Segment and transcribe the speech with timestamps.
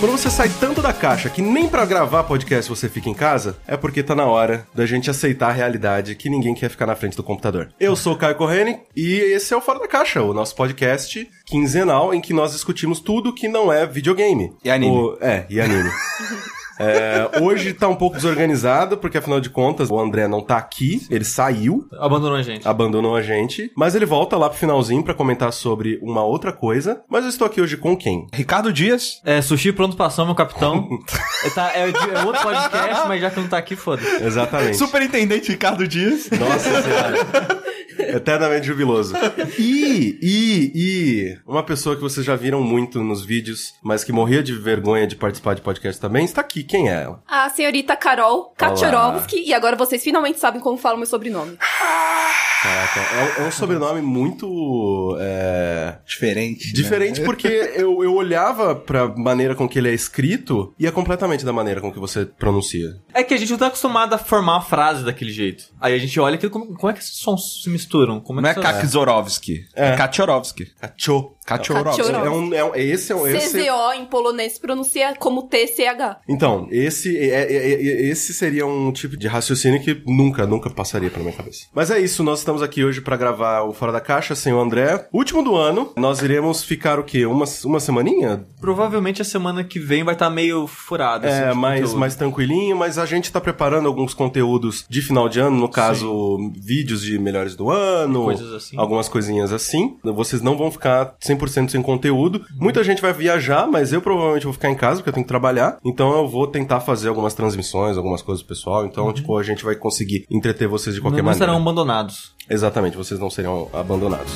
[0.00, 3.56] Quando você sai tanto da caixa que nem pra gravar podcast você fica em casa,
[3.66, 6.94] é porque tá na hora da gente aceitar a realidade que ninguém quer ficar na
[6.94, 7.70] frente do computador.
[7.80, 11.28] Eu sou o Caio Corrêne e esse é o Fora da Caixa, o nosso podcast
[11.44, 14.52] quinzenal em que nós discutimos tudo que não é videogame.
[14.64, 14.96] E anime.
[14.96, 15.90] O- é, e anime.
[16.78, 21.06] É, hoje tá um pouco desorganizado, porque afinal de contas o André não tá aqui,
[21.10, 22.66] ele saiu, Abandonou a gente.
[22.66, 27.00] abandonou a gente, mas ele volta lá pro finalzinho pra comentar sobre uma outra coisa.
[27.08, 28.26] Mas eu estou aqui hoje com quem?
[28.32, 29.20] Ricardo Dias.
[29.24, 30.88] É, sushi pronto pra ação, meu capitão.
[31.44, 34.02] é, tá, é, de- é outro podcast, mas já que não tá aqui, foda.
[34.20, 34.76] Exatamente.
[34.76, 36.28] Superintendente Ricardo Dias.
[36.30, 37.62] Nossa senhora.
[38.16, 39.14] Eternamente jubiloso.
[39.58, 44.42] E, e, e, uma pessoa que vocês já viram muito nos vídeos, mas que morria
[44.42, 46.62] de vergonha de participar de podcast também, está aqui.
[46.62, 47.22] Quem é ela?
[47.26, 49.42] A senhorita Carol Kaczorowski.
[49.44, 51.58] E agora vocês finalmente sabem como falo meu sobrenome.
[52.62, 55.16] Caraca, é, um- é um sobrenome muito.
[55.20, 56.66] é, Diferente.
[56.66, 56.72] né?
[56.72, 61.44] Diferente porque eu, eu olhava pra maneira com que ele é escrito e é completamente
[61.44, 62.96] da maneira com que você pronuncia.
[63.14, 65.64] É que a gente não tá acostumado a formar a frase daquele jeito.
[65.80, 68.20] Aí a gente olha aquilo, como, como é que esses sons se misturam?
[68.20, 69.64] Como Não é é que Kakzorovski.
[69.74, 69.96] É, É.
[69.96, 70.66] Kaczorowski.
[70.80, 71.30] Cacho.
[71.48, 72.02] Kaczorowski.
[72.12, 76.18] É um, é um, esse é um, esse, CZO em polonês se pronuncia como TCH.
[76.28, 81.10] Então, esse, é- é- é- esse seria um tipo de raciocínio que nunca, nunca passaria
[81.10, 81.66] pela minha cabeça.
[81.74, 84.60] Mas é isso, nós estamos aqui hoje pra gravar o Fora da Caixa sem o
[84.60, 85.06] André.
[85.12, 87.24] Último do ano, nós iremos ficar o quê?
[87.26, 88.44] Uma, uma semaninha?
[88.60, 91.26] Provavelmente a semana que vem vai estar meio furado.
[91.26, 91.98] assim, É, de mais, conteúdo.
[92.00, 96.36] mais tranquilinho, mas a gente tá preparando alguns conteúdos de final de ano, no caso,
[96.56, 98.76] vídeos de melhores do ano, Coisas assim.
[98.78, 99.96] algumas coisinhas assim.
[100.04, 101.37] Vocês não vão ficar 100%
[101.70, 102.44] sem conteúdo.
[102.58, 105.28] Muita gente vai viajar, mas eu provavelmente vou ficar em casa porque eu tenho que
[105.28, 105.78] trabalhar.
[105.84, 108.84] Então eu vou tentar fazer algumas transmissões, algumas coisas pro pessoal.
[108.86, 111.24] Então, tipo, a gente vai conseguir entreter vocês de qualquer Uhum.
[111.24, 111.52] não, não maneira.
[111.52, 112.32] serão abandonados.
[112.50, 114.32] Exatamente, vocês não serão abandonados.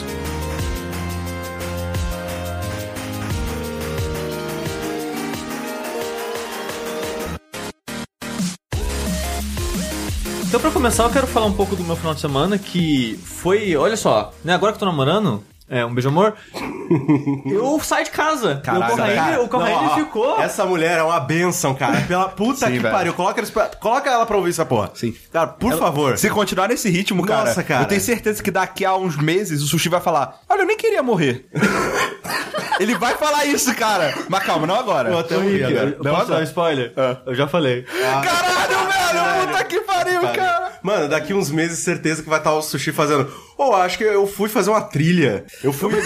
[10.47, 13.75] Então, pra começar, eu quero falar um pouco do meu final de semana, que foi,
[13.75, 15.43] olha só, né, agora que eu tô namorando,
[15.73, 16.35] é, um beijo amor,
[17.47, 18.61] eu saí de casa.
[18.63, 19.43] Caralho, o Corraine, cara.
[19.43, 20.41] o Corraine Não, ó, ficou...
[20.41, 22.01] Essa mulher é uma benção, cara.
[22.07, 22.95] Pela puta Sim, que velho.
[22.95, 23.15] pariu.
[23.15, 24.91] Coloca, eles pra- coloca ela pra ouvir essa porra.
[24.95, 25.15] Sim.
[25.33, 26.19] Cara, por favor.
[26.19, 27.85] Se continuar nesse ritmo, cara, Nossa, cara.
[27.85, 30.77] eu tenho certeza que daqui a uns meses o Sushi vai falar: Olha, eu nem
[30.77, 31.47] queria morrer.
[32.81, 34.13] Ele vai falar isso, cara.
[34.29, 35.11] Mas calma, não agora.
[35.11, 36.93] Eu até ouvi eu Não, posso dar um spoiler?
[37.27, 37.83] Eu já falei.
[37.83, 39.47] Caralho, velho!
[39.47, 40.73] Puta que pariu, cara!
[40.83, 43.31] Mano, daqui uns meses, certeza que vai estar o sushi fazendo.
[43.63, 45.45] Ô, acho que eu fui fazer uma trilha.
[45.63, 45.93] Eu fui.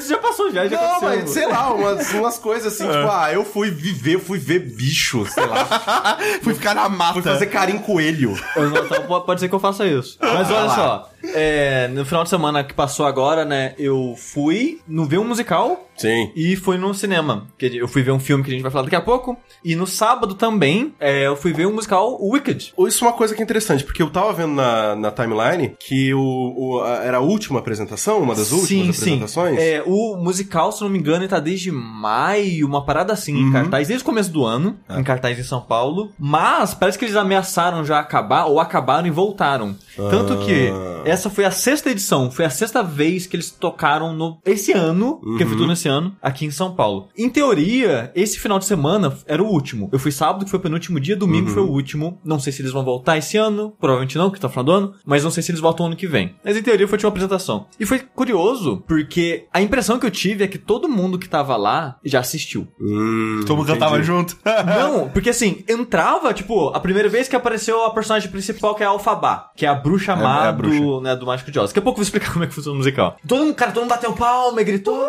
[0.00, 1.18] já, isso já passou, já, já Não, aconteceu.
[1.20, 4.58] mas sei lá, umas, umas coisas assim, tipo, ah, eu fui viver, eu fui ver
[4.60, 6.18] bicho, sei lá.
[6.42, 7.14] Fui ficar na mata.
[7.14, 8.34] fui fazer carinho coelho.
[8.56, 10.16] Eu não- então, pode- ser que eu faça isso.
[10.20, 10.74] Mas olha lá.
[10.74, 15.24] só, é, no final de semana que passou agora, né, eu fui no ver um
[15.24, 16.30] musical Sim.
[16.34, 17.46] e fui no cinema.
[17.58, 19.36] Que eu fui ver um filme que a gente vai falar daqui a pouco.
[19.64, 22.72] E no sábado também, é, eu fui ver um musical Wicked.
[22.86, 26.12] Isso é uma coisa que é interessante, porque eu tava vendo na, na timeline que
[26.14, 26.20] o,
[26.56, 29.58] o- a- era a última apresentação, uma das últimas apresentações.
[29.58, 33.52] É, o musical, se não me engano, ele tá desde maio, uma parada assim, em
[33.52, 36.12] cartaz, desde o começo do ano, em cartaz em São Paulo.
[36.18, 39.76] Mas parece que eles ameaçaram já acabar, ou acabaram e voltaram.
[39.96, 40.70] Tanto que
[41.04, 45.20] essa foi a sexta edição, foi a sexta vez que eles tocaram no esse ano,
[45.36, 47.08] que foi tudo nesse ano, aqui em São Paulo.
[47.16, 49.88] Em teoria, esse final de semana era o último.
[49.92, 52.18] Eu fui sábado, que foi o penúltimo dia, domingo foi o último.
[52.24, 54.94] Não sei se eles vão voltar esse ano, provavelmente não, que tá final do ano,
[55.04, 56.34] mas não sei se eles voltam ano que vem.
[56.44, 57.66] Mas em teoria foi a última apresentação.
[57.78, 61.56] E foi curioso, porque a impressão que eu tive é que todo mundo que tava
[61.56, 62.68] lá já assistiu.
[62.80, 64.36] Hum, Todo mundo cantava junto.
[64.66, 68.86] Não, porque assim, entrava, tipo, a primeira vez que apareceu a personagem principal, que é
[68.86, 70.80] a Alfabá, que é a bruxa É, má é a bruxa.
[70.80, 71.70] do, né, do Mágico de Oz.
[71.70, 73.16] Daqui a pouco eu vou explicar como é que funciona o musical.
[73.26, 75.08] Todo mundo, cara, todo mundo bateu palma e gritou.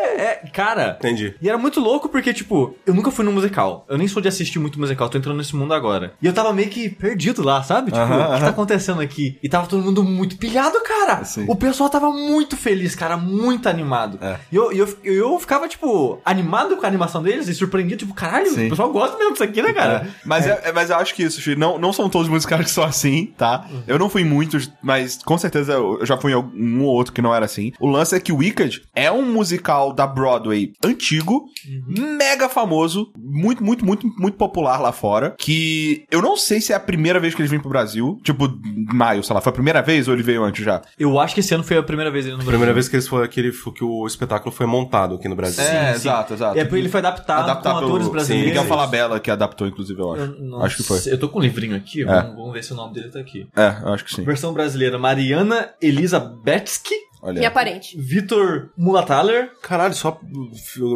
[0.00, 0.96] É, é, cara.
[0.98, 1.34] Entendi.
[1.40, 3.84] E era muito louco porque, tipo, eu nunca fui num musical.
[3.88, 6.14] Eu nem sou de assistir muito musical, tô entrando nesse mundo agora.
[6.22, 7.90] E eu tava meio que perdido lá, sabe?
[7.90, 8.40] Tipo, Aham, o que aham.
[8.40, 9.38] tá acontecendo aqui?
[9.42, 11.24] E tava todo mundo muito pilhado, cara.
[11.24, 11.44] Sim.
[11.48, 14.18] O pessoal tava muito feliz, cara, muito animado.
[14.22, 14.36] É.
[14.50, 18.50] E eu, eu, eu ficava, tipo, animado com a animação deles e surpreendido, tipo, caralho,
[18.50, 18.66] Sim.
[18.66, 20.06] o pessoal gosta mesmo disso aqui, né, cara?
[20.06, 20.10] É.
[20.24, 20.60] Mas, é.
[20.64, 22.84] é- mas eu acho que isso, Sushi, não, não são todos os musicais que são
[22.84, 23.66] assim, tá?
[23.86, 27.12] Eu não fui muitos, mas com certeza eu já fui em algum- um ou outro
[27.12, 27.72] que não era assim.
[27.80, 31.44] O lance é que Wicked é um musical da Broadway antigo,
[31.86, 36.76] mega famoso, muito, muito, muito, muito popular lá fora, que eu não sei se é
[36.76, 38.48] a primeira vez que eles vêm pro Brasil, tipo,
[38.92, 40.82] maio, sei lá, foi a primeira vez ou ele veio antes já?
[40.98, 42.50] Eu acho que esse ano foi a primeira vez ele no Brasil.
[42.50, 45.62] Primeira vez que, eles foi, que, ele, que o espetáculo foi montado aqui no Brasil.
[45.64, 46.00] É, sim.
[46.00, 46.58] exato, exato.
[46.58, 48.48] É porque ele foi adaptado, Adaptado com atores pelo brasileiros.
[48.48, 50.22] Miguel Falabella, que adaptou, inclusive, eu acho.
[50.22, 50.98] Eu não acho que foi.
[50.98, 53.18] sei, Eu tô com um livrinho aqui, vamos, vamos ver se o nome dele tá
[53.18, 53.46] aqui.
[53.56, 54.24] É, eu acho que sim.
[54.24, 56.94] Versão brasileira, Mariana Elisa Betsky.
[57.22, 57.38] Olha.
[57.38, 57.96] Minha parente.
[57.98, 59.50] Vitor Mulathaler.
[59.62, 60.18] Caralho, só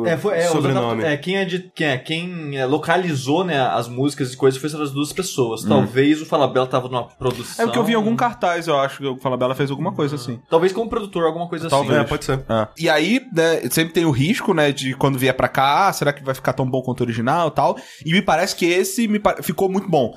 [0.07, 1.05] É, foi, é, sobrenome.
[1.05, 4.69] é, quem, é de, quem, é, quem é, localizou né, as músicas e coisas foi
[4.69, 5.65] essas duas pessoas.
[5.65, 7.63] Talvez o Falabella tava numa produção.
[7.63, 10.17] É porque eu vi em algum cartaz, eu acho que o Falabella fez alguma coisa
[10.17, 10.41] assim.
[10.49, 11.95] Talvez como produtor, alguma coisa Talvez.
[11.95, 12.09] É, assim.
[12.09, 12.45] pode ser.
[12.49, 12.69] Ah.
[12.79, 16.13] E aí, né, sempre tem o risco, né, de quando vier pra cá, ah, será
[16.13, 17.77] que vai ficar tão bom quanto o original e tal?
[18.05, 20.15] E me parece que esse me ficou muito bom.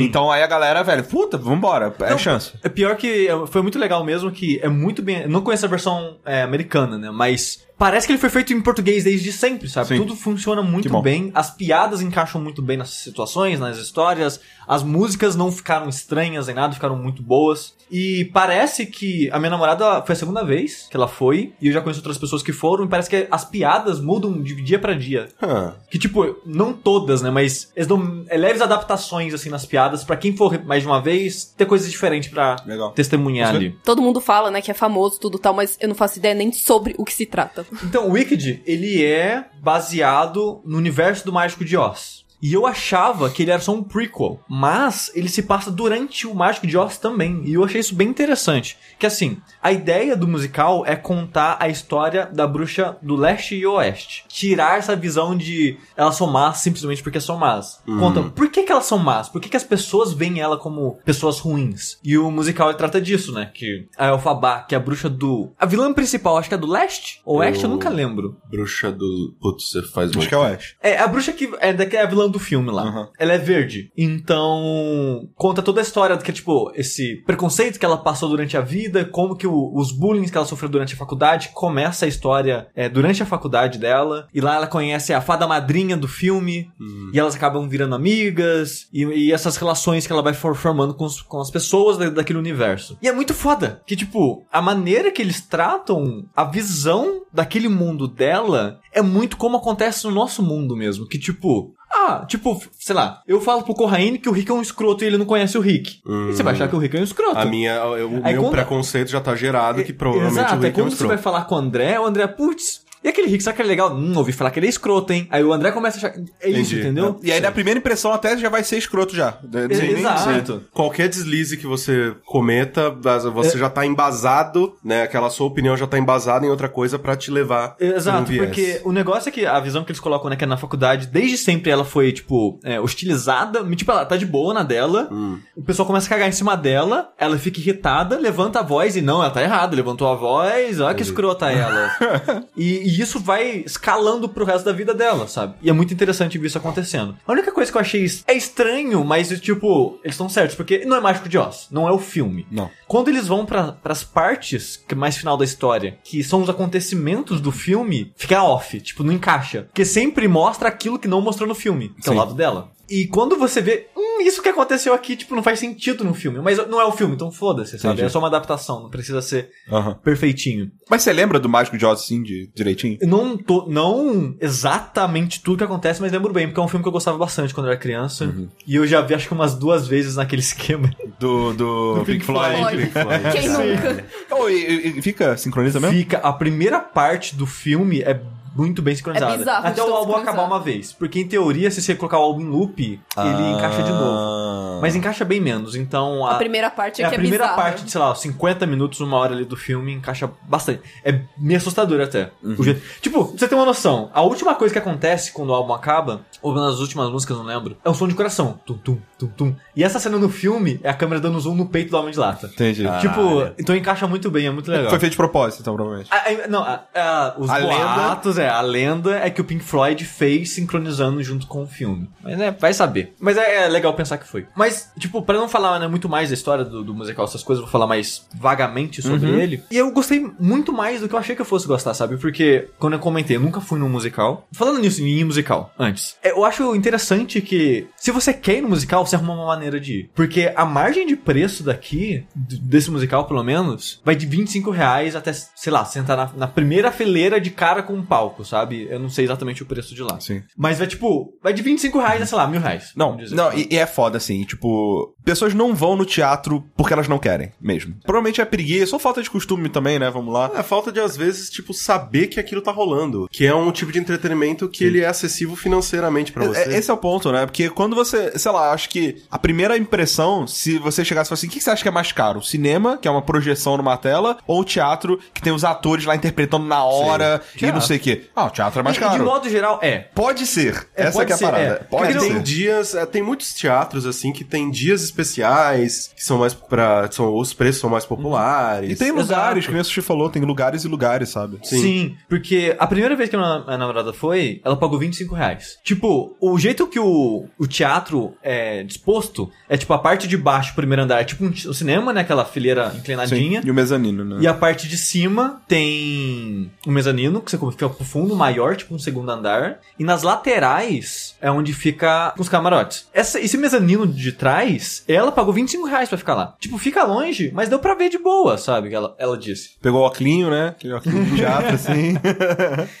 [0.00, 2.52] Então aí a galera, velho, puta, vambora, é Não, chance.
[2.62, 5.26] É pior que é, foi muito legal mesmo, que é muito bem.
[5.28, 7.10] Não conheço a versão é, americana, né?
[7.10, 9.88] Mas parece que ele foi feito em português desde sempre, sabe?
[9.88, 9.96] Sim.
[9.96, 14.38] Tudo funciona muito bem, as piadas encaixam muito bem nas situações, nas histórias,
[14.68, 17.72] as músicas não ficaram estranhas nem nada, ficaram muito boas.
[17.90, 21.72] E parece que a minha namorada foi a segunda vez que ela foi, e eu
[21.72, 24.92] já conheço outras pessoas que foram, e parece que as piadas mudam de dia pra
[24.94, 25.28] dia.
[25.42, 27.30] Ah, Que, tipo, não todas, né?
[27.30, 31.00] Mas eles dão é, leves adaptações, assim, nas piadas, pra quem for mais de uma
[31.00, 32.92] vez, ter coisas diferentes pra Legal.
[32.92, 33.76] testemunhar Você- ali.
[33.84, 36.52] Todo mundo fala, né, que é famoso, tudo tal, mas eu não faço ideia nem
[36.52, 37.66] sobre o que se trata.
[37.84, 42.19] Então, o Wicked, ele é baseado no universo do Mágico de Oz.
[42.42, 46.34] E eu achava que ele era só um prequel, mas ele se passa durante o
[46.34, 47.42] Mágico de Oz também.
[47.44, 48.76] E eu achei isso bem interessante.
[48.98, 53.66] Que assim, a ideia do musical é contar a história da bruxa do leste e
[53.66, 54.24] oeste.
[54.28, 57.80] Tirar essa visão de elas são más simplesmente porque são más.
[57.86, 60.98] Conta por que, que elas são más, por que, que as pessoas veem ela como
[61.04, 61.98] pessoas ruins.
[62.02, 63.50] E o musical trata disso, né?
[63.54, 65.52] Que a Elfabá, que é a bruxa do.
[65.58, 67.20] A vilã principal, acho que é do leste?
[67.24, 68.36] Oeste, eu Eu- nunca lembro.
[68.48, 69.34] bruxa do.
[69.40, 70.28] Putz, você faz Acho muito.
[70.28, 70.76] que é o Ash.
[70.82, 72.84] É, a bruxa que é, que é a vilã do filme lá.
[72.84, 73.06] Uhum.
[73.18, 73.90] Ela é verde.
[73.96, 78.60] Então, conta toda a história do que, tipo, esse preconceito que ela passou durante a
[78.60, 82.68] vida, como que o- os bullying que ela sofreu durante a faculdade, começa a história
[82.74, 84.28] é, durante a faculdade dela.
[84.32, 86.70] E lá ela conhece a fada madrinha do filme,
[87.12, 91.04] e elas acabam virando amigas, e, e essas relações que ela vai for- formando com,
[91.04, 92.96] os- com as pessoas da- daquele universo.
[93.02, 98.06] E é muito foda, que, tipo, a maneira que eles tratam a visão daquele mundo
[98.08, 101.06] dela é muito como acontece no nosso mundo mesmo.
[101.06, 104.62] Que, tipo, ah, tipo, sei lá, eu falo pro Corraine que o Rick é um
[104.62, 106.00] escroto e ele não conhece o Rick.
[106.06, 107.36] E você vai achar que o Rick é um escroto.
[107.38, 110.68] A minha, o Aí meu quando- preconceito já tá gerado que provavelmente Exato, o é
[110.68, 111.22] Rick é um quando você vai escroto.
[111.22, 113.94] falar com o André, o André, putz, e aquele Rick, será que ele é legal?
[113.94, 115.26] Hum, ouvi falar que ele é escroto, hein?
[115.30, 116.20] Aí o André começa a achar.
[116.40, 116.80] É isso, Entendi.
[116.80, 117.20] entendeu?
[117.22, 119.38] E aí, na primeira impressão, até já vai ser escroto já.
[119.70, 120.64] É, Sem nem- Exato.
[120.72, 122.90] Qualquer deslize que você cometa,
[123.32, 125.02] você já tá embasado, né?
[125.02, 128.44] Aquela sua opinião já tá embasada em outra coisa pra te levar um Exato, viés.
[128.46, 131.06] porque o negócio é que a visão que eles colocam, né, que é na faculdade,
[131.06, 135.38] desde sempre ela foi, tipo, é, hostilizada, tipo, ela tá de boa na dela, Hum.
[135.56, 139.00] o pessoal começa a cagar em cima dela, ela fica irritada, levanta a voz e
[139.02, 141.90] não, ela tá errada, levantou a voz, olha que escrota ela.
[142.56, 145.54] e, e isso vai escalando pro resto da vida dela, sabe?
[145.62, 147.16] E é muito interessante ver isso acontecendo.
[147.24, 150.96] A única coisa que eu achei é estranho, mas, tipo, eles estão certos, porque não
[150.96, 152.46] é Mágico de Oz, não é o filme.
[152.50, 152.68] Não.
[152.88, 156.50] Quando eles vão para as partes que é mais final da história, que são os
[156.50, 159.62] acontecimentos do filme, fica off, tipo, não encaixa.
[159.62, 162.18] Porque sempre mostra aquilo que não mostrou no filme, que é o Sim.
[162.18, 162.72] lado dela.
[162.90, 166.40] E quando você vê, hum, isso que aconteceu aqui, tipo, não faz sentido no filme.
[166.40, 167.94] Mas não é o filme, então foda-se, sabe?
[167.94, 168.06] Entendi.
[168.06, 169.94] É só uma adaptação, não precisa ser Aham.
[170.02, 170.70] perfeitinho.
[170.90, 172.98] Mas você lembra do Mágico de Oz, assim, de direitinho?
[173.02, 176.88] Não tô, não exatamente tudo que acontece, mas lembro bem, porque é um filme que
[176.88, 178.24] eu gostava bastante quando eu era criança.
[178.24, 178.48] Uhum.
[178.66, 180.90] E eu já vi acho que umas duas vezes naquele esquema.
[181.18, 182.56] Do, do, Do Pink Pink Floyd.
[182.58, 182.76] Floyd.
[182.78, 183.32] Pink Floyd.
[183.32, 184.04] Quem nunca?
[184.32, 185.96] Oh, e, e- e fica sincroniza mesmo?
[185.96, 188.20] Fica, a primeira parte do filme é
[188.60, 189.34] muito bem sincronizada.
[189.34, 190.92] É bizarro Até o álbum acabar uma vez.
[190.92, 192.80] Porque em teoria, se você colocar o álbum em loop,
[193.16, 194.18] ele encaixa de novo.
[194.18, 194.78] Ah.
[194.82, 195.74] Mas encaixa bem menos.
[195.74, 197.62] Então A primeira parte é é a que é primeira bizarra.
[197.62, 200.80] parte de, sei lá, 50 minutos, uma hora ali do filme encaixa bastante.
[201.04, 202.30] É meio assustador até.
[202.42, 202.56] Uhum.
[202.58, 205.54] O jeito- Tipo, pra você ter uma noção, a última coisa que acontece quando o
[205.54, 208.58] álbum acaba, ou nas últimas músicas, não lembro, é um som de coração.
[208.64, 209.54] Tum, tum, tum, tum.
[209.76, 212.18] E essa cena no filme é a câmera dando zoom no peito do Homem de
[212.18, 212.46] Lata.
[212.52, 212.84] Entendi.
[213.00, 214.90] Tipo, então encaixa muito bem, é muito legal.
[214.90, 216.10] Foi feito de propósito, então, provavelmente.
[216.12, 219.44] A- a- não, a- a- os A lenda- boatos, é, a lenda é que o
[219.44, 222.08] Pink Floyd fez sincronizando junto com o filme.
[222.22, 223.14] Mas né, vai saber.
[223.20, 224.46] Mas é, é legal pensar que foi.
[224.56, 227.62] Mas, tipo, pra não falar né, muito mais da história do, do musical, essas coisas,
[227.62, 229.62] vou falar mais vagamente sobre ele.
[229.70, 232.16] E eu gostei muito mais do que eu achei que eu fosse gostar, sabe?
[232.16, 234.46] Porque, quando eu comentei, eu nunca fui num musical.
[234.52, 236.16] Falando nisso, em musical, antes.
[236.22, 239.78] é, Eu acho interessante que, se você quer ir no musical, você arruma uma maneira
[239.80, 240.10] de ir.
[240.14, 245.32] Porque a margem de preço daqui, desse musical pelo menos, vai de 25 reais até,
[245.32, 248.86] sei lá, sentar na, na primeira fileira de cara com um palco, sabe?
[248.88, 250.18] Eu não sei exatamente o preço de lá.
[250.20, 250.42] Sim.
[250.56, 252.92] Mas vai tipo, vai de 25 reais a, sei lá, mil reais.
[252.96, 254.44] Não, não e, e é foda, assim.
[254.44, 257.94] Tipo, pessoas não vão no teatro porque elas não querem, mesmo.
[258.04, 260.08] Provavelmente é preguiça ou falta de costume também, né?
[260.10, 260.50] Vamos lá.
[260.54, 263.28] É falta de, às vezes, tipo, saber que aquilo tá rolando.
[263.30, 266.60] Que é um tipo de entretenimento que ele é acessível financeiramente pra você.
[266.60, 267.46] É, Esse é o ponto, né?
[267.46, 271.46] Porque quando você, sei lá, acho que a primeira impressão, se você chegasse e falasse
[271.46, 272.40] assim, o que você acha que é mais caro?
[272.40, 276.04] O cinema, que é uma projeção numa tela, ou o teatro, que tem os atores
[276.04, 277.78] lá interpretando na hora e Teatro.
[277.78, 278.19] não sei o quê?
[278.34, 279.12] Ah, o teatro é mais E, caro.
[279.14, 279.98] de modo geral, é.
[280.14, 280.86] Pode ser.
[280.96, 281.64] É, Essa pode que é a ser, parada.
[281.64, 281.74] é.
[281.76, 282.28] Pode É, ser.
[282.28, 287.10] tem dias, é, tem muitos teatros assim que tem dias especiais, que são mais pra.
[287.10, 288.90] São, os preços são mais populares.
[288.90, 291.58] E tem lugares, nem a Sushi falou, tem lugares e lugares, sabe?
[291.62, 292.16] Sim.
[292.28, 295.76] porque a primeira vez que a minha namorada foi, ela pagou 25 reais.
[295.84, 300.74] Tipo, o jeito que o, o teatro é disposto é tipo a parte de baixo,
[300.74, 302.20] primeiro andar, é tipo um, o cinema, né?
[302.22, 303.62] Aquela fileira inclinadinha.
[303.64, 304.38] E o mezanino, né?
[304.40, 308.98] E a parte de cima tem um mezanino, que você fica fundo, maior, tipo um
[308.98, 309.80] segundo andar.
[309.98, 313.08] E nas laterais é onde fica os camarotes.
[313.12, 316.56] Essa, esse mezanino de trás, ela pagou 25 reais pra ficar lá.
[316.58, 318.92] Tipo, fica longe, mas deu pra ver de boa, sabe?
[318.92, 319.70] Ela, ela disse.
[319.80, 320.68] Pegou o óculinho, né?
[320.68, 322.14] Aquele óculinho de teatro, assim.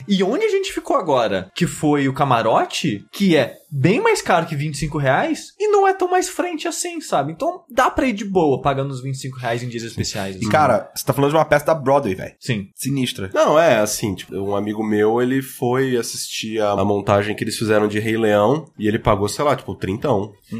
[0.06, 4.46] E onde a gente ficou agora, que foi o camarote, que é bem mais caro
[4.46, 7.32] que 25 reais, e não é tão mais frente assim, sabe?
[7.32, 10.34] Então dá pra ir de boa pagando os 25 reais em dias especiais.
[10.36, 10.48] E, assim.
[10.48, 12.34] cara, você tá falando de uma peça da Broadway, velho.
[12.38, 12.68] Sim.
[12.74, 13.30] Sinistra.
[13.32, 17.56] Não, é assim, tipo, um amigo meu, ele foi assistir a, a montagem que eles
[17.56, 20.08] fizeram de Rei Leão e ele pagou, sei lá, tipo, 30.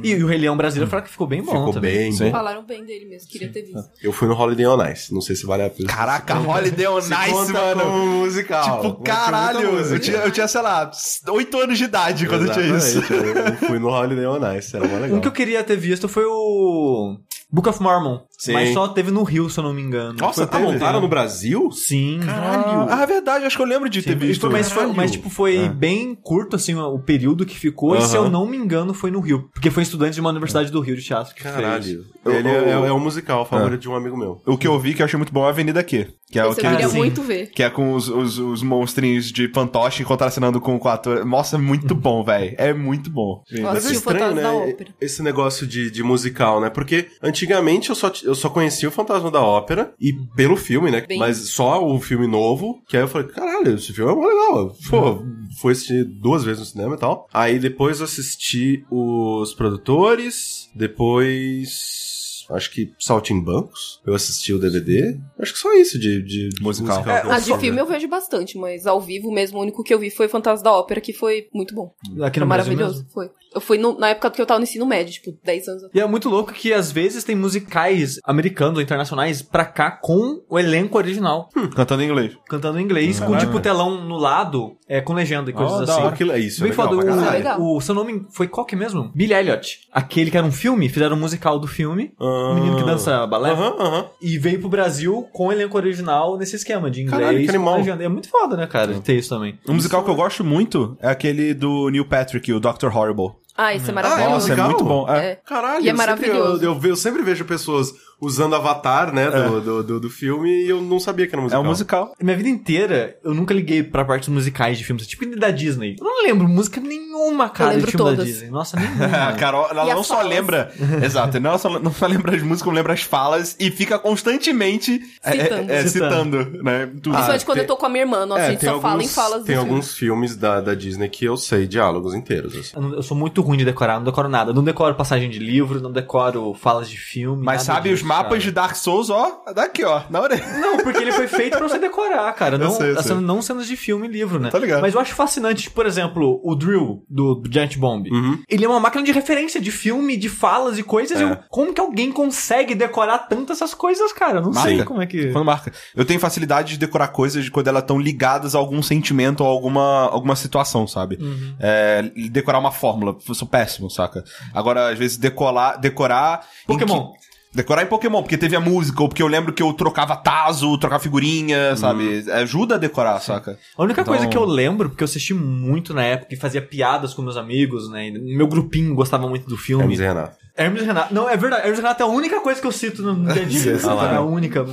[0.05, 1.93] E, o Rei Leão brasileiro falaram que ficou bem bom Ficou também.
[1.97, 2.25] bem, Sim.
[2.27, 2.31] bom.
[2.31, 3.91] Falaram bem dele mesmo, queria ter visto.
[4.03, 5.89] Eu fui no Holiday on Ice, não sei se vale a pena.
[5.89, 7.81] Caraca, Holiday on Ice, mano.
[7.83, 8.81] como musical.
[8.83, 10.91] Tipo, caralho, eu tinha, eu tinha, sei lá,
[11.29, 12.99] 8 anos de idade quando eu tinha isso.
[13.13, 15.19] Eu fui no Holiday on Ice, era mó legal.
[15.19, 17.17] Um que eu queria ter visto foi o
[17.51, 18.21] Book of Mormon.
[18.41, 18.55] Sim.
[18.55, 20.15] Mas só teve no Rio, se eu não me engano.
[20.19, 20.63] Nossa, teve.
[20.65, 21.71] montaram no Brasil?
[21.71, 22.21] Sim.
[22.25, 22.87] Caralho.
[22.91, 24.51] Ah, é verdade, acho que eu lembro de ter Sim, visto.
[24.51, 25.69] mas, foi, mas, tipo, foi É.
[25.69, 27.95] bem curto, assim, o período que ficou.
[27.97, 29.49] E se eu não me engano, foi no Rio.
[29.53, 31.55] Porque foi estudante de uma universidade do Rio de teatro que fez.
[31.55, 32.05] Caralho.
[32.25, 34.41] Eu- Ele eu- é, é, é um musical favorito de um amigo meu.
[34.47, 36.09] O que eu vi que eu achei muito bom é a Avenida Q.
[36.31, 36.97] Que é o Esse que eu queria sim.
[36.99, 37.51] muito ver.
[37.51, 41.25] Que é com os, os, os monstrinhos de fantoche contracenando com o ator.
[41.27, 42.55] Nossa, é muito bom, velho.
[42.57, 43.43] É muito bom.
[43.51, 44.47] Eu Mas é o estranho, né?
[44.49, 44.91] Ópera.
[45.01, 46.71] Esse negócio de, de musical, né?
[46.71, 50.91] Porque antigamente eu só, t- eu só conhecia o Fantasma da Ópera e pelo filme,
[50.91, 51.01] né?
[51.03, 54.27] Bem- Mas só o filme novo, que aí eu falei, caralho, esse filme é mó
[54.27, 54.77] legal.
[54.89, 55.23] Pô,
[55.61, 57.29] fui assistir duas vezes no cinema e tal.
[57.33, 62.10] Aí depois eu assisti os produtores, depois.
[62.53, 64.01] Acho que Saltimbancos.
[64.07, 65.19] Eu assisti o DVD.
[65.39, 67.03] Acho que só isso de, de, Musical.
[67.03, 69.93] que eu Ah, de filme eu vejo bastante, mas ao vivo mesmo, o único que
[69.93, 71.93] eu vi foi Fantasma da Ópera, que foi muito bom.
[72.23, 73.11] Aqui Foi no maravilhoso, mesmo.
[73.13, 73.31] foi.
[73.53, 75.93] Eu fui no- na época que eu tava no ensino médio, tipo, 10 anos atrás.
[75.95, 80.41] E é muito louco que às vezes tem musicais americanos ou internacionais pra cá com
[80.49, 81.49] o elenco original.
[81.75, 82.37] Cantando em inglês.
[82.49, 83.47] Cantando em inglês, com Caralho.
[83.49, 86.03] tipo telão no lado, é, com legenda e coisas Oh, assim.
[86.07, 87.03] Aquilo é isso, é Bem legal foda.
[87.07, 87.61] pra O, legal.
[87.77, 89.11] o seu nome foi qual que é mesmo?
[89.15, 89.81] Billy Elliot.
[89.93, 92.13] Aquele que era um filme, fizeram um musical do filme.
[92.51, 93.51] O menino que dança balé.
[93.51, 94.07] Aham, aham.
[94.21, 97.21] E veio pro Brasil com o elenco original nesse esquema de inglês.
[97.21, 97.77] Caralho, que com animal.
[97.79, 98.05] legenda.
[98.05, 98.95] É muito foda, né, cara?
[99.01, 99.59] Ter isso também.
[99.69, 102.87] Um musical que eu gosto muito é aquele do Neil Patrick, o Dr.
[102.95, 103.33] Horrible.
[103.57, 104.23] Ah, esse é Ah, maravilhoso.
[104.25, 104.69] é Nossa, é musical?
[104.71, 105.07] muito bom.
[105.13, 105.27] É.
[105.33, 105.39] É.
[105.45, 106.65] Caralho, E é eu sempre- maravilhoso.
[106.65, 110.69] eu, eu, eu sempre vejo pessoas usando avatar, né, do, do, do, do filme e
[110.69, 111.63] eu não sabia que era É musical.
[111.63, 112.15] um musical.
[112.23, 115.97] Minha vida inteira, eu nunca liguei pra partes musicais de filmes, tipo da Disney.
[115.99, 118.27] Eu não lembro música nenhuma, cara, de lembro filme da todas.
[118.27, 118.51] Disney.
[118.51, 119.33] Nossa, A nenhuma.
[119.35, 120.31] Carol, ela E não só falas.
[120.31, 120.73] lembra.
[121.05, 125.01] Exato, não só, não só lembra as músicas, como lembra as falas e fica constantemente
[125.25, 125.73] é, Citando.
[125.73, 126.39] é, é, Citando.
[126.41, 126.87] citando, né?
[126.87, 127.13] Tudo.
[127.13, 129.09] Principalmente quando tem- eu tô com a minha irmã, nossa, a gente só fala em
[129.09, 132.57] falas Tem alguns filmes da, da Disney que eu sei diálogos inteiros.
[132.57, 132.73] assim.
[132.77, 134.53] Eu, não- eu sou muito ruim de decorar, não decoro nada.
[134.53, 137.43] Não decoro passagem de livro, não decoro falas de filme.
[137.45, 138.39] Mas sabe os disso, mapas cara.
[138.41, 140.47] de Dark Souls, ó, daqui, ó, na orelha.
[140.59, 142.59] Não, porque ele foi feito pra você decorar, cara.
[142.59, 142.99] Não, sei, sei.
[143.13, 144.51] assim, não cenas de filme e livro, né?
[144.51, 144.81] Tá ligado.
[144.81, 148.09] Mas eu acho fascinante, por exemplo, o Drill do Giant Bomb.
[148.11, 148.43] Uhum.
[148.49, 151.21] Ele é uma máquina de referência de filme, de falas e coisas.
[151.21, 151.25] É.
[151.25, 154.41] E eu- como que alguém consegue decorar tantas essas coisas, cara?
[154.41, 154.85] Não sei Marca.
[154.87, 155.33] como é que.
[155.33, 155.73] Quando marca.
[155.95, 160.09] Eu tenho facilidade de decorar coisas quando elas estão ligadas a algum sentimento ou alguma,
[160.11, 161.19] alguma situação, sabe?
[161.21, 161.55] Uhum.
[161.61, 163.17] É, decorar uma fórmula.
[163.29, 164.25] Eu sou péssimo, saca?
[164.55, 166.47] Agora, às vezes, decolar, decorar.
[166.67, 167.13] Pokémon.
[167.13, 170.15] que- Decorar em Pokémon, porque teve a música, ou porque eu lembro que eu trocava
[170.17, 172.25] taso, trocava figurinha, sabe?
[172.31, 173.59] Ajuda a decorar, saca?
[173.77, 176.63] A única Então- coisa que eu lembro, porque eu assisti muito na época e fazia
[176.63, 178.11] piadas com meus amigos, né?
[178.11, 179.83] Meu grupinho gostava muito do filme.
[179.83, 180.37] Hermes e Renato.
[180.57, 181.15] Hermes e Renato.
[181.15, 181.63] Não, é verdade.
[181.63, 183.79] Hermes e Renato é a única coisa que eu cito no no dia a dia.
[183.85, 184.65] Ah é a única.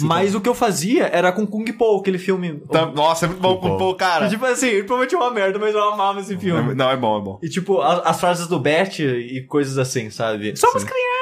[0.00, 2.62] Mas o que eu fazia era com Kung Po, aquele filme.
[2.70, 3.76] Tá- Nossa, é muito bom, Bom.
[3.76, 4.28] pô, cara.
[4.30, 6.72] Tipo assim, ele provavelmente é uma merda, mas eu amava esse filme.
[6.72, 7.38] É- não, é bom, é bom.
[7.42, 10.56] E tipo, a- as frases do Beth e coisas assim, sabe?
[10.56, 11.21] Somos crianças!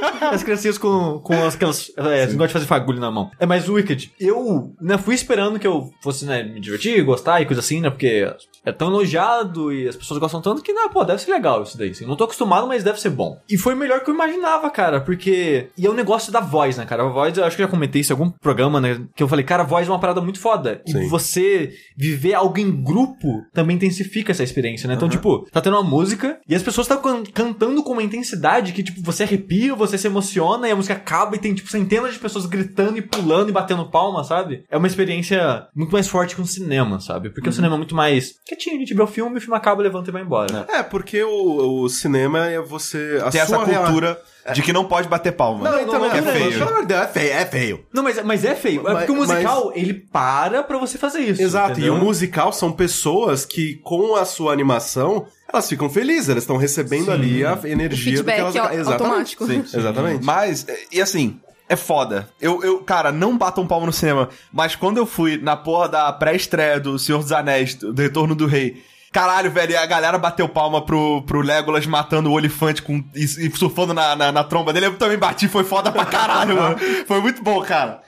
[0.32, 1.90] As criancinhas com, com as- aquelas.
[1.96, 3.30] É, negócio de fazer fagulho na mão.
[3.38, 7.40] É, mas o Wicked, eu né, fui esperando que eu fosse, né, me divertir, gostar
[7.40, 7.90] e coisa assim, né?
[7.90, 8.30] Porque
[8.64, 11.78] é tão elogiado e as pessoas gostam tanto que, né, pô, deve ser legal isso
[11.78, 11.90] daí.
[11.90, 12.06] Assim.
[12.06, 13.38] Não tô acostumado, mas deve ser bom.
[13.48, 15.68] E foi melhor que eu imaginava, cara, porque.
[15.76, 17.04] E é o negócio da voz, né, cara?
[17.04, 19.00] A voz, eu acho que eu já comentei isso em algum programa, né?
[19.14, 20.82] Que eu falei, cara, a voz é uma parada muito foda.
[20.86, 21.08] E Sim.
[21.08, 24.94] você viver algo em grupo também intensifica essa experiência, né?
[24.94, 28.72] Então, tipo, tá tendo uma música e as pessoas estão can- cantando com uma intensidade
[28.72, 32.12] que, tipo, você arrepia, você se emociona e a música acaba e tem, tipo, centenas
[32.14, 34.64] de pessoas gritando e pulando e batendo palma, sabe?
[34.70, 37.30] É uma experiência muito mais forte que um cinema, sabe?
[37.30, 39.82] Porque o cinema é muito mais quietinho, a gente vê o filme, o filme acaba,
[39.82, 40.66] levanta e vai embora.
[40.68, 43.20] É, porque o, o cinema é você.
[43.24, 44.20] A Tem essa sua rea- cultura
[44.52, 45.70] de que não pode bater palma.
[45.70, 46.52] Não, então, não, que é não, feio.
[46.52, 47.86] Pelo amor de Deus, é feio, é feio.
[47.92, 48.80] Não, mas, mas é feio.
[48.80, 51.42] É Mas- porque o musical, ele para pra você fazer isso.
[51.42, 51.94] Exato, entendeu?
[51.94, 56.56] e o musical são pessoas que, com a sua animação, elas ficam felizes, elas estão
[56.56, 58.56] recebendo ali a energia do que feedback elas...
[58.56, 59.02] au- Exatamente.
[59.02, 59.46] automático.
[59.46, 60.24] Sim, exatamente.
[60.24, 62.28] Mas, e assim, é foda.
[62.40, 65.88] Eu, eu, cara, não bato um palmo no cinema, mas quando eu fui na porra
[65.88, 68.82] da pré-estreia do Senhor dos Anéis, do Retorno do Rei,
[69.16, 73.24] caralho, velho, e a galera bateu palma pro, pro Legolas matando o olifante com, e,
[73.24, 76.76] e surfando na, na, na tromba dele, eu também bati, foi foda pra caralho, mano.
[77.06, 78.02] Foi muito bom, cara.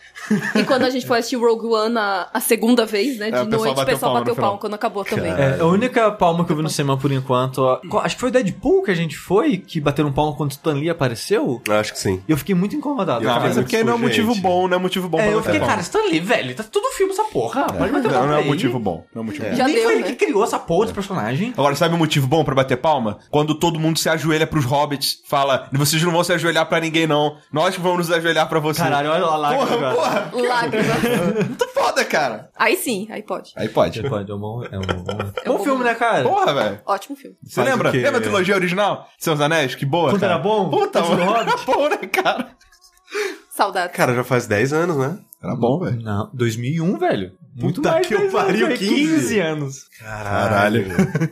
[0.54, 3.30] E quando a gente foi assistir Rogue One a, a segunda vez, né?
[3.30, 5.32] De É, o pessoal noite, o bateu pessoal palma no bateu palma quando acabou também.
[5.32, 7.58] É, a única palma que eu vi no cinema por enquanto.
[7.62, 10.50] ó, qual- Acho que foi o Deadpool que a gente foi, que bateram palma quando
[10.50, 11.62] o Stan Lee apareceu.
[11.70, 12.20] Acho que sim.
[12.28, 13.22] E eu fiquei muito incomodado.
[13.24, 13.48] Eu Não, cara.
[13.48, 14.04] mas é porque não é Gente.
[14.06, 15.72] motivo bom, não é motivo bom É, pra eu bater fiquei, palma.
[15.74, 17.62] cara, Stan Lee, velho, tá tudo filme essa porra.
[17.66, 19.06] Pode bater Não, palma não é motivo bom.
[19.14, 19.54] Não é motivo bom.
[19.56, 20.08] Já Nem deu, foi ele né?
[20.08, 21.52] que criou essa porra personagem.
[21.56, 23.18] Agora, sabe o motivo bom pra bater palma?
[23.30, 27.06] Quando todo mundo se ajoelha pros hobbits, fala, vocês não vão se ajoelhar pra ninguém,
[27.06, 27.36] não.
[27.52, 28.82] Nós que vamos nos ajoelhar pra você.
[28.82, 29.94] Caralho, olha lá, porra, cara.
[29.94, 30.30] porra.
[30.48, 30.94] Lágrima.
[31.48, 32.50] Muito foda, cara.
[32.56, 33.52] Aí sim, aí pode.
[33.56, 34.02] Aí pode.
[34.08, 35.04] Pode, é um bom, é um bom,
[35.44, 36.22] É um bom bom filme, né, cara?
[36.24, 36.80] Porra, velho.
[36.84, 37.36] Ótimo filme.
[37.42, 37.90] Você Faz lembra?
[37.90, 39.08] Lembra a trilogia original?
[39.18, 39.74] Seus Anéis?
[39.74, 40.34] Que boa, Quando cara.
[40.34, 40.70] era bom?
[40.70, 41.36] Puta, mano.
[41.36, 42.48] Era bom, né, cara?
[43.50, 43.96] Saudades.
[43.96, 45.18] Cara, já faz 10 anos, né?
[45.42, 46.02] Era bom, velho.
[46.02, 47.32] Não, 2001, velho.
[47.54, 48.94] Muito Puta mais que eu 10 anos, pariu, velho, 15.
[48.94, 49.84] 15 anos.
[49.98, 50.86] Caralho.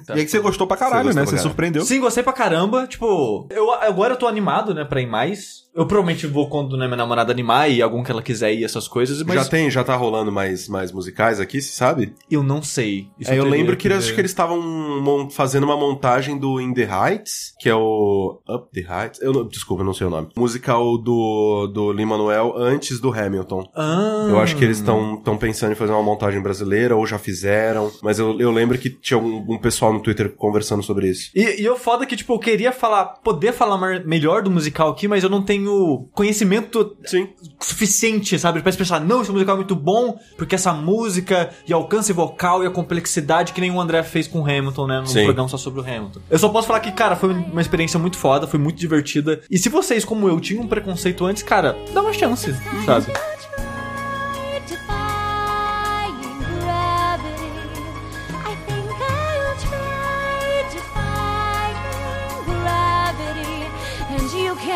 [0.08, 1.26] E aí que você gostou pra caralho, Você gostou né?
[1.30, 1.82] pra Você surpreendeu.
[1.84, 2.86] Sim, gostei pra caramba.
[2.86, 5.66] Tipo, eu, agora eu tô animado, né, pra ir mais.
[5.72, 8.88] Eu provavelmente vou quando né, minha namorada animar e algum que ela quiser ir, essas
[8.88, 9.22] coisas.
[9.22, 12.14] Mas Já tem, já tá rolando mais, mais musicais aqui, você sabe?
[12.30, 13.08] eu não sei.
[13.20, 16.88] Isso É, eu lembro que, acho que eles estavam fazendo uma montagem do In The
[16.90, 19.20] Heights, que é o Up The Heights.
[19.20, 20.28] Eu não, desculpa, eu não sei o nome.
[20.36, 23.70] Musical do, do Lin-Manuel antes do Hamilton.
[23.76, 23.95] Ah.
[24.28, 27.90] Eu acho que eles estão pensando em fazer uma montagem brasileira, ou já fizeram.
[28.02, 31.30] Mas eu, eu lembro que tinha um, um pessoal no Twitter conversando sobre isso.
[31.34, 34.50] E, e o foda é que, tipo, eu queria falar, poder falar mar- melhor do
[34.50, 37.28] musical aqui, mas eu não tenho conhecimento Sim.
[37.60, 38.60] suficiente, sabe?
[38.62, 42.66] Pra pensar, não, esse musical é muito bom, porque essa música e alcance vocal e
[42.66, 45.00] a complexidade que nem o André fez com o Hamilton, né?
[45.00, 45.24] Num Sim.
[45.24, 46.20] programa só sobre o Hamilton.
[46.30, 49.40] Eu só posso falar que, cara, foi uma experiência muito foda, foi muito divertida.
[49.50, 52.54] E se vocês, como eu, tinham um preconceito antes, cara, dá uma chance,
[52.84, 53.06] sabe?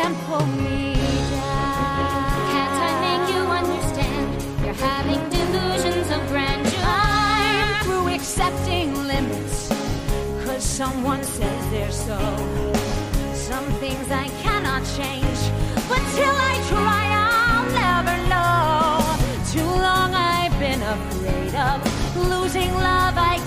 [0.05, 0.93] And pull me
[1.31, 2.25] down.
[2.53, 4.27] Can't I make you understand?
[4.63, 6.81] You're having delusions of grandeur.
[6.83, 9.69] I'm through accepting limits,
[10.45, 12.19] cause someone says they're so.
[13.33, 15.41] Some things I cannot change,
[15.89, 18.51] but till I try, I'll never know.
[19.53, 21.77] Too long I've been afraid of
[22.33, 23.37] losing love I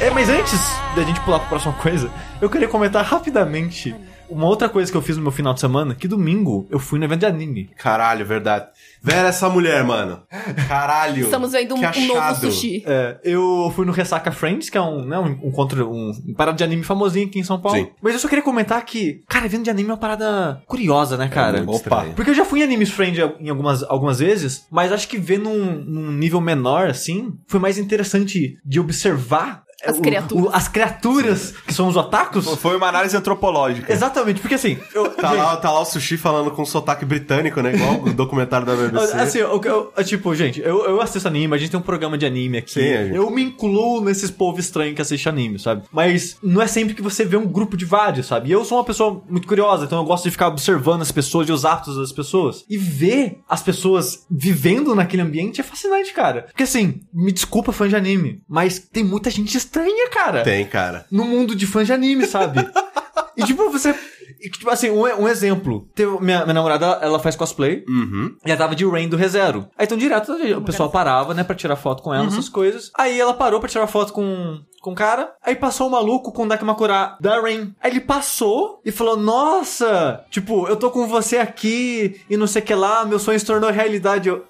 [0.00, 0.60] É, mas antes
[0.94, 3.94] da gente pular pra próxima coisa, eu queria comentar rapidamente
[4.28, 6.98] uma outra coisa que eu fiz no meu final de semana, que domingo eu fui
[6.98, 7.70] no evento de anime.
[7.78, 8.66] Caralho, verdade.
[9.02, 10.22] Vera essa mulher, mano.
[10.68, 11.24] Caralho.
[11.24, 12.50] Estamos vendo um, que um novo achado.
[12.50, 12.82] sushi.
[12.86, 16.56] É, eu fui no Ressaca Friends, que é um, né, um encontro, um, um parada
[16.56, 17.78] de anime famosinho aqui em São Paulo.
[17.78, 17.88] Sim.
[18.02, 21.28] Mas eu só queria comentar que, cara, evento de anime é uma parada curiosa, né,
[21.28, 21.58] cara?
[21.62, 22.12] muito estranho.
[22.14, 25.38] Porque eu já fui em Animes Friend em algumas, algumas vezes, mas acho que ver
[25.38, 30.44] num, num nível menor, assim, foi mais interessante de observar As o- criaturas.
[30.44, 32.46] o- as criaturas que são os otakus.
[32.56, 33.92] Foi uma análise antropológica.
[33.92, 37.74] Exatamente, porque assim, eu, Tá lá, tá lá o sushi falando com sotaque britânico, né?
[37.74, 39.16] Igual o documentário da BBC.
[39.16, 42.16] Assim, eu, eu- eu- tipo, gente, eu, eu assisto anime, a gente tem um programa
[42.18, 42.72] de anime aqui.
[42.72, 45.82] Sim, gente- Eu me incluo nesses povos estranhos que assistem anime, sabe?
[45.92, 48.48] Mas não é sempre que você vê um grupo de vários, sabe?
[48.48, 51.48] E eu sou uma pessoa muito curiosa, então eu gosto de ficar observando as pessoas
[51.48, 52.64] e os atos das pessoas.
[52.68, 56.42] E ver as pessoas vivendo naquele ambiente é fascinante, cara.
[56.48, 60.42] Porque assim, me desculpa fã de anime, mas tem muita gente estranha, cara.
[60.42, 61.04] Tem, cara.
[61.10, 62.60] No mundo de fãs de anime, sabe?
[63.36, 63.94] e tipo, você.
[64.40, 65.88] Tipo assim, um, um exemplo.
[65.94, 67.84] Teve, minha, minha namorada, ela faz cosplay.
[67.88, 68.36] Uhum.
[68.44, 69.68] E ela tava de Rain do ReZero.
[69.76, 72.90] Aí então direto o pessoal parava, né, pra tirar foto com ela, essas coisas.
[72.96, 75.32] Aí ela parou pra tirar foto com, com o cara.
[75.42, 77.74] Aí passou o maluco com o Dakimakura da Rain.
[77.82, 82.62] Aí ele passou e falou: Nossa, tipo, eu tô com você aqui e não sei
[82.62, 84.28] o que lá, meu sonho se tornou realidade.
[84.28, 84.44] Eu.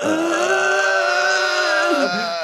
[0.00, 0.77] Sabe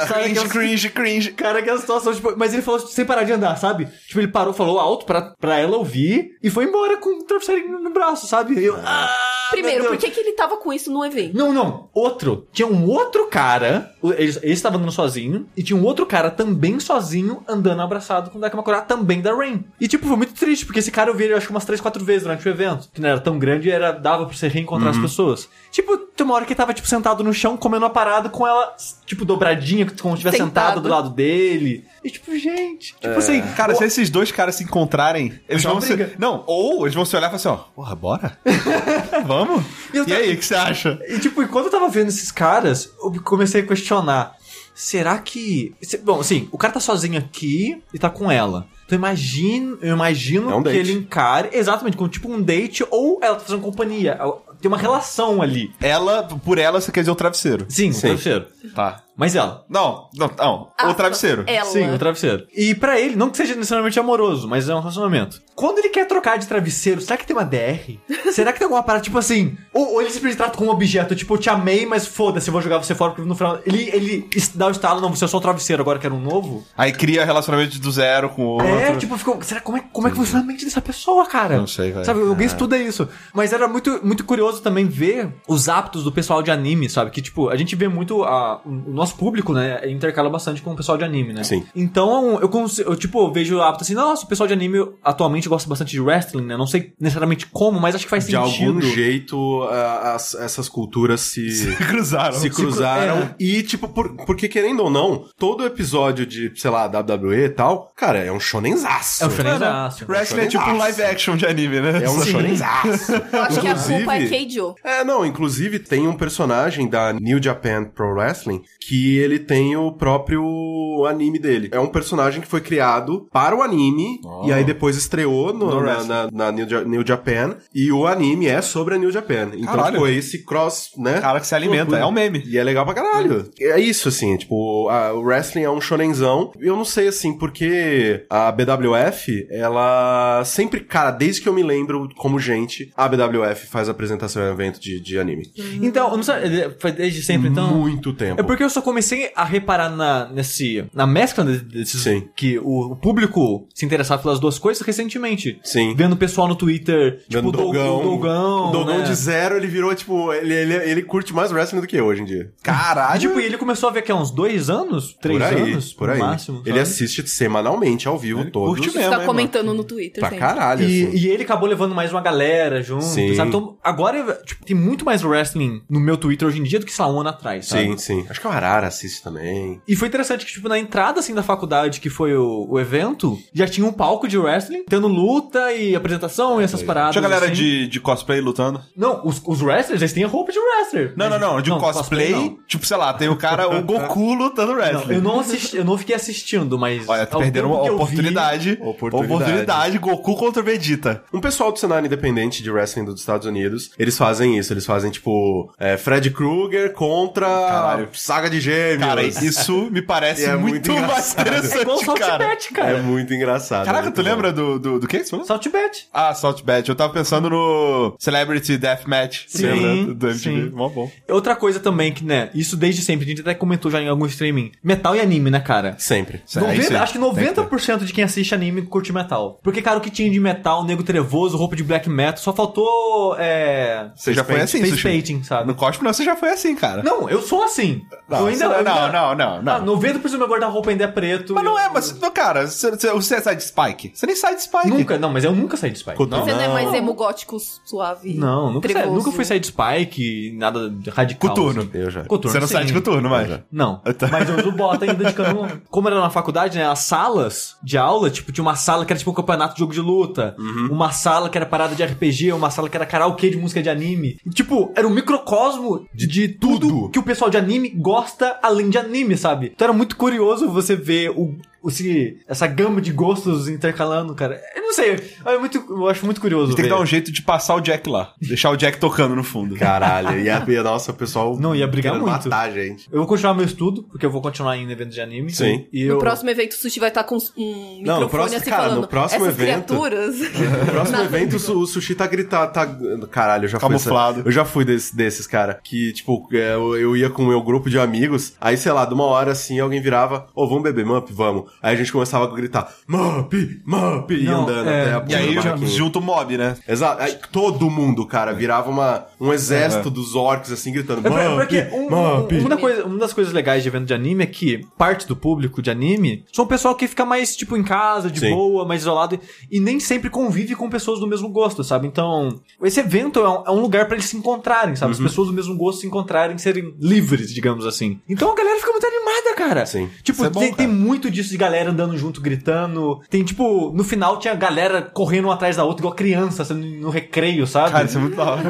[0.07, 1.31] Cringe, aquelas- cringe, cringe.
[1.33, 3.89] Cara, aquela situação, tipo, mas ele falou sem parar de andar, sabe?
[4.07, 7.79] Tipo, ele parou, falou alto pra, pra ela ouvir e foi embora com o travesseirinho
[7.81, 8.63] no braço, sabe?
[8.63, 9.15] Eu, ah,
[9.51, 11.37] Primeiro, meu por que, que ele tava com isso no evento?
[11.37, 11.89] Não, não.
[11.93, 12.47] Outro.
[12.53, 13.93] Tinha um outro cara.
[14.03, 15.47] Ele, ele estava andando sozinho.
[15.57, 19.65] E tinha um outro cara também sozinho andando abraçado com o Dakimakura também da Rain.
[19.81, 21.81] E, tipo, foi muito triste, porque esse cara eu vi ele acho que umas 3,
[21.81, 22.89] 4 vezes durante o evento.
[22.93, 25.49] Que não era tão grande e era, dava pra você reencontrar as pessoas.
[25.75, 28.47] Tipo, tem uma hora que ele tava, tipo, sentado no chão, comendo uma parada com
[28.47, 30.81] ela, tipo, dobradinha, como se estivesse Sentado.
[30.81, 31.85] do lado dele.
[32.05, 32.95] E, tipo, gente.
[33.01, 33.43] Tipo assim.
[33.57, 35.89] Cara, o- se esses dois caras se encontrarem, eles vão se.
[35.97, 36.13] briga.
[36.17, 38.39] Não, ou eles vão se olhar e falar assim, ó, porra, bora?
[39.27, 39.65] Vamos?
[39.93, 40.99] E E aí, o que você acha?
[41.09, 44.37] E tipo, enquanto eu tava vendo esses caras, eu comecei a questionar.
[44.77, 45.75] Será que.
[45.83, 48.67] se- Bom, assim, o cara tá sozinho aqui e tá com ela.
[48.87, 50.79] Então imagino, eu imagino É um que date.
[50.79, 54.19] ele encare exatamente como tipo um date ou ela tá fazendo companhia.
[54.65, 55.71] Tem uma relação ali.
[55.79, 57.67] Ela, por ela, você quer dizer o travesseiro.
[57.69, 57.99] Sim, Sim.
[57.99, 58.47] o travesseiro.
[58.75, 59.04] Tá.
[59.17, 59.65] Mas ela.
[59.69, 60.69] Não, não, não.
[60.79, 61.45] Ah, o travesseiro.
[61.47, 61.71] Ela.
[61.71, 62.47] Sim, o travesseiro.
[62.55, 65.41] E pra ele, não que seja necessariamente amoroso, mas é um relacionamento.
[65.55, 67.99] Quando ele quer trocar de travesseiro, será que tem uma DR?
[68.33, 69.57] será que tem alguma parada, tipo assim?
[69.73, 72.61] Ou, ou ele simplesmente trata como objeto, tipo, eu te amei, mas foda-se, eu vou
[72.61, 73.61] jogar você fora, porque no final.
[73.65, 76.65] Ele, ele dá o estalo, não, você é só um travesseiro, agora quero um novo?
[76.77, 78.67] Aí cria relacionamento do zero com o outro.
[78.67, 79.41] É, tipo, ficou.
[79.43, 81.57] Será como é, como é que funciona a mente dessa pessoa, cara?
[81.57, 82.05] Não sei, velho.
[82.05, 83.09] Sabe, alguém estuda isso.
[83.33, 87.11] Mas era muito, muito curioso também ver os hábitos do pessoal de anime, sabe?
[87.11, 88.25] Que, tipo, a gente vê muito.
[88.25, 89.81] A, o nosso público, né?
[89.91, 91.45] Intercala bastante com o pessoal de anime, né?
[91.45, 91.65] Sim.
[91.75, 92.51] Então, eu,
[92.87, 96.01] eu tipo, vejo o hábito assim, nossa, o pessoal de anime atualmente gosta bastante de
[96.01, 96.57] wrestling, né?
[96.57, 98.69] Não sei necessariamente como, mas acho que faz De sentido.
[98.69, 102.33] algum jeito, a- as- essas culturas se, Se cruzaram.
[102.39, 103.19] se cruzaram.
[103.19, 103.35] é.
[103.39, 107.93] E, tipo, por- porque querendo ou não, todo episódio de, sei lá, WWE e tal,
[107.97, 109.25] cara, é um shonenzaço.
[109.25, 110.05] É um shonenzaço.
[110.09, 112.03] Wrestling é tipo um live action de anime, né?
[112.05, 112.31] É um Sim.
[112.33, 113.13] shonenzaço.
[113.33, 114.75] Eu acho que a Inclusive- culpa é Keijo.
[114.85, 119.93] É, não, inclusive tem um personagem da New Japan Pro Wrestling que ele tem o
[119.93, 121.69] próprio anime dele.
[121.73, 125.81] É um personagem que foi criado para o anime e aí depois estreou no- No
[125.83, 129.51] na, na- na New, Ja- New Japan e o anime é sobre a New Japan.
[129.55, 129.99] Então Caralho.
[130.01, 131.21] foi esse cross, né?
[131.21, 132.43] Cara que se alimenta, é um meme.
[132.47, 133.51] E é legal pra caralho.
[133.61, 136.53] É isso, assim, tipo, a- o wrestling é um shonenzão.
[136.59, 142.09] Eu não sei, assim, porque a BWF, ela sempre, cara, desde que eu me lembro
[142.17, 145.51] como gente, a BWF faz apresentação em evento de, de anime.
[145.83, 146.35] Então, eu não sei,
[146.79, 147.75] foi desde sempre, então.
[147.75, 148.41] Muito tempo.
[148.41, 152.03] É porque eu só comecei a reparar na, nesse, na mescla de- desses.
[152.03, 152.29] Sim.
[152.37, 155.59] Que o, o público se interessava pelas duas coisas recentemente.
[155.65, 155.95] Sim.
[155.97, 157.99] Vendo o pessoal no Twitter, tipo, Vendo o Dog- Dogão.
[157.99, 158.69] o Dogão.
[158.69, 159.05] O Dogão né?
[159.05, 162.23] de zero, ele virou, tipo, ele, ele, ele curte mais wrestling do que eu hoje
[162.23, 162.53] em dia.
[162.61, 163.21] E, Caralho.
[163.21, 165.17] tipo, e ele começou a ver que há uns dois anos?
[165.21, 165.93] Três por aí, anos?
[165.93, 166.21] por no aí.
[166.21, 166.59] máximo.
[166.67, 166.81] ele sabe?
[166.81, 168.69] assiste semanalmente, ao vivo, todos.
[168.79, 170.45] curte mesmo, fica hein, comentando no Twitter Pra sempre.
[170.45, 171.17] caralho, E, assim.
[171.17, 173.35] e ele acabou levando mais uma galera junto, Sim.
[173.35, 173.49] sabe?
[173.49, 176.93] Então, agora, tipo, tem muito mais wrestling no meu Twitter hoje em dia do que,
[176.93, 177.85] sei lá, um ano atrás, sabe?
[177.85, 178.27] Sim, sim.
[178.29, 179.81] Acho que o Arara assiste também.
[179.87, 183.39] E foi interessante que, tipo, na entrada, assim, da faculdade, que foi o, o evento,
[183.53, 187.13] já tinha um palco de wrestling, tendo luta e apresentação e essas paradas.
[187.13, 187.55] Tinha galera assim.
[187.55, 188.81] de, de cosplay lutando.
[188.97, 191.15] Não, os, os wrestlers, eles têm a roupa de wrestler.
[191.17, 191.61] Não, não, não.
[191.63, 192.59] De cosplay, não.
[192.67, 195.15] tipo, sei lá, tem o cara, o Goku lutando Não, wrestling.
[195.15, 197.09] eu não assisti, eu não fiquei assistindo, mas.
[197.09, 198.79] Olha, tá tempo uma eu vi- oportunidade.
[198.81, 199.33] Oportunidade.
[199.35, 199.99] Oportunidade.
[199.99, 201.23] Goku contra o Vegeta.
[201.33, 204.73] Um pessoal do cenário independente de wrestling dos Estados Unidos, eles fazem isso.
[204.73, 208.09] Eles fazem, tipo, é, Fred Krueger contra Caralho.
[208.13, 209.01] Saga de Gêmeos.
[209.01, 211.79] Cara, isso me parece é muito, muito mais engraçado.
[211.79, 212.89] É igual o interessante, cara.
[212.89, 212.99] Cara.
[212.99, 213.83] É muito engraçado.
[213.83, 214.31] é Caraca, muito tu bom.
[214.31, 215.45] lembra do, do, do que você falou?
[215.45, 216.09] Saltbet.
[216.13, 216.89] Ah, Saltbet.
[216.89, 219.45] Eu tava pensando no Celebrity Deathmatch.
[219.49, 220.15] Sim, Lembra?
[220.15, 220.39] Do MTV?
[220.39, 220.71] sim.
[220.71, 221.11] Mó bom.
[221.29, 224.27] Outra coisa também que, né, isso desde sempre, a gente até comentou já em algum
[224.27, 224.73] streaming.
[224.83, 225.95] Metal e anime, né, cara?
[225.99, 226.43] Sempre.
[226.57, 226.95] Aí, 90, sim.
[226.95, 229.59] acho que 90% de quem assiste anime curte metal.
[229.63, 233.37] Porque, cara, o que tinha de metal, nego trevoso, roupa de black metal, só faltou,
[233.39, 234.11] é...
[234.15, 235.67] Você já foi assim, Face painting, sabe?
[235.67, 237.03] No cosplay você já foi assim, cara.
[237.03, 238.03] Não, eu sou assim.
[238.29, 239.73] Não, eu ainda, ainda- não, não, não, não.
[239.75, 241.55] Ah, 90% do meu guarda-roupa ainda é preto.
[241.55, 244.13] Mas não é, mas, não, cara, você, você, você sai de Spike?
[244.15, 244.89] Você nem sai de Spike.
[244.89, 246.17] Nunca, não, mas eu nunca saí de Spike.
[246.17, 246.95] Cotu- Você não é mais Não.
[246.95, 248.35] emo gótico suave?
[248.35, 251.51] Não, nunca, saí, nunca fui sair de Spike, nada radical.
[251.51, 251.83] Coturno.
[251.83, 251.91] assim.
[251.95, 252.25] Eu já.
[252.25, 252.75] Coturno, Você não sim.
[252.75, 253.61] sai de coturno, mais.
[253.71, 254.29] Não, Tá.
[254.29, 255.69] mas eu uso bota ainda de cano.
[255.91, 256.87] Como era na faculdade, né?
[256.87, 259.93] As salas de aula, tipo, tinha uma sala que era tipo um campeonato de jogo
[259.93, 260.89] de luta, Uhum.
[260.91, 263.89] uma sala que era parada de RPG, uma sala que era karaokê de música de
[263.91, 264.39] anime.
[264.47, 267.11] E, tipo, era um microcosmo de, de tudo, tudo.
[267.11, 269.73] que o pessoal de anime gosta além de anime, sabe?
[269.75, 271.55] Então era muito curioso você ver o.
[271.89, 274.61] esse, essa gama de gostos intercalando, cara.
[274.77, 276.75] Eu não sei, é muito, eu acho muito curioso.
[276.75, 278.33] Tem que dar um jeito de passar o Jack lá.
[278.41, 279.77] Deixar o Jack tocando no fundo.
[279.77, 281.59] Caralho, ia, ia, nossa, o pessoal.
[281.59, 282.27] Não, ia brigar muito.
[282.49, 283.09] matar a gente.
[283.11, 285.51] Eu vou continuar meu estudo, porque eu vou continuar indo em eventos de anime.
[285.51, 285.87] Sim.
[285.93, 286.19] E No eu...
[286.19, 289.09] próximo evento, o Sushi vai estar com um Não, no próximo- assim cara, no falando.
[289.09, 290.35] próximo Essas evento- criaturas.
[290.85, 292.87] No próximo evento, o, su- o sushi tá gritando, tá...
[293.31, 293.89] Caralho, eu já fui...
[293.89, 294.41] Camuflado.
[294.41, 295.81] essa- Eu já fui desse- desses, cara.
[295.83, 299.05] Que, tipo, é, eu, eu ia com o meu grupo de amigos, aí, sei lá,
[299.05, 301.31] de uma hora, assim, alguém virava, ô, vamos beber Mup?
[301.33, 301.71] Vamos.
[301.83, 303.53] Aí a gente começava a gritar, Mup,
[303.85, 305.89] Mup, e Não, andando é, até a E aí barraquinho.
[305.89, 306.77] junta o mob, né?
[306.89, 307.23] Exato.
[307.23, 311.89] Aí todo mundo, cara, virava uma, um exército dos orcs, assim, gritando, É Mup, porque
[311.93, 312.53] um- Mup.
[312.55, 315.37] um- uma, coisa- uma das coisas legais de evento de anime é que parte do
[315.37, 318.51] público de anime são o pessoal que fica mais, tipo, em casa, de Sim.
[318.55, 319.39] boa, mais isolado,
[319.71, 322.07] e nem sempre convive com pessoas do mesmo gosto, sabe?
[322.07, 322.49] Então,
[322.83, 325.13] esse evento é um, é um lugar pra eles se encontrarem, sabe?
[325.13, 325.19] Uhum.
[325.25, 328.21] As pessoas do mesmo gosto se encontrarem, serem livres, digamos assim.
[328.29, 329.87] Então a galera fica muito animada, cara.
[329.87, 330.09] Sim.
[330.23, 330.99] Tipo, é bom, tem, tem cara.
[330.99, 333.21] muito disso de galera andando junto, gritando.
[333.31, 337.11] Tem, tipo, no final tinha galera correndo um atrás da outra, igual criança, sendo no
[337.11, 337.93] recreio, sabe?
[337.93, 338.63] Cara, isso é muito da hora.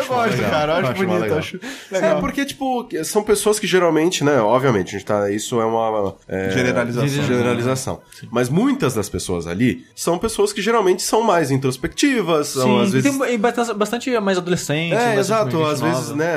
[0.00, 0.50] eu gosto, legal.
[0.50, 0.72] cara.
[0.72, 1.22] Eu Eu acho acho mó bonito.
[1.22, 1.38] legal.
[1.38, 2.16] Acho legal.
[2.16, 6.14] É, porque, tipo, são pessoas que geralmente, né, obviamente, a gente tá, isso é uma...
[6.28, 7.08] é, Generalização.
[7.08, 8.00] Generalização.
[8.30, 12.88] Mas muitas das pessoas ali são pessoas que geralmente são mais introspectivas, são Sim, às
[12.88, 13.18] e vezes...
[13.18, 14.94] tem bastante, bastante mais adolescente.
[14.94, 15.64] É, exato.
[15.64, 16.36] Às vezes, né,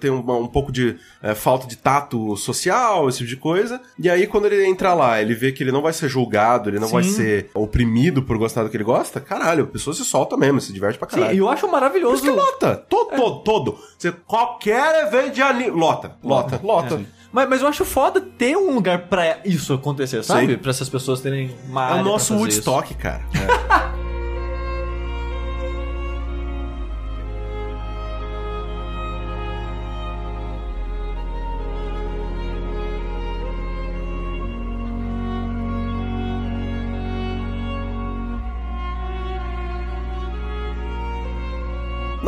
[0.00, 3.80] tem uma- um pouco de é, falta de tato social, esse tipo de coisa.
[3.98, 6.78] E aí, quando ele entra lá, ele vê que ele não vai ser julgado, ele
[6.78, 7.10] não vai Sim.
[7.12, 10.72] ser oprimido por gostar do que ele gosta, caralho, a pessoa se solta mesmo, se
[10.72, 11.34] diverte pra Sim, caralho.
[11.34, 12.14] e eu acho Por maravilhoso.
[12.16, 12.76] isso que lota.
[12.88, 13.78] Todo, todo, todo.
[13.98, 15.70] Você, qualquer evento de anime.
[15.70, 17.00] Lota, lota, lota.
[17.30, 20.52] Mas, mas eu acho foda ter um lugar pra isso acontecer, sabe?
[20.52, 20.58] Sim.
[20.58, 23.22] Pra essas pessoas terem uma É o nosso Woodstock, cara.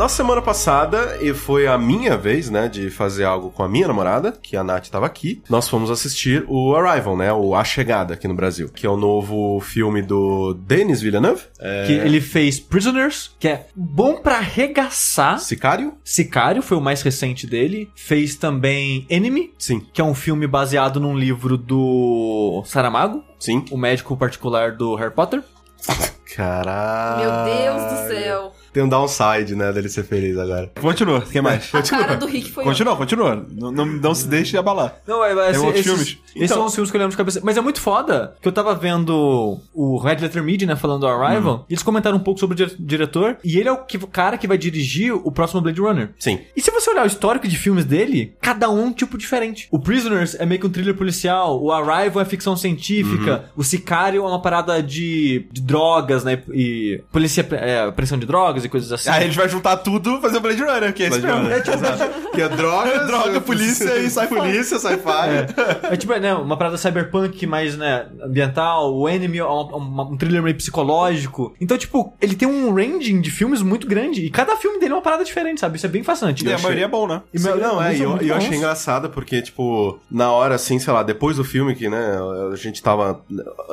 [0.01, 3.87] Na semana passada, e foi a minha vez, né, de fazer algo com a minha
[3.87, 5.43] namorada, que a Nath tava aqui.
[5.47, 8.97] Nós fomos assistir o Arrival, né, o A Chegada aqui no Brasil, que é o
[8.97, 15.37] novo filme do Denis Villeneuve, é, Que ele fez Prisoners, que é bom pra arregaçar.
[15.37, 15.93] Sicário?
[16.03, 17.87] Sicário foi o mais recente dele.
[17.93, 23.63] Fez também Enemy, Sim, que é um filme baseado num livro do Saramago, sim.
[23.69, 25.43] o médico particular do Harry Potter.
[26.35, 27.19] Caralho.
[27.19, 28.60] Meu Deus do céu.
[28.73, 30.71] Tem um downside, né, dele ser feliz agora.
[30.79, 31.69] Continua, o que mais?
[31.73, 33.45] A cara do Rick foi Continua, continua.
[33.51, 34.95] Não, não, não se deixe abalar.
[35.07, 36.07] Não, é, é, Tem outros esses, filmes?
[36.35, 37.41] Esses Então- são os filmes que eu lembro de cabeça.
[37.43, 41.07] Mas é muito foda que eu tava vendo o Red Letter Media, né, falando do
[41.07, 43.97] Arrival, e eles comentaram um pouco sobre o dire- diretor, e ele é o que-
[44.07, 46.09] cara que vai dirigir o próximo Blade Runner.
[46.19, 46.39] Sim.
[46.55, 49.67] E se você olhar o histórico de filmes dele, cada um é um tipo diferente.
[49.71, 54.23] O Prisoners é meio que um thriller policial, o Arrival é ficção científica, o Sicário
[54.23, 58.91] é uma parada de, de drogas, né, e polícia, é, pressão de drogas e coisas
[58.91, 59.09] assim.
[59.09, 61.41] Aí a gente vai juntar tudo e fazer o Blade Runner, que é esse Blade
[61.41, 61.55] mesmo.
[61.55, 61.63] Runner.
[61.97, 62.31] Exato.
[62.31, 64.27] Que é droga, Droga, polícia e sci-fi.
[64.35, 65.89] Polícia, sci-fi.
[65.91, 70.41] É tipo, né, uma parada cyberpunk mais, né, ambiental, o Enemy é um, um- thriller
[70.43, 71.53] meio psicológico.
[71.59, 74.95] Então, tipo, ele tem um ranging de filmes muito grande, e cada filme dele é
[74.95, 75.77] uma parada diferente, sabe?
[75.77, 76.45] Isso é bem fascinante.
[76.45, 77.21] E a Eu maioria é bom, né?
[77.33, 80.55] E Sim, meu- não, é, e eu, e eu achei engraçado porque, tipo, na hora,
[80.55, 82.17] assim, sei lá, depois do filme que, né,
[82.51, 83.21] a gente tava...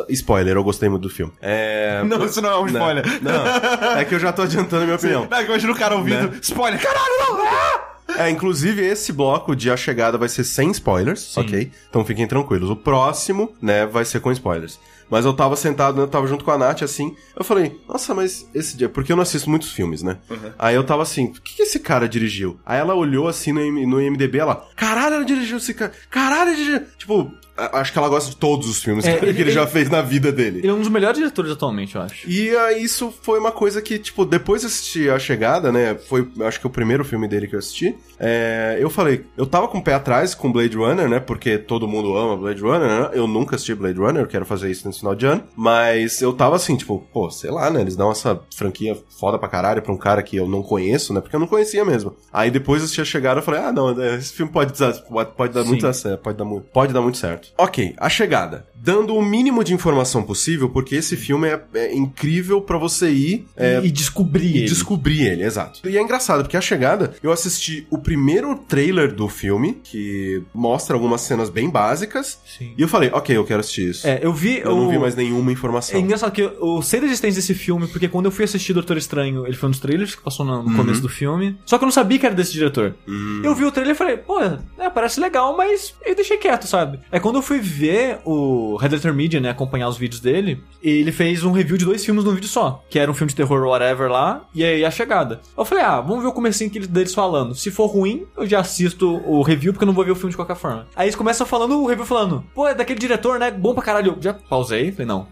[0.09, 1.33] Spoiler, eu gostei muito do filme.
[1.41, 2.03] É...
[2.05, 3.05] Não, isso não é um Não, spoiler.
[3.23, 5.29] Não, é que eu já tô adiantando a minha opinião.
[5.31, 6.31] Não, é imagina o cara ouvindo.
[6.31, 6.39] Né?
[6.43, 7.47] Spoiler, caralho, não!
[7.47, 7.89] Ah!
[8.17, 11.71] É, inclusive esse bloco de A Chegada vai ser sem spoilers, ok?
[11.91, 12.71] Então fiquem tranquilos.
[12.71, 14.81] O próximo, né, vai ser com spoilers.
[15.11, 18.15] Mas eu tava sentado, né, eu tava junto com a Nath, assim, eu falei, nossa,
[18.15, 18.89] mas esse dia...
[18.89, 20.19] Porque eu não assisto muitos filmes, né?
[20.59, 22.59] Aí eu tava assim, o que, que esse cara dirigiu?
[22.65, 26.57] Aí ela olhou assim no, no IMDB, ela, caralho, ela dirigiu esse cara, caralho, ele
[26.57, 26.87] dirigiu...
[26.99, 27.33] Tipo,
[27.73, 29.91] acho que ela gosta de todos os filmes É, que, ele, ele- já ele- fez
[29.91, 30.59] na vida dele.
[30.59, 32.29] Ele é um dos melhores diretores atualmente, eu acho.
[32.29, 35.95] E aí isso foi uma coisa que, tipo, depois de assistir A Chegada, né?
[35.97, 37.95] Foi, acho que o primeiro filme dele que eu assisti.
[38.19, 41.21] é, eu falei, eu tava com o pé atrás com Blade Runner, né?
[41.21, 43.11] Porque todo mundo ama Blade Runner, né?
[43.13, 45.45] Eu nunca assisti Blade Runner, eu quero fazer isso nesse final de ano.
[45.57, 47.81] Mas eu tava assim, tipo, pô, sei lá, né?
[47.81, 51.21] Eles dão essa franquia foda pra caralho pra um cara que eu não conheço, né?
[51.21, 52.15] Porque eu não conhecia mesmo.
[52.33, 55.31] Aí depois de assistir A Chegada, eu falei, ah, não, esse filme pode, dar- pode,
[55.35, 55.69] pode dar Sim.
[55.69, 57.48] muito certo, pode dar, pode dar muito certo.
[57.57, 58.67] Ok, A Chegada.
[58.81, 63.45] Dando o mínimo de informação possível, porque esse filme é, é incrível pra você ir
[63.57, 64.67] é, e descobrir e ele.
[64.69, 65.81] descobrir ele, exato.
[65.89, 70.95] E é engraçado, porque a chegada, eu assisti o primeiro trailer do filme, que mostra
[70.95, 72.73] algumas cenas bem básicas, Sim.
[72.79, 74.07] e eu falei, ok, eu quero assistir isso.
[74.07, 74.59] É, eu vi...
[74.61, 75.99] eu não o- vi mais nenhuma É informação.
[75.99, 79.45] engraçado que eu sei da existência desse filme, porque quando eu fui assistir Doutor Estranho,
[79.45, 81.59] ele foi um dos trailers que passou no, no começo do filme.
[81.67, 82.95] Só que eu não sabia que era desse diretor.
[83.43, 87.01] Eu vi o trailer e falei, pô, é, parece legal, mas eu deixei quieto, sabe?
[87.11, 90.61] É quando quando eu fui ver o Red Letter Media, né, acompanhar os vídeos dele,
[90.83, 93.37] ele fez um review de dois filmes num vídeo só, que era um filme de
[93.37, 95.41] terror whatever lá, e aí A Chegada.
[95.57, 97.55] Eu falei, ah, vamos ver o comecinho deles falando.
[97.55, 100.31] Se for ruim, eu já assisto o review, porque eu não vou ver o filme
[100.31, 100.89] de qualquer forma.
[100.97, 104.15] Aí eles começam falando, o review falando, pô, é daquele diretor, né, bom pra caralho.
[104.17, 105.29] Eu já pausei, falei, não.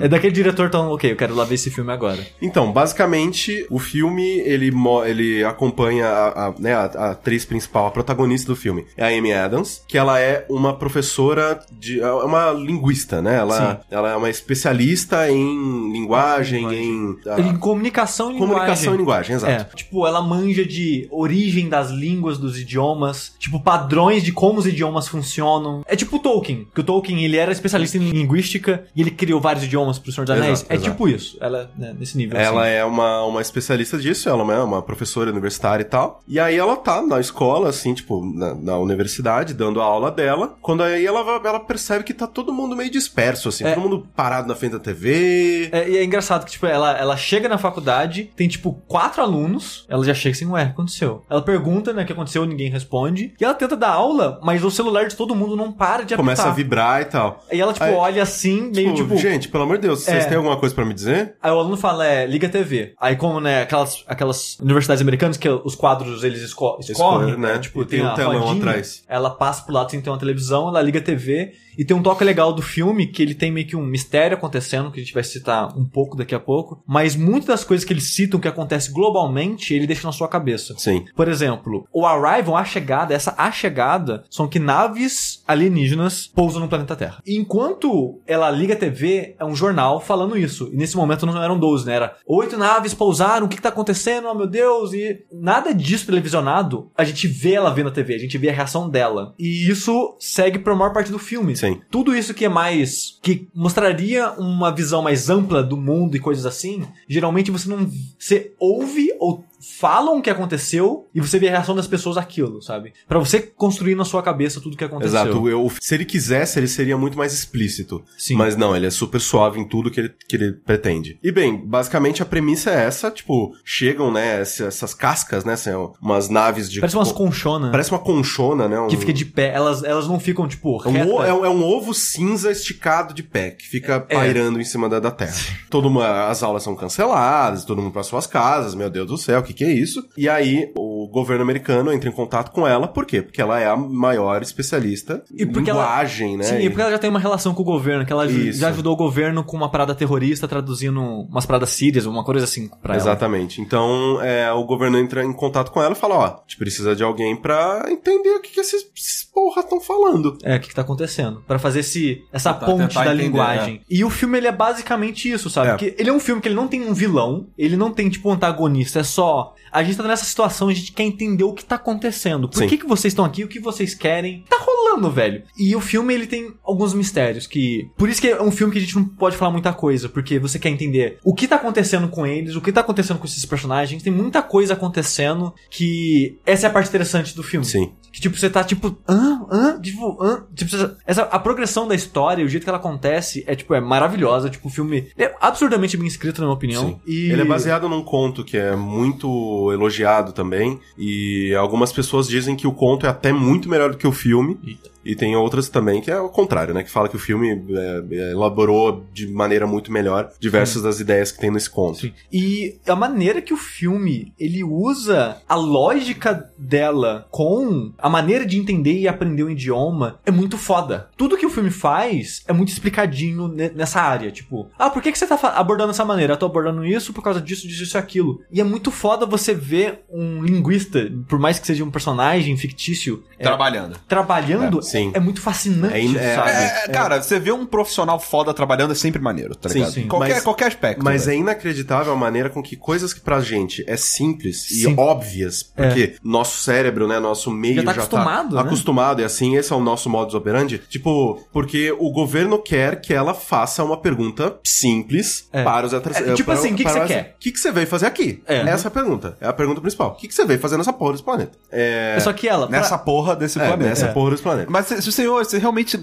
[0.00, 2.26] É daquele diretor, então, ok, eu quero lá ver esse filme agora.
[2.40, 4.72] Então, basicamente, o filme, ele,
[5.06, 9.18] ele acompanha a, a, né, a, a atriz principal, a protagonista do filme, é a
[9.18, 12.00] Amy Adams, que ela é uma professora de...
[12.00, 13.36] é uma linguista, né?
[13.36, 17.16] Ela, ela é uma especialista em linguagem, em...
[17.38, 19.34] Em comunicação e comunicação linguagem.
[19.34, 19.52] e linguagem, exato.
[19.72, 24.66] É, tipo, ela manja de origem das línguas, dos idiomas, tipo, padrões de como os
[24.66, 25.82] idiomas funcionam.
[25.86, 29.40] É tipo o Tolkien, que o Tolkien, ele era especialista em linguística e ele criou
[29.40, 30.60] vários idiomas pro Senhor dos Anéis.
[30.60, 30.90] Exato, é exato.
[30.90, 32.38] tipo isso, ela, né, nesse nível.
[32.38, 32.72] Ela assim.
[32.72, 36.22] é uma, uma especialista disso, ela é uma professora universitária e tal.
[36.26, 40.56] E aí ela tá na escola, assim, tipo, na, na universidade, dando a aula dela.
[40.60, 43.74] Quando aí ela, vai- ela percebe que tá todo mundo meio disperso, assim, É.
[43.74, 45.68] todo mundo parado na frente da TV.
[45.72, 49.84] É, e é engraçado que, tipo, ela, ela chega na faculdade, tem, tipo, quatro alunos,
[49.88, 51.24] ela já chega assim, ué, o que aconteceu?
[51.28, 54.70] Ela pergunta, né, o que aconteceu, ninguém responde, e ela tenta dar aula, mas o
[54.70, 56.56] celular de todo mundo não para de Começa a apitar.
[56.56, 57.44] vibrar e tal.
[57.52, 59.16] E ela, tipo, Aí, olha assim, meio, Tipo, tipo...
[59.18, 60.28] gente, pelo amor de Deus, vocês É.
[60.28, 61.34] têm alguma coisa pra me dizer?
[61.42, 62.94] Aí o aluno fala, é, liga a TV.
[63.00, 67.52] Aí como, né, aquelas, aquelas universidades americanas que os quadros, eles esco escorrem, Escorre, né?
[67.54, 67.58] né?
[67.58, 69.02] Tipo, E tem um a telão rodinha, atrás.
[69.08, 71.52] Ela passa pro lado sem ter uma televisão, ela liga a TV ver.
[71.76, 74.90] E tem um toque legal do filme, que ele tem meio que um mistério acontecendo,
[74.90, 76.82] que a gente vai citar um pouco daqui a pouco.
[76.86, 80.74] Mas muitas das coisas que eles citam que acontece globalmente, ele deixa na sua cabeça.
[80.78, 81.04] Sim.
[81.14, 86.68] Por exemplo, o Arrival, a chegada, essa a chegada, são que naves alienígenas pousam no
[86.68, 87.22] planeta Terra.
[87.26, 90.70] E enquanto ela liga a TV, é um jornal falando isso.
[90.72, 91.94] E nesse momento não eram 12, né?
[91.94, 94.28] Era oito naves pousaram, o que, que tá acontecendo?
[94.28, 94.92] Oh meu Deus!
[94.92, 98.52] E nada disso televisionado, a gente vê ela vendo a TV, a gente vê a
[98.52, 99.34] reação dela.
[99.38, 101.56] E isso segue pra maior parte do filme.
[101.60, 101.80] Sim.
[101.90, 103.18] Tudo isso que é mais.
[103.22, 107.90] que mostraria uma visão mais ampla do mundo e coisas assim, geralmente você não.
[108.18, 109.44] Você ouve ou
[109.78, 112.92] falam o que aconteceu e você vê a reação das pessoas àquilo, sabe?
[113.08, 115.10] Pra você construir na sua cabeça tudo o que aconteceu.
[115.20, 115.48] Exato.
[115.48, 118.02] Eu, se ele quisesse, ele seria muito mais explícito.
[118.16, 118.36] Sim.
[118.36, 121.18] Mas não, ele é super suave em tudo que ele, que ele pretende.
[121.22, 125.92] E bem, basicamente a premissa é essa, tipo, chegam, né, essa- essas cascas, né, são
[126.00, 126.80] umas naves de...
[126.80, 128.80] Parece umas conchonas Parece uma conchona, né?
[128.80, 129.52] um- que fica de pé.
[129.54, 131.10] Elas, elas não ficam, tipo, É um, reta.
[131.12, 134.88] o- é um- é um ovo cinza esticado de pé, que fica pairando em cima
[134.88, 135.34] da, da terra.
[135.68, 139.42] Todo mundo, as aulas são canceladas, todo mundo para suas casas, meu Deus do céu,
[139.52, 140.02] que, que é isso?
[140.16, 143.22] E aí, o governo americano entra em contato com ela, por quê?
[143.22, 146.42] Porque ela é a maior especialista E em porque ela- linguagem, né?
[146.44, 148.60] Sim, E- porque ela já tem uma relação com o governo, que ela Isso.
[148.60, 152.68] já ajudou o governo com uma parada terrorista, traduzindo umas paradas sírias, uma coisa assim
[152.82, 153.02] pra ela.
[153.02, 153.60] Exatamente.
[153.60, 156.94] Então, é, o governo entra em contato com ela e fala, ó, a gente precisa
[156.94, 160.36] de alguém pra entender o que, que esses, esses porra estão falando.
[160.42, 161.42] É, o que, que tá acontecendo.
[161.46, 163.80] Pra fazer esse, essa ponte da entender, linguagem.
[163.88, 165.68] E o filme, ele é basicamente isso, sabe?
[165.68, 165.70] É.
[165.72, 168.28] Porque ele é um filme que ele não tem um vilão, ele não tem, tipo,
[168.28, 169.39] um antagonista, é só...
[169.40, 169.54] 哦。
[169.72, 172.48] A gente tá nessa situação, a gente quer entender o que tá acontecendo.
[172.48, 172.68] Por Sim.
[172.68, 173.44] que, que vocês estão aqui?
[173.44, 174.44] O que vocês querem?
[174.48, 175.42] Tá rolando, velho.
[175.58, 177.88] E o filme, ele tem alguns mistérios que...
[177.96, 180.38] Por isso que é um filme que a gente não pode falar muita coisa, porque
[180.38, 183.44] você quer entender o que tá acontecendo com eles, o que tá acontecendo com esses
[183.44, 184.02] personagens.
[184.02, 186.38] Tem muita coisa acontecendo que...
[186.44, 187.64] Essa é a parte interessante do filme.
[187.64, 187.92] Sim.
[188.12, 189.46] Que, tipo, você tá, tipo, hã?
[189.50, 189.80] Hã?
[189.80, 190.44] Tipo, hã?
[190.52, 194.50] Tipo, essa- a progressão da história, o jeito que ela acontece, é, tipo, é maravilhosa.
[194.50, 196.88] Tipo, o filme é absurdamente bem escrito, na minha opinião.
[196.88, 197.00] Sim.
[197.06, 197.30] E...
[197.30, 199.28] Ele é baseado num conto que é muito
[199.72, 200.80] elogiado também.
[200.96, 204.58] E algumas pessoas dizem que o conto é até muito melhor do que o filme.
[204.64, 204.89] Eita.
[205.10, 206.82] E tem outras também que é o contrário, né?
[206.82, 211.32] Que fala que o filme é, é, elaborou de maneira muito melhor diversas das ideias
[211.32, 211.98] que tem nesse conto.
[212.00, 212.12] Sim.
[212.32, 218.58] E a maneira que o filme, ele usa a lógica dela com a maneira de
[218.58, 221.08] entender e aprender o idioma é muito foda.
[221.16, 224.30] Tudo que o filme faz é muito explicadinho ne- nessa área.
[224.30, 226.34] Tipo, ah, por que, que você tá abordando dessa maneira?
[226.34, 228.40] Eu tô abordando isso por causa disso, disso, isso e aquilo.
[228.52, 233.22] E é muito foda você ver um linguista, por mais que seja um personagem fictício,
[233.38, 233.98] é, Trabalhando.
[234.06, 235.10] trabalhando, É, sim.
[235.14, 236.50] é, muito fascinante, É é- sabe?
[236.50, 239.92] É, cara, você vê um profissional foda trabalhando é sempre maneiro, tá Sim, ligado?
[239.92, 240.06] sim.
[240.08, 241.04] Qualquer, Mas- qualquer aspecto.
[241.04, 241.36] Mas velho.
[241.36, 244.92] é inacreditável a maneira com que coisas que pra gente é simples Sim.
[244.92, 248.62] e óbvias, porque nosso cérebro, né, nosso meio Já já tá tá, acostumado, né?
[248.62, 250.78] acostumado, e assim, esse é o nosso modus operandi.
[250.88, 255.62] Tipo, porque o governo quer que ela faça uma pergunta simples É.
[255.62, 257.34] para os atras- É, tipo para- assim, o que que você quer?
[257.36, 258.42] O que, que você veio fazer aqui?
[258.46, 258.60] É.
[258.60, 259.36] Essa é a pergunta.
[259.40, 260.10] É a pergunta principal.
[260.10, 261.52] O que, que você veio fazer nessa porra desse planeta?
[261.70, 262.14] É.
[262.16, 262.66] É só que ela...
[262.66, 263.88] pra- Nessa porra desse é, planeta.
[263.90, 264.12] nessa É.
[264.12, 264.70] porra desse planeta.
[264.88, 265.98] Mas senhor, você realmente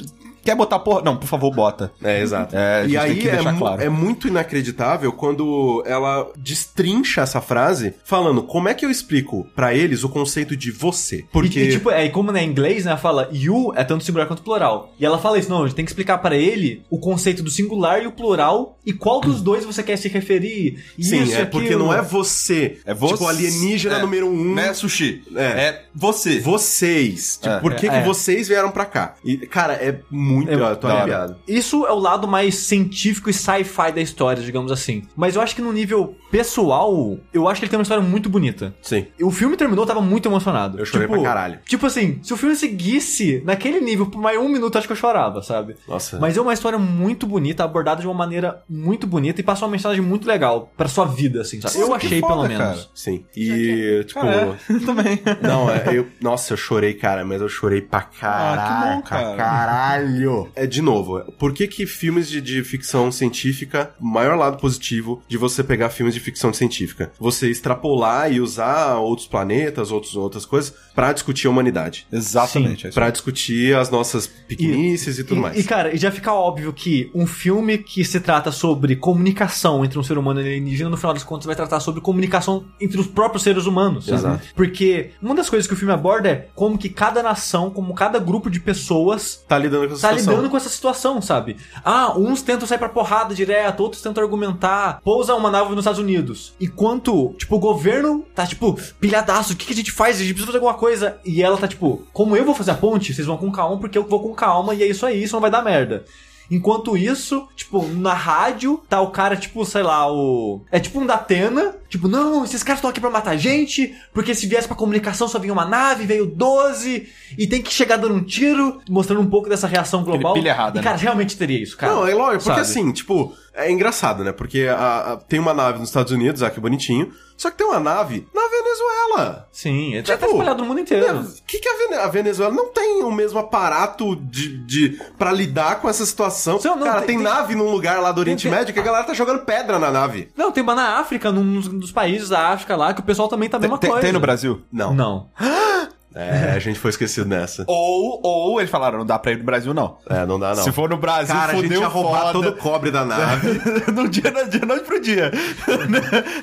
[0.48, 1.02] Quer botar porra?
[1.02, 1.92] Não, por favor, bota.
[2.02, 2.56] É, exato.
[2.56, 3.82] É, e aí é, claro.
[3.82, 9.74] é muito inacreditável quando ela destrincha essa frase falando como é que eu explico pra
[9.74, 11.26] eles o conceito de você.
[11.34, 11.60] Porque...
[11.60, 14.06] E, e, tipo, é, e como é em inglês, né, ela fala you é tanto
[14.06, 14.94] singular quanto plural.
[14.98, 17.50] E ela fala isso, não, a gente tem que explicar pra ele o conceito do
[17.50, 20.82] singular e o plural e qual dos dois você quer se referir.
[20.98, 21.88] Sim, Isso, é porque aquilo.
[21.88, 22.78] não é você.
[22.86, 23.16] É você.
[23.16, 24.56] Tipo, alienígena é, número um.
[24.56, 25.24] Não é sushi.
[25.36, 25.44] É.
[25.44, 26.40] É, você.
[26.40, 27.38] Vocês.
[27.42, 27.60] Tipo, É.
[27.60, 28.04] por que, É, que é.
[28.04, 29.16] vocês vieram pra cá?
[29.26, 30.37] E, cara, é muito.
[30.48, 31.36] É, eu tô arrepiado.
[31.48, 35.04] Isso é o lado mais científico e sci-fi da história, digamos assim.
[35.16, 38.30] Mas eu acho que no nível pessoal, eu acho que ele tem uma história muito
[38.30, 38.74] bonita.
[38.82, 39.08] Sim.
[39.22, 40.80] O filme terminou, eu tava muito emocionado.
[40.80, 41.60] Eu chorei tipo, pra caralho.
[41.66, 44.98] Tipo assim, se o filme seguisse naquele nível por mais um minuto, acho que eu
[44.98, 45.76] chorava, sabe?
[45.88, 46.20] Nossa.
[46.20, 49.72] Mas é uma história muito bonita, abordada de uma maneira muito bonita e passa uma
[49.72, 51.80] mensagem muito legal pra sua vida, assim, sabe?
[51.80, 52.58] Eu achei, foda, pelo menos.
[52.58, 52.88] cara.
[52.94, 53.26] Sim.
[53.36, 54.20] E, tipo.
[54.20, 54.28] Ah,
[54.70, 54.80] é?
[54.86, 55.20] Também.
[55.42, 58.60] Não, é, eu, nossa, eu chorei, cara, mas eu chorei pra caralho.
[58.60, 59.36] Ah, que bom, cara.
[59.38, 60.17] Caralho.
[60.56, 65.22] É, de novo, por que que filmes de, de ficção científica, o maior lado positivo
[65.28, 67.12] de você pegar filmes de ficção científica?
[67.20, 72.08] Você extrapolar e usar outros planetas, outros, outras coisas, pra discutir a humanidade.
[72.12, 72.88] Exatamente.
[72.88, 72.92] é.
[72.92, 75.58] Pra discutir as nossas pequenices e, tudo E, mais.
[75.60, 79.98] e, cara, e já fica óbvio que um filme que se trata sobre comunicação entre
[80.00, 83.08] um ser humano e alienígena, no final das contas, vai tratar sobre comunicação entre os
[83.08, 84.08] próprios seres humanos.
[84.08, 84.46] Exato.
[84.56, 88.20] Porque uma das coisas que o filme aborda é como que cada nação, como cada
[88.20, 90.34] grupo de pessoas tá lidando com essa tá situação.
[90.36, 91.58] lidando com essa situação, sabe?
[91.84, 95.02] Ah, uns tentam sair pra porrada direto, outros tentam argumentar.
[95.04, 96.54] Pousa uma nave nos Estados Unidos.
[96.60, 100.18] Enquanto, tipo, o governo tá, tipo, pilhadaço, o que, que a gente faz?
[100.18, 101.18] A gente precisa fazer alguma coisa.
[101.26, 103.98] E ela tá, tipo, como eu vou fazer a ponte, vocês vão com calma, porque
[103.98, 106.06] eu vou com calma, e é isso aí, isso não vai dar merda.
[106.50, 110.62] Enquanto isso, tipo, na rádio, tá o cara, tipo, sei lá, o.
[110.72, 111.76] É tipo um da Atena.
[111.90, 115.28] Tipo, não, esses caras estão aqui pra matar a gente, porque se viesse pra comunicação
[115.28, 119.30] só vinha uma nave, veio 12, e tem que chegar dando um tiro, mostrando um
[119.30, 120.34] pouco dessa reação global.
[120.34, 121.02] pilha errada, e, cara, né?
[121.04, 121.94] realmente teria isso, cara.
[121.94, 122.62] Não, é lógico, porque Sabe?
[122.62, 124.32] assim, tipo, é engraçado, né?
[124.34, 127.68] Porque a- a- tem uma nave nos Estados Unidos, ah, que bonitinho, só que tem
[127.68, 129.48] uma nave na Venezuela.
[129.52, 131.20] Sim, é Tipo, tá espalhado no mundo inteiro.
[131.22, 135.32] O que, que a, Vene- a Venezuela não tem o mesmo aparato de, de para
[135.32, 136.60] lidar com essa situação?
[136.64, 138.84] Não, Cara, tem- tem, tem- nave num lugar lá do Oriente tem- Médio que a
[138.84, 140.30] galera tá jogando pedra na nave.
[140.36, 143.48] Não, tem uma na África, num dos países da África lá, que o pessoal também
[143.50, 144.04] tá a mesma Tem, coisa.
[144.04, 144.62] tem no Brasil?
[144.72, 144.94] Não.
[144.94, 145.30] Não.
[146.18, 147.64] É, a gente foi esquecido nessa.
[147.68, 149.98] Ou, ou eles falaram, não dá pra ir no Brasil, não.
[150.10, 150.64] É, não dá não.
[150.64, 152.34] Se for no Brasil, Cara, a gente fudeu ia roubar foda.
[152.34, 153.48] todo o cobre da nave.
[153.94, 155.32] no dia, no dia, noite pro dia.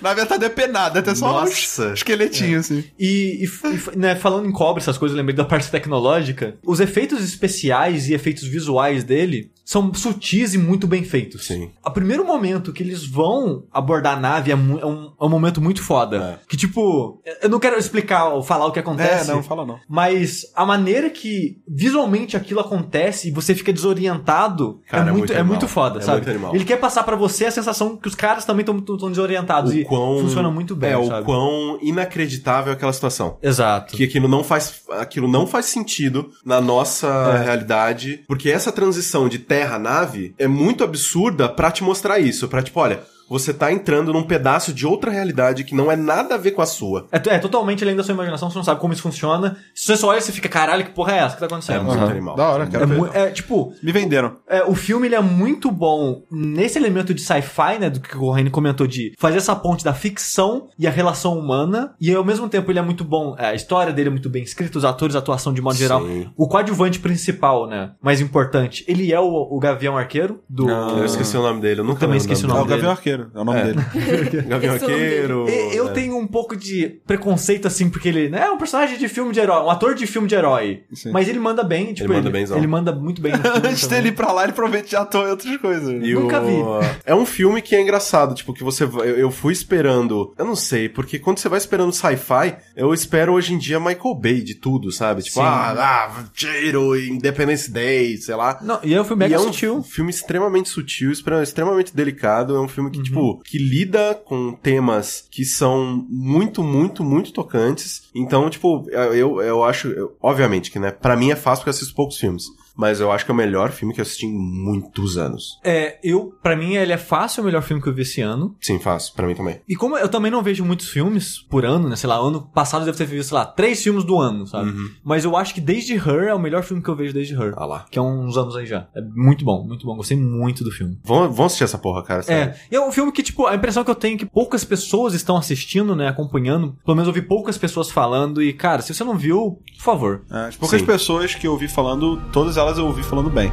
[0.01, 1.89] Na verdade, tá depenada, até só Nossa.
[1.91, 2.85] um esqueletinho, assim.
[2.99, 6.57] E, e e né, falando em cobre, essas coisas, eu lembrei da parte tecnológica.
[6.64, 11.47] Os efeitos especiais e efeitos visuais dele são sutis e muito bem feitos.
[11.47, 11.70] Sim.
[11.85, 15.29] O primeiro momento que eles vão abordar a nave é, mu- é um, é um
[15.29, 16.39] momento muito foda.
[16.43, 16.47] É.
[16.49, 19.31] Que, tipo, eu não quero explicar ou falar o que acontece.
[19.31, 19.78] É, não, fala não.
[19.88, 25.18] Mas a maneira que visualmente aquilo acontece e você fica desorientado Cara, é, é muito,
[25.18, 26.38] muito é muito foda, É sabe?
[26.38, 26.54] muito.
[26.54, 29.86] Ele quer passar pra você a sensação que os caras também estão desorientados e O
[29.86, 30.18] quão...
[30.20, 31.22] funciona muito bem, É, sabe?
[31.22, 33.38] o quão inacreditável é aquela situação.
[33.42, 33.94] Exato.
[33.96, 37.06] que aquilo não faz aquilo não faz sentido na nossa
[37.40, 37.44] É.
[37.44, 42.48] realidade, porque essa transição de terra a nave é muito absurda pra te mostrar isso,
[42.48, 43.02] Pra tipo, olha,
[43.39, 46.62] você tá entrando num pedaço de outra realidade que não é nada a ver com
[46.62, 47.07] a sua.
[47.11, 49.57] É, é totalmente além da sua imaginação, você não sabe como isso funciona.
[49.74, 51.80] Se você só olha, você fica, caralho, que porra é essa que tá acontecendo?
[51.80, 52.11] É muito Aham.
[52.11, 52.37] animal.
[52.37, 53.11] Da hora, quero É, ver.
[53.16, 54.37] é, tipo, Me venderam.
[54.49, 57.91] é, o filme ele é muito bom nesse elemento de sci-fi, né?
[57.91, 61.95] Do que o Reni comentou de fazer essa ponte da ficção e a relação humana.
[62.01, 63.35] E ao mesmo tempo ele é muito bom.
[63.39, 66.03] é, a história dele é muito bem escrita, os atores, a atuação de modo geral.
[66.07, 66.28] Sim.
[66.37, 67.91] O coadjuvante principal, né?
[68.03, 70.68] Mais importante, ele é o, o Gavião Arqueiro do.
[70.68, 70.95] Ah.
[70.99, 72.76] Eu esqueci o nome dele, eu nunca também lembro esqueci o É nome o dele.
[72.76, 73.64] Gavião Arqueiro, é o nome É.
[73.64, 74.43] dele.
[74.49, 74.93] Gavião é dele.
[74.93, 75.47] Arqueiro.
[75.49, 75.93] E- Eu é.
[75.93, 79.41] tenho um pouco de preconceito, assim, porque ele né, é um personagem de filme de
[79.41, 80.83] herói, um ator de filme de herói.
[80.93, 81.11] Sim.
[81.12, 82.57] Mas ele manda bem, tipo, Ele manda benzão.
[82.59, 83.33] ele manda muito bem.
[83.64, 85.89] Antes dele ir pra lá, ele provavelmente já atuou em outras coisas.
[86.03, 86.55] E Nunca o- vi.
[87.07, 88.85] É um filme que é engraçado, tipo, que você.
[88.87, 90.35] vai- Eu, fui esperando.
[90.39, 94.14] Eu não sei, porque quando você vai esperando sci-fi, eu espero hoje em dia Michael
[94.14, 95.22] Bay de tudo, sabe?
[95.22, 98.59] Tipo, ah, ah, tiro, Independence Day, sei lá.
[98.62, 99.83] Não, e é um filme mega e é um sutil.
[99.83, 102.55] filme extremamente sutil, extre- extremamente delicado.
[102.57, 103.38] É um filme que, Uhum.
[103.38, 108.02] tipo, que lida com temas que são muito, muito, muito tocantes.
[108.14, 109.88] Então, tipo, eu, eu acho.
[109.88, 110.90] eu- obviamente que, né?
[110.90, 112.44] Pra mim é fácil porque eu assisto poucos filmes.
[112.77, 115.59] Mas eu acho que é o melhor filme que eu assisti em muitos anos.
[115.62, 118.57] É, eu, pra mim, ele é fácil o melhor filme que eu vi esse ano.
[118.61, 119.14] Sim, fácil.
[119.14, 119.61] Pra mim também.
[119.68, 121.97] E como eu também não vejo muitos filmes por ano, né?
[121.97, 124.70] Sei lá, ano passado eu devo ter visto, sei lá, três filmes do ano, sabe?
[124.70, 124.91] Uhum.
[125.05, 127.55] Mas eu acho que desde Her é o melhor filme que eu vejo desde Her.
[127.57, 127.87] Ah lá.
[127.91, 128.89] Que é uns anos aí já.
[128.95, 129.97] É muito bom, muito bom.
[129.97, 130.99] Gostei muito do filme.
[131.05, 132.22] Vamos, vamos assistir essa porra, cara.
[132.22, 132.53] sério.
[132.53, 134.64] É, e é um filme que, tipo, a impressão que eu tenho é que poucas
[134.64, 136.77] pessoas estão assistindo, né, acompanhando.
[136.85, 138.43] Pelo menos eu vi poucas pessoas falando.
[138.43, 140.25] E, cara, se você não viu, por favor.
[140.31, 140.87] É, as poucas Sim.
[140.87, 143.52] pessoas que eu ouvi falando, todas elas eu ouvi falando bem.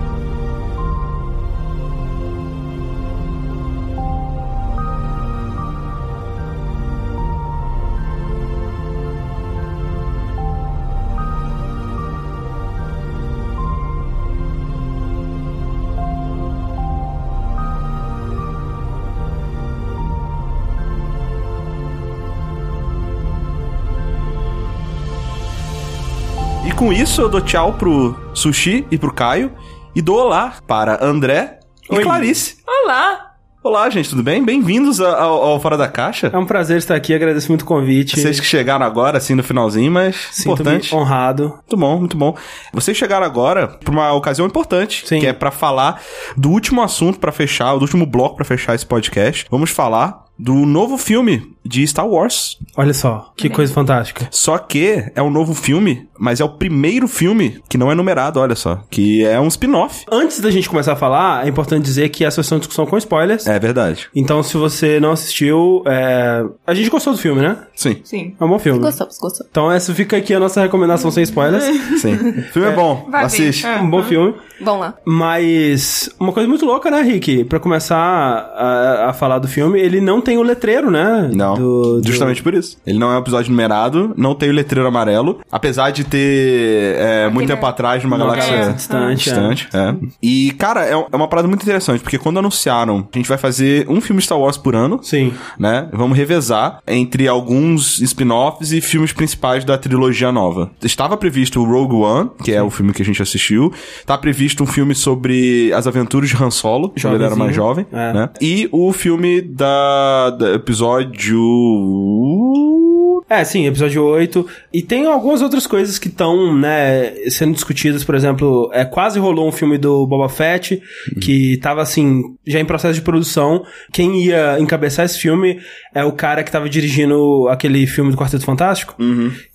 [26.81, 29.51] Com isso, eu dou tchau pro Sushi e pro Caio.
[29.95, 32.01] E dou olá para André e Oi.
[32.01, 32.55] Clarice.
[32.67, 33.33] Olá!
[33.63, 34.43] Olá, gente, tudo bem?
[34.43, 36.31] Bem-vindos ao, ao Fora da Caixa.
[36.33, 38.19] É um prazer estar aqui, agradeço muito o convite.
[38.19, 40.95] Vocês que chegaram agora, assim, no finalzinho, mas Sinto-me importante.
[40.95, 41.49] honrado.
[41.49, 42.35] Muito bom, muito bom.
[42.73, 45.19] Vocês chegaram agora pra uma ocasião importante, Sim.
[45.19, 46.01] que é pra falar
[46.35, 49.45] do último assunto pra fechar, do último bloco pra fechar esse podcast.
[49.51, 52.57] Vamos falar do novo filme de Star Wars.
[52.75, 54.27] Olha só, que coisa fantástica.
[54.31, 58.39] Só que é um novo filme, mas é o primeiro filme que não é numerado,
[58.39, 60.05] olha só, que é um spin-off.
[60.11, 62.97] Antes da gente começar a falar, é importante dizer que essa é uma discussão com
[62.97, 63.47] spoilers.
[63.47, 64.09] É verdade.
[64.15, 66.43] Então, se você não assistiu, é...
[66.65, 67.57] a gente gostou do filme, né?
[67.75, 68.35] Sim, Sim.
[68.39, 68.79] É um bom filme.
[68.79, 69.45] Gostamos, gostou.
[69.49, 71.63] Então, essa fica aqui a nossa recomendação sem spoilers.
[71.99, 72.13] sim.
[72.13, 73.25] O filme é, bom, Vai ver.
[73.27, 73.65] assiste.
[73.65, 73.77] É.
[73.77, 74.35] um bom filme.
[74.59, 74.93] Vamos lá.
[75.05, 77.45] Mas uma coisa muito louca, né, Rick?
[77.45, 81.29] Pra começar a, a falar do filme, ele não tem o letreiro, né?
[81.33, 82.77] Não, Do- do- justamente por isso.
[82.85, 87.29] Ele não é um episódio numerado, não tem o letreiro amarelo, apesar de ter é,
[87.29, 89.33] muito tempo atrás numa Uma galáxia galáxia distante, é.
[89.33, 89.95] distante, é.
[90.21, 93.85] E, cara, é, é uma parada muito interessante, porque quando anunciaram, a gente vai fazer
[93.89, 95.33] um filme Star Wars por ano, Sim.
[95.57, 95.87] né?
[95.93, 100.71] Vamos revezar entre alguns spin-offs e filmes principais da trilogia nova.
[100.83, 103.71] Estava previsto o Rogue One, que é o filme que a gente assistiu.
[104.05, 107.85] Tá previsto um filme sobre as aventuras de Han Solo, quando ele era mais jovem,
[107.91, 108.13] é.
[108.13, 108.29] né?
[108.41, 111.40] E o filme da, da episódio...
[111.41, 113.00] Ooh.
[113.29, 114.45] É, sim, episódio 8.
[114.73, 119.47] E tem algumas outras coisas que estão, né, sendo discutidas, por exemplo, é, quase rolou
[119.47, 120.81] um filme do Boba Fett,
[121.21, 123.63] que tava, assim, já em processo de produção.
[123.91, 125.59] Quem ia encabeçar esse filme
[125.93, 128.95] é o cara que tava dirigindo aquele filme do Quarteto Fantástico,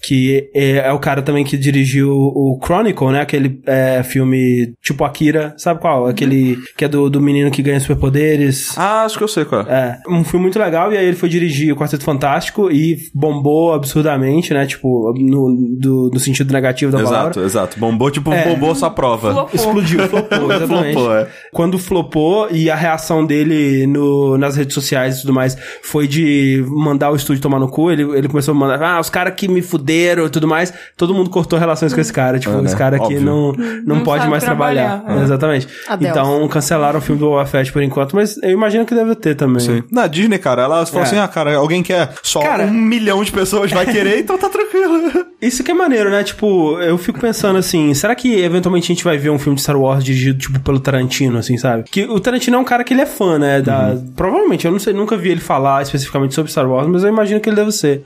[0.03, 5.05] que é, é o cara também que dirigiu o Chronicle, né, aquele é, filme tipo
[5.05, 6.07] Akira, sabe qual?
[6.07, 8.77] Aquele que é do, do menino que ganha superpoderes.
[8.77, 9.65] Ah, acho que eu sei qual é.
[9.69, 13.56] É, um filme muito legal, e aí ele foi dirigir o Quarteto Fantástico e bombou
[13.73, 14.67] absurdamente, né?
[14.67, 17.31] Tipo, no, do, no sentido negativo da palavra.
[17.31, 17.79] Exato, exato.
[17.81, 18.45] Bombou, tipo, É.
[18.49, 19.33] bombou sua prova.
[19.33, 19.51] Flopou.
[19.55, 20.93] Explodiu, flopou, exatamente.
[20.95, 21.27] Flopou, é.
[21.53, 26.65] Quando flopou e a reação dele no, nas redes sociais e tudo mais foi de
[26.69, 29.49] mandar o estúdio tomar no cu, ele, ele começou a mandar, ah, os caras que
[29.49, 32.39] me fuderam e tudo mais, todo mundo cortou relações com esse cara.
[32.39, 32.65] Tipo, É, né?
[32.67, 33.21] esse cara aqui Óbvio.
[33.23, 35.01] não, não, Não pode mais trabalhar.
[35.01, 35.23] trabalhar.
[35.25, 35.69] Exatamente.
[35.89, 36.11] Adeus.
[36.11, 39.35] Então cancelaram o filme do Boba Fett por enquanto, mas eu imagino que deve ter
[39.35, 39.61] também.
[39.61, 39.83] Sim.
[39.91, 41.07] Na Disney, cara, ela falou É.
[41.07, 44.49] assim: ah, cara, alguém quer só Cara- um milhão de pessoas vai querer, então tá
[44.49, 45.27] tranquilo.
[45.41, 46.25] Isso que é maneiro, né?
[46.25, 49.63] Tipo, eu fico pensando assim, será que eventualmente a gente vai ver um filme de
[49.63, 51.85] Star Wars dirigido, tipo, pelo Tarantino, assim, sabe?
[51.85, 53.61] Que o Tarantino é um cara que ele é fã, né?
[53.61, 53.97] Da...
[54.17, 57.41] Provavelmente, eu não sei, nunca vi ele falar especificamente sobre Star Wars, mas eu imagino
[57.41, 58.03] que ele deve ser.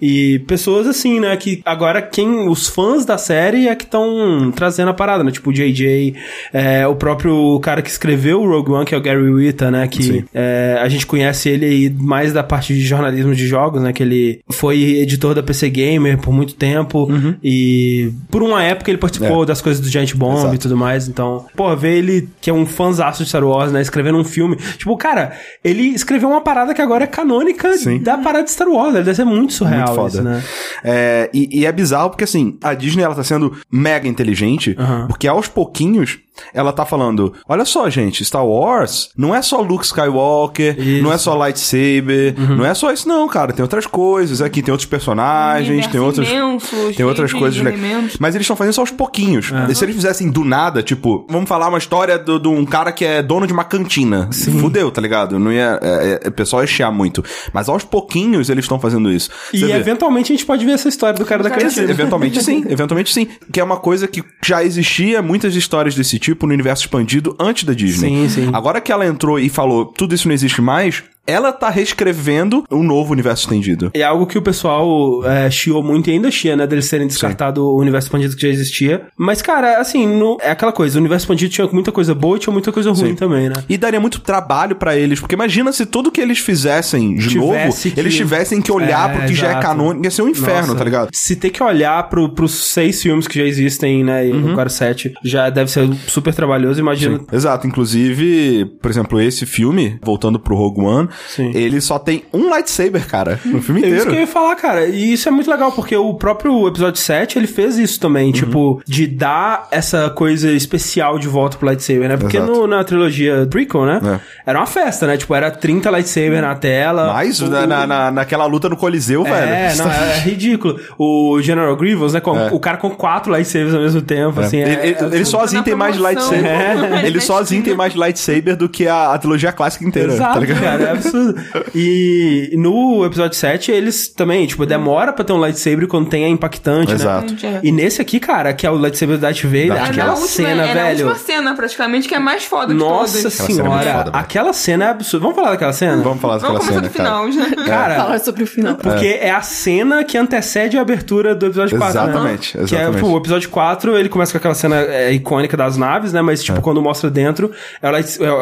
[0.00, 1.36] E pessoas assim, né?
[1.36, 2.48] Que agora quem.
[2.48, 5.30] Os fãs da série é que estão trazendo a parada, né?
[5.30, 6.14] Tipo, o JJ,
[6.52, 9.88] é, o próprio cara que escreveu o Rogue One, que é o Gary Whitta, né?
[9.88, 13.92] Que é, a gente conhece ele aí mais da parte de jornalismo de jogos, né?
[13.92, 17.08] Que ele foi editor da PC Gamer por muito tempo.
[17.42, 19.46] E por uma época ele participou É.
[19.46, 20.54] das coisas do Giant Bomb Exato.
[20.54, 21.08] e tudo mais.
[21.08, 23.80] Então, pô, ver ele, que é um fãzaço de Star Wars, né?
[23.80, 24.56] Escrevendo um filme.
[24.76, 25.32] Tipo, cara,
[25.64, 27.98] ele escreveu uma parada que agora é canônica Sim.
[27.98, 28.94] da parada de Star Wars.
[28.94, 30.08] Ele deve ser muito surreal Muito foda.
[30.08, 30.42] isso, né?
[30.84, 35.06] É, e, e é bizarro porque, assim, a Disney ela tá sendo mega inteligente, Aham.
[35.08, 36.18] porque aos pouquinhos
[36.54, 40.88] ela tá falando: olha só, gente, Star Wars não é só Luke Skywalker, Isso.
[40.98, 41.02] Uhum.
[41.02, 43.52] não é só lightsaber, não é só isso, não, cara.
[43.52, 46.28] Tem outras coisas aqui, tem outros personagens, tem outras.
[46.28, 48.16] Imenso, Tem outras coisas elementos.
[48.18, 49.50] Mas eles estão fazendo isso aos pouquinhos.
[49.68, 52.92] E Se eles fizessem do nada, tipo, vamos falar uma história do- de um cara
[52.92, 54.28] que é dono de uma cantina.
[54.60, 55.38] Fudeu, tá ligado?
[55.38, 55.78] Não ia.
[55.82, 57.22] É, é, o pessoal ia chiar muito.
[57.52, 59.30] Mas aos pouquinhos eles estão fazendo isso.
[59.52, 59.72] E Você vê.
[59.74, 61.90] eventualmente a gente pode ver essa história do cara da cantina.
[61.90, 63.28] Eventualmente sim, eventualmente sim.
[63.52, 67.64] Que é uma coisa que já existia muitas histórias desse tipo no universo expandido antes
[67.64, 68.08] da Disney.
[68.08, 68.50] Sim, sim.
[68.52, 72.82] Agora que ela entrou e falou tudo isso não existe mais, ela tá reescrevendo um
[72.82, 73.90] novo universo estendido.
[73.94, 76.66] É algo que o pessoal é, chiou muito e ainda chia, né?
[76.66, 79.02] Deles terem descartado o universo expandido que já existia.
[79.16, 80.96] Mas, cara, assim, no- é aquela coisa.
[80.96, 83.14] O universo expandido tinha muita coisa boa e tinha muita coisa ruim Sim.
[83.14, 83.54] também, né?
[83.68, 87.36] E daria muito trabalho pra eles, porque imagina se tudo que eles fizessem de Tivesse
[87.38, 89.66] novo, que- eles tivessem que olhar É, pro que já é exato.
[89.66, 91.08] canônico, ia ser um inferno, Nossa, tá ligado?
[91.12, 94.26] Se ter que olhar pro, pros seis filmes que já existem, né?
[94.26, 94.52] E Uhum.
[94.52, 97.26] agora sete, já deve ser super trabalhoso, imagino.
[97.30, 101.50] Exato, inclusive, por exemplo, esse filme, voltando pro Rogue One, Sim.
[101.54, 104.10] ele só tem um lightsaber, cara, no filme É isso inteiro.
[104.10, 104.86] que eu ia falar, cara.
[104.86, 108.00] E isso é muito legal, porque o próprio episódio 7, ele fez isso Uhum.
[108.00, 112.16] também, tipo, de dar essa coisa especial de volta pro lightsaber, né?
[112.16, 114.00] Porque no- na trilogia prequel, né?
[114.44, 114.50] É.
[114.50, 115.16] Era uma festa, né?
[115.16, 117.12] Tipo, era 30 lightsaber na tela.
[117.12, 119.34] Mas O- na, na, na- naquela luta no Coliseu, velho.
[119.36, 120.78] É, não, é ridículo.
[120.98, 122.20] O General Grievous, né?
[122.20, 122.48] com- É.
[122.52, 124.58] O cara com quatro lightsabers ao mesmo tempo, assim.
[124.58, 126.44] ele, é- ele- é- ele sozinho tem mais lightsaber.
[126.44, 127.06] É.
[127.06, 130.60] Ele sozinho tem mais lightsaber do que a, a trilogia clássica inteira, Exato, tá ligado?
[130.60, 131.44] cara, é absurdo.
[131.74, 136.28] E no episódio 7, eles também, tipo, demora pra ter um lightsaber quando tem é
[136.28, 137.32] impactante, Exato.
[137.42, 137.60] né?
[137.62, 140.28] E nesse aqui, cara, que é o lightsaber do Darth Vader, Darth aquela na última,
[140.28, 141.06] cena, é velho.
[141.08, 143.34] última cena, praticamente, que é a mais foda de Nossa todas.
[143.34, 145.22] cena é senhora, foda, aquela cena é absurda.
[145.22, 146.02] Vamos falar daquela cena?
[146.02, 147.30] Vamos falar daquela Vamos começar cena, do cara.
[147.30, 147.64] final, já.
[147.68, 148.74] Cara, Falar sobre o final.
[148.76, 149.30] Porque é.
[149.30, 151.98] a cena que antecede a abertura do episódio 4.
[152.00, 152.64] Exatamente, né?
[152.66, 153.02] Que é, exatamente.
[153.02, 156.22] tipo, o episódio 4, ele começa com aquela cena é, icônica das naves, né?
[156.22, 157.50] Mas, tipo, quando mostra dentro,
[157.82, 157.88] é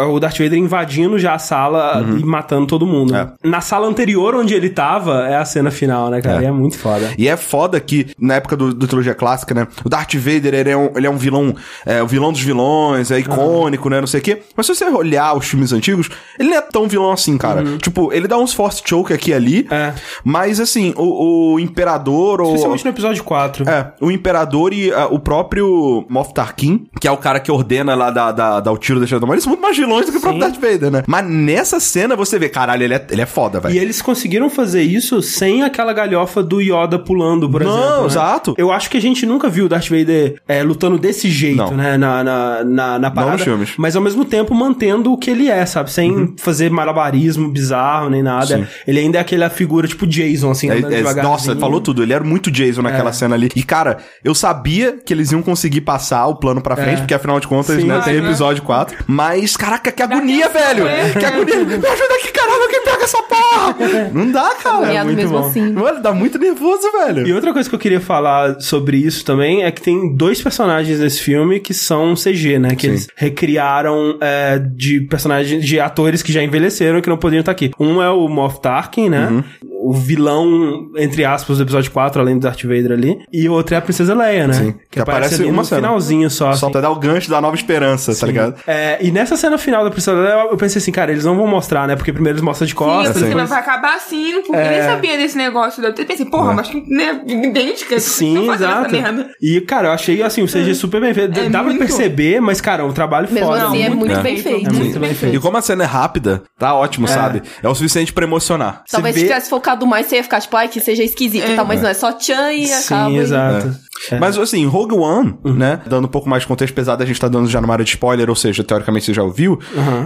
[0.07, 3.13] o é Darth Vader invadindo já a sala e matando todo mundo.
[3.13, 3.33] né?
[3.45, 6.41] Na sala anterior, onde ele tava, é a cena final, né, cara?
[6.41, 6.45] É.
[6.45, 7.11] E é muito foda.
[7.19, 9.67] E é foda que, na época do, do trilogia clássica, né?
[9.85, 13.11] O Darth Vader, ele é um, ele é um vilão, é o vilão dos vilões,
[13.11, 14.01] é icônico, né?
[14.01, 14.43] Não sei o quê.
[14.57, 17.65] Mas se você olhar os filmes antigos, ele não é tão vilão assim, cara.
[17.79, 19.67] Tipo, ele dá uns force choke aqui e ali.
[19.71, 19.93] É.
[20.25, 22.49] Mas, assim, o, o Imperador ou...
[22.49, 23.69] Especialmente no episódio 4.
[23.69, 27.95] É, o Imperador e ah, o próprio Moff Tarkin, que é o cara que ordena
[27.95, 30.13] lá da, da, dar o tiro da da Morte, eles são muito mais vilões do
[30.13, 31.03] que o próprio Darth Vader, né?
[31.07, 33.75] Mas nessa cena você vê, caralho, ele é, ele é foda, velho.
[33.75, 38.01] E eles conseguiram fazer isso sem aquela galhofa do Yoda pulando, por Não, exemplo.
[38.01, 38.07] né?
[38.07, 38.55] exato.
[38.59, 41.71] Eu acho que a gente nunca viu o Darth Vader é, lutando desse jeito, Não.
[41.77, 41.97] né?
[41.97, 43.33] Na, na, na, na parada.
[43.35, 43.73] nos filmes.
[43.77, 45.91] Mas ao mesmo tempo mantendo o que ele é, sabe?
[45.91, 48.59] Sem fazer malabarismo bizarro nem nada.
[48.59, 48.67] Sim.
[48.87, 52.03] Ele ainda é aquela figura tipo Jason, assim, É, é, nossa, falou tudo.
[52.03, 53.13] Ele era muito Jason naquela É.
[53.13, 53.49] cena ali.
[53.55, 57.39] E, cara, eu sabia que eles iam conseguir passar o plano pra frente, porque afinal
[57.41, 57.81] de contas, É.
[57.81, 58.97] Sim, né, tem episódio 4.
[59.07, 60.85] Mas, caraca, que agonia, velho!
[61.19, 61.57] Que agonia!
[61.67, 64.11] Me ajuda aqui, caralho, quem pega essa porra?
[64.13, 64.77] Não dá, cara.
[64.77, 65.47] Agoniado muito mesmo bom.
[65.47, 65.73] assim.
[65.73, 67.27] Mano, dá muito nervoso, velho.
[67.27, 70.99] E outra coisa que eu queria falar sobre isso também é que tem dois personagens
[70.99, 72.75] nesse filme que são CG, né?
[72.75, 72.89] Que Sim.
[72.89, 77.53] eles recriaram é, de personagens, de atores que já envelheceram e que não poderiam estar
[77.53, 77.71] aqui.
[77.79, 79.29] Um é o Moff Tarkin, né?
[79.29, 79.45] Uhum.
[79.87, 83.19] O vilão, entre aspas, do episódio 4, além do Darth Vader ali.
[83.33, 84.55] E o outro é a Princesa Leia, né?
[84.55, 84.75] Sim.
[84.91, 85.81] Que aparece ali uma no cena.
[85.81, 86.53] finalzinho só.
[86.53, 86.73] Só assim.
[86.73, 88.57] pra dar o gancho da nova esperança, tá ligado?
[88.67, 91.47] É, e nessa cena final da Princesa Leia, eu pensei assim, cara, eles não vão
[91.47, 91.95] mostrar, né?
[91.95, 93.49] Porque primeiro eles mostram de Sim, costas, pensei, depois...
[93.49, 95.85] vai acabar assim, porque eu nem sabia desse negócio.
[95.85, 98.01] Eu pensei, porra, mas que né, idêntica.
[98.01, 98.91] Sim, exato.
[98.91, 99.31] Merda.
[99.41, 101.39] E, cara, eu achei, assim, o CG super bem feito.
[101.39, 101.79] É Dá pra muito.
[101.79, 103.69] perceber, mas, cara, um trabalho Mesmo foda.
[103.69, 104.59] assim, é muito muito bem feito.
[104.59, 104.69] feito.
[104.69, 105.37] É muito bem feito.
[105.37, 107.43] E como a cena é rápida, tá ótimo, sabe?
[107.63, 108.83] É o suficiente pra emocionar.
[108.91, 111.67] Talvez se tivesse focado mais, você ia ficar tipo, ai, que seja esquisito e tal,
[111.67, 113.11] mas não é só Chan e acaba.
[113.11, 113.77] Sim, e- exato.
[114.11, 114.19] É.
[114.19, 115.81] Mas assim, Rogue One, né?
[115.87, 117.91] Dando um pouco mais de contexto, apesar da gente tá dando já numa área de
[117.91, 119.59] spoiler, ou seja, teoricamente você já ouviu.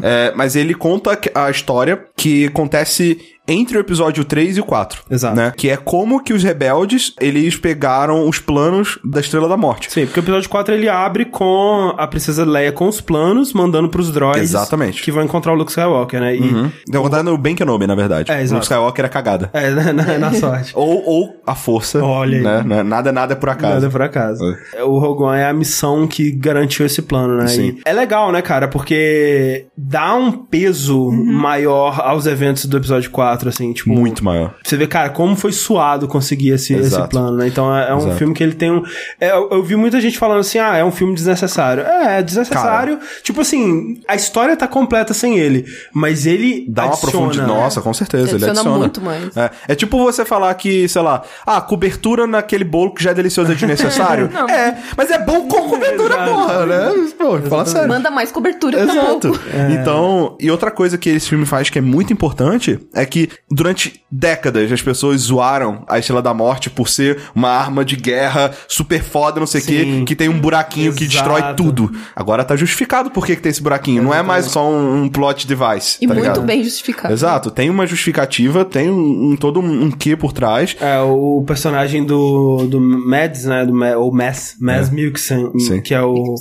[0.03, 3.18] é, mas ele conta que- a história que acontece
[3.49, 5.03] entre o episódio 3 e o 4.
[5.11, 5.34] Exato.
[5.34, 5.53] Né?
[5.57, 9.91] Que é como que os rebeldes, eles pegaram os planos da Estrela da Morte.
[9.91, 13.88] Sim, porque o episódio 4 ele abre com a Princesa Leia com os planos, mandando
[13.88, 14.43] pros droids.
[14.43, 15.03] Exatamente.
[15.03, 16.36] Que vão encontrar o Luke Skywalker, né?
[16.36, 18.30] E, Então, contando no Ben Kenobi, na verdade.
[18.30, 18.55] É, o exato.
[18.55, 19.51] Luke Skywalker é cagada.
[19.53, 20.72] É, na, na- na sorte.
[20.76, 22.05] Ou, ou a força.
[22.05, 22.45] Olha aí.
[22.45, 22.62] Né?
[22.64, 22.82] Né?
[22.84, 23.80] Nada, nada é por acaso.
[23.81, 24.45] Nada por acaso.
[24.85, 27.49] O Rogue One é a missão que garantiu esse plano, né?
[27.49, 27.78] Sim.
[27.78, 28.68] E é legal, né, cara?
[28.68, 33.91] Porque dá um peso maior aos eventos do episódio 4, assim, tipo...
[33.91, 34.55] Muito maior.
[34.62, 37.47] Você vê, cara, como foi suado conseguir esse, esse plano, né?
[37.47, 38.16] Então é, é um Exato.
[38.16, 38.83] filme que ele tem um.
[39.20, 41.85] é, eu, eu vi muita gente falando assim: ah, é um filme desnecessário.
[41.85, 42.99] É, é desnecessário.
[43.22, 45.64] Tipo assim, a história tá completa sem ele.
[45.93, 46.66] Mas ele.
[46.68, 47.49] Dá uma adiciona, profundidade.
[47.49, 48.24] Nossa, com certeza.
[48.24, 48.78] Ele Adiciona adiciona.
[48.78, 49.37] muito mais.
[49.37, 49.51] É.
[49.68, 53.53] É tipo você falar que, sei lá, ah, cobertura naquele bolo que já é delicioso
[53.53, 54.31] é desnecessário.
[54.51, 56.31] é, mas é bom com cobertura, Exato.
[56.33, 56.93] porra, né?
[57.18, 57.89] Pô, fala sério.
[57.89, 59.29] Manda mais cobertura pra Exato.
[59.31, 59.39] pouco.
[59.71, 64.03] Então, e outra coisa que esse filme faz que é muito importante é que durante
[64.11, 69.03] décadas as pessoas zoaram a Estrela da Morte por ser uma arma de guerra super
[69.03, 71.29] foda, não sei o quê, que tem um buraquinho que Exato.
[71.31, 71.91] destrói tudo.
[72.14, 74.03] Agora tá justificado por que, que tem esse buraquinho.
[74.03, 75.99] Não é mais só um, um plot device.
[76.01, 76.43] E tá muito ligado?
[76.43, 77.12] bem justificado.
[77.12, 80.77] Exato, tem uma justificativa, tem um, um- todo um, um quê por trás.
[80.81, 83.60] É, o personagem do, do Mads, né?
[83.65, 85.81] Do, Ma- ou Mads, Mads Mikkelsen, Sim.
[85.81, 86.35] que é o,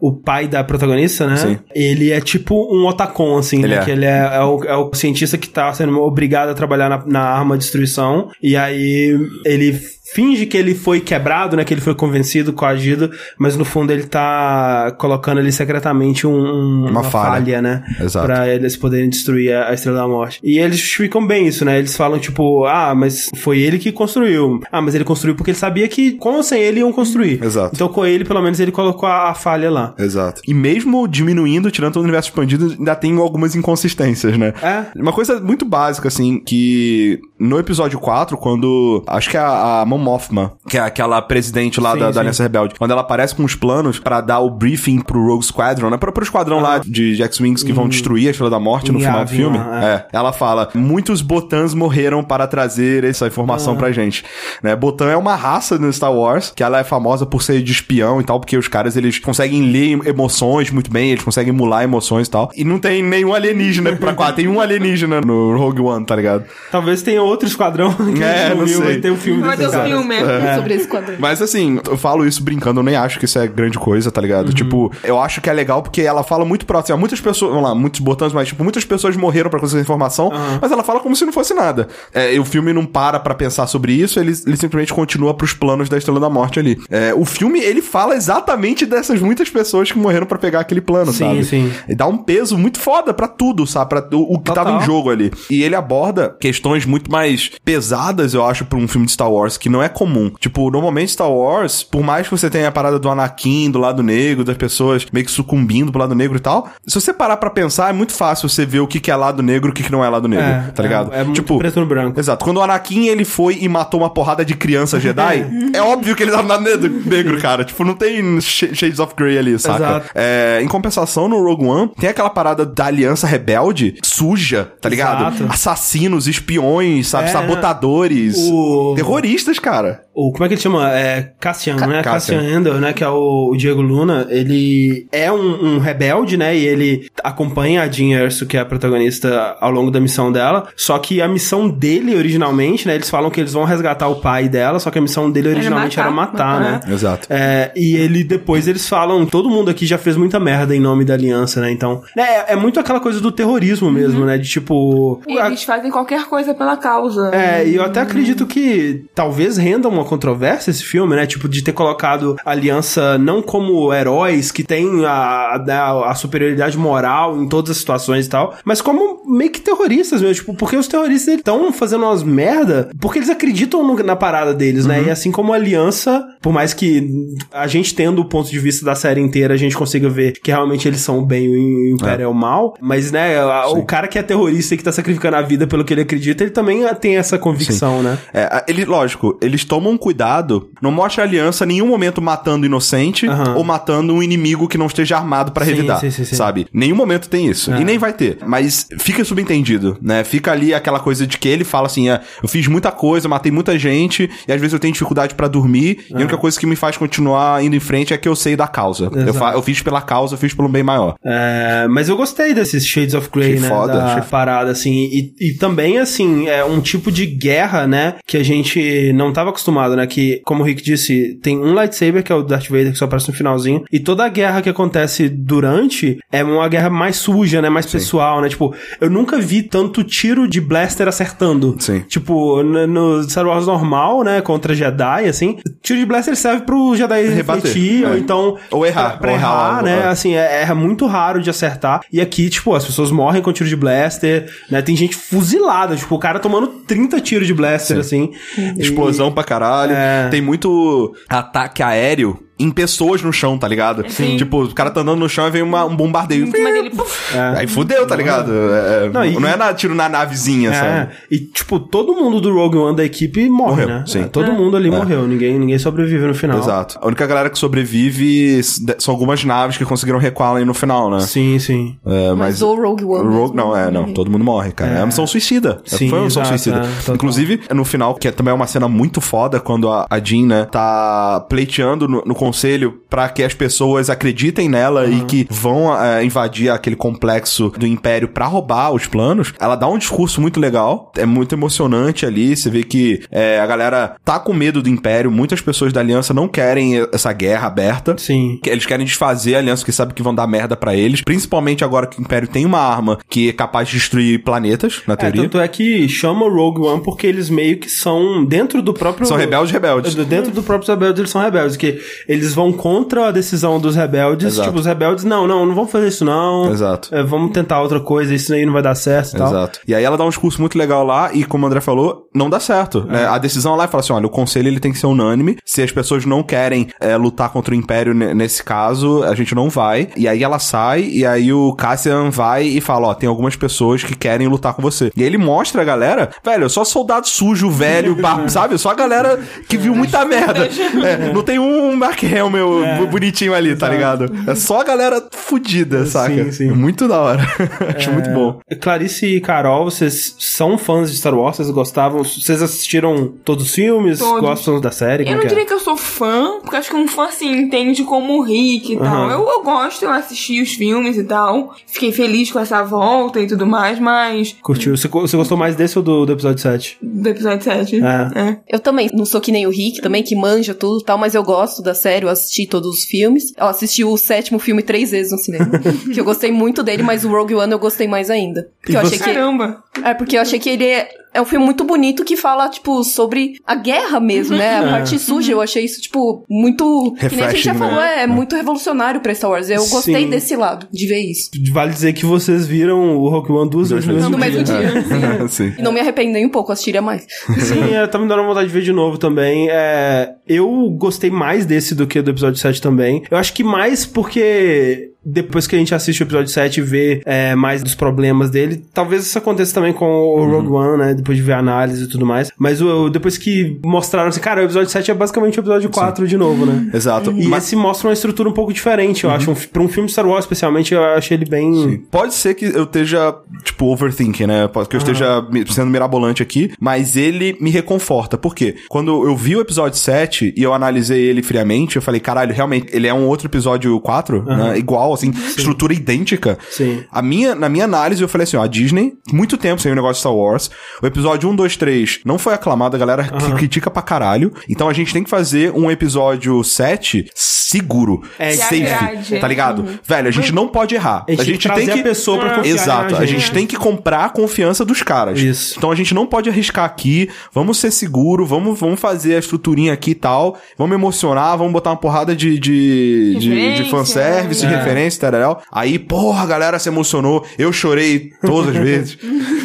[0.00, 1.36] o pai da protagonista, né?
[1.36, 1.58] Sim.
[1.74, 3.82] Ele é tipo um otacon, assim, Ele né?
[3.82, 3.84] é.
[3.84, 7.04] Que ele é, é, o, é o cientista que tá sendo obrigado a trabalhar na,
[7.06, 8.30] na arma de destruição.
[8.42, 9.78] E aí ele
[10.14, 11.64] finge que ele foi quebrado, né?
[11.64, 16.80] Que ele foi convencido, coagido, mas no fundo ele tá colocando ali secretamente um, um-
[16.82, 17.32] Uma uma, falha.
[17.44, 17.62] falha.
[17.62, 17.84] né?
[18.00, 18.26] Exato.
[18.26, 20.40] Pra eles poderem destruir a, a Estrela da Morte.
[20.42, 21.78] E eles justificam bem isso, né?
[21.78, 24.60] Eles falam, tipo, ah, mas foi ele que construiu.
[24.70, 27.42] Ah, mas ele construiu porque ele sabia que com ou sem ele iam construir.
[27.42, 27.72] Exato.
[27.74, 29.94] Então com ele, pelo menos, ele colocou a, a falha lá.
[29.98, 30.40] Exato.
[30.46, 34.52] E mesmo diminuindo, tirando todo o universo expandido, ainda tem algumas inconsistências, né?
[34.62, 34.84] É.
[35.00, 39.02] Uma coisa muito básica, assim, que no episódio 4, quando.
[39.06, 42.90] Acho que a, a Mothma, que é aquela presidente lá da, da Aliança Rebelde, quando
[42.90, 45.96] ela aparece com os planos pra dar o briefing pro Rogue Squadron, né?
[45.96, 49.02] Pro, pro esquadrão lá de X-Wings que vão destruir a Estrela da Morte no Em
[49.02, 49.58] final do filme.
[49.58, 50.06] lá, é.
[50.12, 54.24] ela fala, muitos Botans morreram para trazer essa informação pra gente.
[54.62, 54.74] Né?
[54.74, 58.20] Botan é uma raça no Star Wars, que ela é famosa por ser de espião
[58.20, 62.26] e tal, porque os caras, eles conseguem ler emoções muito bem, eles conseguem emular emoções
[62.26, 62.50] e tal.
[62.56, 66.44] E não tem nenhum alienígena pra cá, tem um alienígena no Rogue One, tá ligado?
[66.70, 68.86] Talvez tenha outro esquadrão que É, não viu, sei.
[68.86, 69.64] vai ter um filme Vai ter
[69.94, 70.12] um.
[70.12, 70.56] É.
[70.56, 71.14] Sobre esse quadro.
[71.18, 74.20] Mas assim, eu falo isso brincando, eu nem acho que isso é grande coisa, tá
[74.20, 74.52] ligado?
[74.52, 76.98] Tipo, eu acho que é legal porque ela fala muito próximo.
[76.98, 80.30] Muitas pessoas, vamos lá, muitos botões, mas tipo, muitas pessoas morreram pra conseguir informação,
[80.60, 81.88] mas ela fala como se não fosse nada.
[82.12, 85.52] É, e o filme não para pra pensar sobre isso, ele, ele simplesmente continua pros
[85.52, 86.78] planos da Estrela da Morte ali.
[86.90, 91.12] É, o filme, ele fala exatamente dessas muitas pessoas que morreram pra pegar aquele plano,
[91.12, 91.44] Sim, sabe?
[91.44, 91.72] sim.
[91.88, 93.88] E dá um peso muito foda pra tudo, sabe?
[93.90, 94.64] Pra o, o que Total.
[94.64, 95.30] tava em jogo ali.
[95.50, 99.56] E ele aborda questões muito mais pesadas, eu acho, pra um filme de Star Wars,
[99.56, 100.30] que não é comum.
[100.38, 104.02] Tipo, normalmente Star Wars, por mais que você tenha a parada do Anakin, do lado
[104.02, 107.50] negro, das pessoas meio que sucumbindo pro lado negro e tal, se você parar pra
[107.50, 109.82] pensar, é muito fácil você ver o que, que é lado negro e o que,
[109.82, 111.12] que não é lado negro, É, tá ligado?
[111.12, 112.18] É, é muito tipo, preto no branco.
[112.20, 112.44] Exato.
[112.44, 116.22] Quando o Anakin ele foi e matou uma porrada de criança Jedi, é óbvio que
[116.22, 117.64] ele no lado negro, cara.
[117.64, 119.76] Tipo, não tem sh- Shades of Grey ali, saca?
[119.76, 120.10] Exato.
[120.14, 125.34] É, em compensação, no Rogue One, tem aquela parada da aliança rebelde suja, tá ligado?
[125.34, 125.52] Exato.
[125.52, 127.28] Assassinos, espiões, sabe?
[127.28, 128.36] É, Sabotadores.
[128.38, 130.04] O- Terroristas, cara.
[130.14, 130.90] O, como é que ele chama?
[130.92, 132.02] É Cassian, né?
[132.02, 132.38] Cassian.
[132.38, 132.92] Cassian Endor, né?
[132.92, 134.26] Que é o, o Diego Luna.
[134.28, 136.56] Ele é um, um rebelde, né?
[136.56, 140.68] E ele acompanha a Jean Erso, que é a protagonista, ao longo da missão dela.
[140.76, 142.94] Só que a missão dele, originalmente, né?
[142.94, 145.96] Eles falam que eles vão resgatar o pai dela, só que a missão dele originalmente
[145.96, 146.94] matar, era matar, matar, né?
[146.94, 147.26] Exato.
[147.30, 151.04] É, e ele depois eles falam, todo mundo aqui já fez muita merda em nome
[151.04, 151.70] da aliança, né?
[151.70, 154.36] Então, né, é, é muito aquela coisa do terrorismo mesmo, né?
[154.36, 155.20] De tipo.
[155.26, 157.30] E eles fazem qualquer coisa pela causa.
[157.34, 161.26] É, e eu até acredito que talvez renda uma controvérsia esse filme, né?
[161.26, 166.76] Tipo, de ter colocado a aliança não como heróis que têm a, a, a superioridade
[166.76, 170.34] moral em todas as situações e tal, mas como meio que terroristas mesmo.
[170.34, 174.86] Tipo, porque os terroristas estão fazendo umas merda porque eles acreditam no- na parada deles,
[174.86, 175.04] né?
[175.06, 177.08] E assim como a aliança, por mais que
[177.52, 180.50] a gente tendo o ponto de vista da série inteira, a gente consiga ver que
[180.50, 183.84] realmente eles são o bem e o Império é, o mal, mas, né, a- o
[183.84, 186.50] cara que é terrorista e que tá sacrificando a vida pelo que ele acredita, ele
[186.50, 188.18] também tem essa convicção, né?
[188.34, 193.26] É, ele, lógico, eles tomam cuidado, não mostra a aliança em nenhum momento matando inocente
[193.26, 193.56] Aham.
[193.56, 196.34] ou matando um inimigo que não esteja armado pra Sim, revidar, sim, sim, sim.
[196.36, 196.66] sabe?
[196.72, 197.72] Nenhum momento tem isso.
[197.72, 197.80] É.
[197.80, 198.38] E nem vai ter.
[198.46, 200.24] Mas fica subentendido, né?
[200.24, 203.50] Fica ali aquela coisa de que ele fala assim, ah, eu fiz muita coisa, matei
[203.52, 206.66] muita gente, e às vezes eu tenho dificuldade pra dormir, e a única coisa que
[206.66, 209.10] me faz continuar indo em frente é que eu sei da causa.
[209.14, 211.14] Eu, eu fiz pela causa, eu fiz pelo bem maior.
[211.24, 213.68] É, mas eu gostei desses Shades of Grey, Achei né?
[213.68, 214.92] foda, da achei- parada, assim.
[215.12, 218.14] E, e também, assim, é um tipo de guerra, né?
[218.26, 220.06] Que a gente não tava acostumado, né?
[220.06, 223.04] Que, como o Rick disse, tem um lightsaber, que é o Darth Vader, que só
[223.04, 223.84] aparece no finalzinho.
[223.92, 227.68] E toda a guerra que acontece durante é uma guerra mais suja, né?
[227.68, 228.48] Mais pessoal, né?
[228.48, 231.76] Tipo, eu nunca vi tanto tiro de blaster acertando.
[231.78, 232.00] Sim.
[232.08, 234.40] Tipo, no, no Star Wars normal, né?
[234.40, 235.58] Contra Jedi, assim.
[235.82, 238.08] Tiro de blaster serve pro Jedi Rebater, refletir, é.
[238.08, 238.56] ou então...
[238.70, 240.00] Ou errar, Pra, pra ou errar errar, algo, né?
[240.00, 240.08] é.
[240.08, 242.00] assim, é, é muito raro de acertar.
[242.12, 244.80] E aqui, tipo, as pessoas morrem com tiro de blaster, né?
[244.82, 248.32] Tem gente fuzilada, tipo, o cara tomando 30 tiros de blaster, assim.
[248.78, 249.92] Explosão pra caralho.
[249.92, 250.28] É.
[250.28, 254.04] Tem muito ataque aéreo em pessoas no chão, tá ligado?
[254.08, 254.36] Sim.
[254.36, 256.46] Tipo, o cara tá andando no chão e vem uma- um bombardeio.
[256.50, 258.52] Cima dele, puf, Aí fudeu, tá ligado?
[258.52, 261.12] É, é, Não, não, e- é na, tiro na navezinha, É, sabe?
[261.30, 264.04] e tipo, todo mundo do Rogue One da equipe morre, Morreu, né?
[264.06, 264.20] sim.
[264.20, 266.58] É, todo mundo ali morreu, ninguém, ninguém sobrevive no final.
[266.58, 266.98] Exato.
[267.00, 268.60] A única galera que sobrevive
[268.98, 271.20] são algumas naves que conseguiram recuar ali no final, né?
[271.20, 271.96] Sim, sim.
[272.06, 273.24] É, Mas mas o Rogue One.
[273.34, 274.12] Rogue, mesmo, não, é, não.
[274.12, 274.90] Todo mundo morre, cara.
[274.92, 275.80] É, uma missão suicida.
[275.90, 276.82] É, Sim, Foi uma missão exato, suicida.
[277.08, 277.14] é.
[277.14, 280.66] Inclusive, no final, que é também uma cena muito foda, quando a, a Jean, né,
[280.70, 286.22] tá pleiteando no, no conselho pra que as pessoas acreditem nela e que vão é,
[286.22, 289.54] invadir aquele complexo do Império pra roubar os planos.
[289.58, 291.10] Ela dá um discurso muito legal.
[291.16, 292.54] É muito emocionante ali.
[292.54, 295.30] Você vê que é, a galera tá com medo do Império.
[295.30, 298.16] Muitas pessoas da Aliança não querem essa guerra aberta.
[298.18, 298.60] Sim.
[298.66, 301.22] Eles querem desfazer a aliança que sabe que vão dar merda pra eles.
[301.22, 305.14] Principalmente agora que o Império tem uma arma que é capaz de destruir planetas, na
[305.14, 305.42] É, teoria.
[305.42, 309.26] tanto é que chama Rogue One porque eles meio que são dentro do próprio.
[309.26, 310.14] São rebeldes rebeldes.
[310.14, 311.98] Dentro do próprio rebeldes eles são rebeldes, que
[312.32, 314.54] eles vão contra a decisão dos rebeldes.
[314.54, 314.68] Exato.
[314.68, 316.70] Tipo, os rebeldes, não, não, não vamos fazer isso não.
[316.70, 317.14] Exato.
[317.14, 319.48] É, vamos tentar outra coisa, isso aí não vai dar certo e tal.
[319.48, 319.80] Exato.
[319.86, 322.48] E aí ela dá um discurso muito legal lá, e como o André falou, não
[322.50, 323.04] dá certo.
[323.04, 323.26] né?
[323.26, 325.56] A decisão lá é falar assim: olha, o conselho ele tem que ser unânime.
[325.64, 329.54] Se as pessoas não querem é, lutar contra o Império ne- nesse caso, a gente
[329.54, 330.08] não vai.
[330.16, 334.02] E aí ela sai, e aí o Cassian vai e fala: ó, tem algumas pessoas
[334.02, 335.10] que querem lutar com você.
[335.16, 338.16] E aí ele mostra a galera, velho, só soldado sujo, velho,
[338.48, 338.78] sabe?
[338.78, 340.68] Só a galera que viu muita merda.
[341.04, 344.30] É, não tem um Mark Hamill bu- bonitinho ali, tá ligado?
[344.46, 346.52] É só a galera fudida, saca?
[346.52, 346.68] sim.
[346.70, 347.42] É muito da hora.
[347.96, 348.60] Acho muito bom.
[348.80, 351.56] Clarice e Carol, vocês são fãs de Star Wars?
[351.56, 352.22] Vocês gostavam?
[352.24, 354.18] Vocês assistiram todos os filmes?
[354.18, 354.40] Todos.
[354.40, 355.24] Gostam da série?
[355.24, 355.48] Eu não que é?
[355.48, 358.92] diria que eu sou fã, porque acho que um fã, assim, entende como o Rick
[358.92, 359.06] e tal.
[359.06, 359.32] Aham.
[359.32, 361.74] Eu, eu gosto, eu assisti os filmes e tal.
[361.86, 364.56] Fiquei feliz com essa volta e tudo mais, mas...
[364.62, 364.96] Curtiu?
[364.96, 366.98] Você, você gostou mais desse ou do, do episódio 7?
[367.02, 367.96] Do episódio 7.
[367.96, 368.40] É.
[368.40, 368.58] é.
[368.68, 371.34] Eu também não sou que nem o Rick, também, que manja tudo e tal, mas
[371.34, 373.52] eu gosto da série, eu assisti todos os filmes.
[373.56, 375.70] Eu assisti o sétimo filme três vezes no cinema.
[376.12, 378.68] que eu gostei muito dele, mas o Rogue One eu gostei mais ainda.
[378.80, 379.24] Porque E eu você- achei que.
[379.24, 379.82] Caramba.
[380.04, 383.04] É, porque eu achei que ele é, é um filme muito bonito que fala, tipo,
[383.04, 384.78] sobre a guerra mesmo, né?
[384.78, 385.52] A parte suja.
[385.52, 387.14] Eu achei isso, tipo, muito.
[387.18, 388.22] que nem a gente já Refreshing, falou, né?
[388.22, 389.68] é, muito revolucionário pra Star Wars.
[389.70, 390.30] Eu gostei Sim.
[390.30, 391.50] desse lado, de ver isso.
[391.72, 394.78] Vale dizer que vocês viram o Rogue One duas vezes no mesmo dia.
[394.80, 395.48] dia.
[395.48, 395.74] Sim.
[395.78, 397.26] E não me arrependo nem um pouco, assistiria mais.
[397.58, 399.68] Sim, é, tá me dando vontade de ver de novo também.
[399.70, 403.22] É, eu gostei mais desse do que do episódio 7 também.
[403.30, 407.22] Eu acho que mais porque depois que a gente assiste o episódio 7 e vê
[407.24, 411.14] é, mais dos problemas dele, talvez isso aconteça também com o Rogue One, né?
[411.14, 412.50] Depois de ver a análise e tudo mais.
[412.58, 416.26] Mas o, depois que mostraram assim, cara, o episódio 7 é basicamente o episódio 4
[416.26, 416.90] de novo, né?
[416.94, 417.30] Exato.
[417.32, 419.50] E Mas esse mostra uma estrutura um pouco diferente, eu acho.
[419.50, 422.04] Um, pra um filme Star Wars, especialmente, eu achei ele bem.
[422.10, 424.68] Pode ser que eu esteja, tipo, overthinking, né?
[424.68, 428.36] Pode que eu esteja mi- sendo mirabolante aqui, mas ele me reconforta.
[428.36, 428.74] Por quê?
[428.88, 432.88] Quando eu vi o episódio 7 e eu analisei ele friamente, eu falei, caralho, realmente,
[432.92, 434.78] ele é um outro episódio 4, né?
[434.78, 436.58] Igual, assim, estrutura idêntica.
[436.70, 437.04] Sim.
[437.10, 439.94] A minha, na minha análise, eu falei assim, ó, a Disney, muito tempo sem o
[439.94, 440.70] negócio de Star Wars.
[441.02, 444.52] O episódio 1, 2, 3 não foi aclamado, a galera que critica pra caralho.
[444.68, 447.30] Então a gente tem que fazer um episódio 7
[447.72, 448.22] seguro.
[448.38, 448.82] É, safe.
[448.86, 449.38] agrade.
[449.38, 449.84] Tá ligado?
[450.06, 451.24] Velho, a gente não pode errar.
[451.28, 454.28] A gente, tem que a pessoa pra confiar Exato, a gente tem que comprar a
[454.28, 455.38] confiança dos caras.
[455.40, 455.74] Isso.
[455.78, 459.92] Então a gente não pode arriscar aqui, vamos ser seguro, vamos, vamos fazer a estruturinha
[459.92, 464.66] aqui e tal, vamos emocionar, vamos botar uma porrada de, de, de, de Referência, fanservice,
[464.66, 464.76] de É.
[464.76, 465.62] referência, tareal.
[465.70, 469.18] Aí, porra, a galera se emocionou, eu chorei todas as vezes.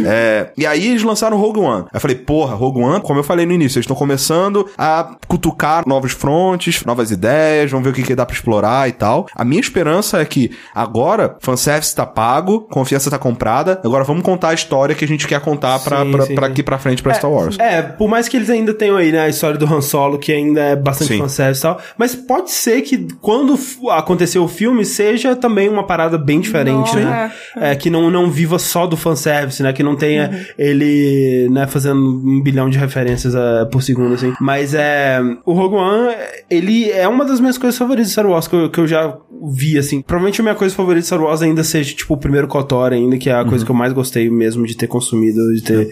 [0.06, 1.84] É, e aí eles lançaram Rogue One.
[1.84, 5.16] Aí eu falei, porra, Rogue One, como eu falei no início, eles estão começando a
[5.28, 9.28] cutucar novos frontes, novas ideias, vamos ver o que, que dá pra explorar e tal.
[9.36, 14.50] A minha esperança é que agora, fanservice tá pago, confiança tá comprada, agora vamos contar
[14.50, 16.52] a história que a gente quer contar pra, Sim, pra, sim, pra sim.
[16.52, 17.58] aqui pra frente pra Star Wars.
[17.60, 20.32] É, por mais que eles ainda tenham aí, né, a história do Han Solo, que
[20.32, 21.20] ainda é bastante Sim.
[21.20, 23.58] fanservice e tal, mas pode ser que quando
[23.92, 27.32] acontecer o filme seja também uma parada bem diferente, Não, né?
[27.56, 29.74] É, que não, não viva só do fanservice, né?
[29.74, 34.34] Que não tenha ele, né, fazendo um bilhão de referências é, por segundo, assim.
[34.40, 35.20] Mas é.
[35.46, 36.16] O Rogue One,
[36.50, 39.18] ele é uma das minhas coisas favoritas de Star Wars que eu, que eu já
[39.52, 40.02] vi, assim.
[40.02, 43.18] Provavelmente a minha coisa favorita de Star Wars ainda seja, tipo, o primeiro KOTOR ainda,
[43.18, 45.90] que é a coisa que eu mais gostei mesmo de ter consumido, de ter.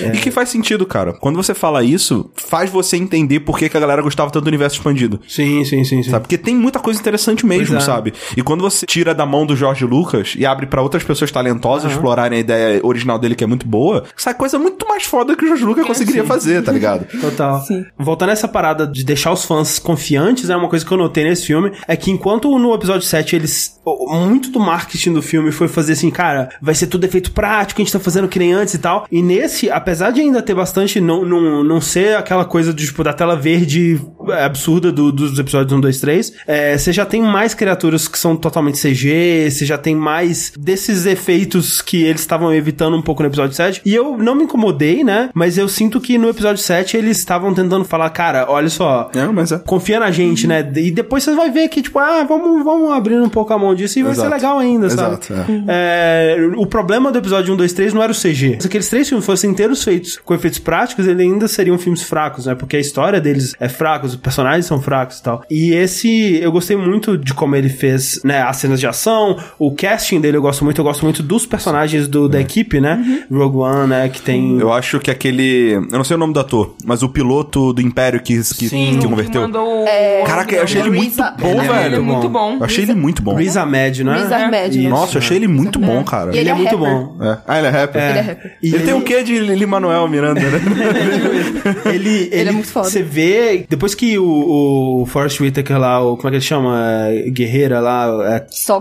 [0.00, 1.12] E que faz sentido, cara.
[1.12, 4.48] Quando você fala isso, faz você entender por que, que a galera gostava tanto do
[4.48, 5.20] universo expandido.
[5.28, 6.10] Sim, sim, sim, sim.
[6.10, 6.22] Sabe?
[6.22, 7.80] Porque tem muita coisa interessante mesmo, é.
[7.80, 8.12] sabe?
[8.36, 11.92] E quando você tira da mão do Jorge Lucas e abre pra outras pessoas talentosas
[11.92, 15.44] explorarem a ideia original dele, que é muito boa, sai coisa muito mais foda que
[15.44, 17.06] o Jorge Lucas conseguiria fazer, tá ligado?
[17.20, 17.62] Total.
[17.98, 21.24] Voltando a essa parada de deixar os fãs confiantes, é uma coisa que eu notei
[21.24, 23.74] nesse filme, é que enquanto no episódio 7 eles.
[24.08, 27.84] Muito do marketing do filme foi fazer assim, cara, vai ser tudo efeito prático, a
[27.84, 29.06] gente tá fazendo que nem antes e tal.
[29.12, 33.04] E nesse, apesar de ainda ter bastante, não, não, não ser aquela coisa de, tipo,
[33.04, 34.00] da tela verde
[34.44, 38.36] absurda do- dos episódios 1, 2, 3, é, você já tem mais criaturas que são
[38.36, 43.28] totalmente CG, você já tem mais desses efeitos que eles estavam evitando um pouco no
[43.28, 43.82] episódio 7.
[43.84, 45.30] E eu não me incomodei, né?
[45.34, 49.10] Mas eu sinto que no episódio 7 eles estavam tentando falar, cara, olha só.
[49.14, 49.58] É, mas é.
[49.58, 50.68] Confia na gente, né?
[50.76, 53.74] E depois você vai ver que, tipo, ah, vamos, vamos abrindo um pouco a mão
[53.74, 54.28] disso e vai Exato.
[54.28, 55.18] ser legal ainda, sabe?
[55.24, 55.32] Exato,
[55.68, 56.36] é.
[56.38, 58.58] É, o problema do episódio 1, 2, 3 não era o CG.
[58.60, 62.46] Se aqueles três filmes fossem inteiros feitos com efeitos práticos, eles ainda seriam filmes fracos,
[62.46, 62.54] né?
[62.54, 65.42] Porque a história deles é fraca, os personagens são fracos e tal.
[65.50, 68.42] E esse, eu gostei muito de como ele fez, né?
[68.42, 72.08] As cenas de ação, o casting dele eu gosto muito, eu gosto muito dos personagens
[72.08, 73.24] do, da equipe, né?
[73.30, 74.08] Rogue One, né?
[74.08, 74.58] Que tem.
[74.58, 75.72] Eu acho que aquele.
[75.72, 78.98] Eu não sei o nome do ator, mas o piloto do Império que, que, Sim.
[79.00, 79.42] que converteu.
[79.42, 79.84] mandou
[80.26, 81.86] Caraca, eu achei ele muito Reza- bom, Ele é velho.
[81.86, 82.56] Ele é muito bom.
[82.58, 83.34] Eu achei ele muito bom.
[83.34, 84.18] Riz Ahmed, né?
[84.18, 84.88] Riz Ahmed, né?
[84.88, 86.30] Nossa, eu achei ele muito bom, cara.
[86.34, 87.16] E Ele, Ele é é muito bom.
[87.20, 87.38] É.
[87.46, 88.02] Ah, ele é rapper.
[88.02, 88.56] Ele é rapper.
[88.62, 89.34] E Ele tem o quê de.
[89.34, 90.60] Ele Lin-Manuel Miranda, né?
[91.92, 92.88] Ele, ele, é muito foda.
[92.88, 96.78] Você vê, depois que o, o Forrest Whitaker lá, o, como é que ele chama?
[97.08, 98.46] É, Guerreira lá, é.
[98.50, 98.80] Só Sal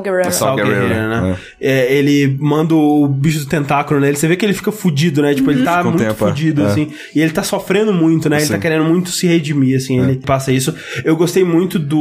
[0.55, 1.37] Guerreiro, Guerreira, né?
[1.59, 5.33] É, ele manda o bicho do tentáculo nele, você vê que ele fica fudido, né?
[5.33, 6.27] Tipo, ele tá Com o muito tempo, é.
[6.29, 6.65] fudido, É.
[6.67, 6.89] assim.
[7.13, 8.37] E ele tá sofrendo muito, né?
[8.37, 9.99] Ele tá querendo muito se redimir, assim.
[9.99, 10.73] Ele passa isso.
[11.03, 11.95] Eu gostei muito do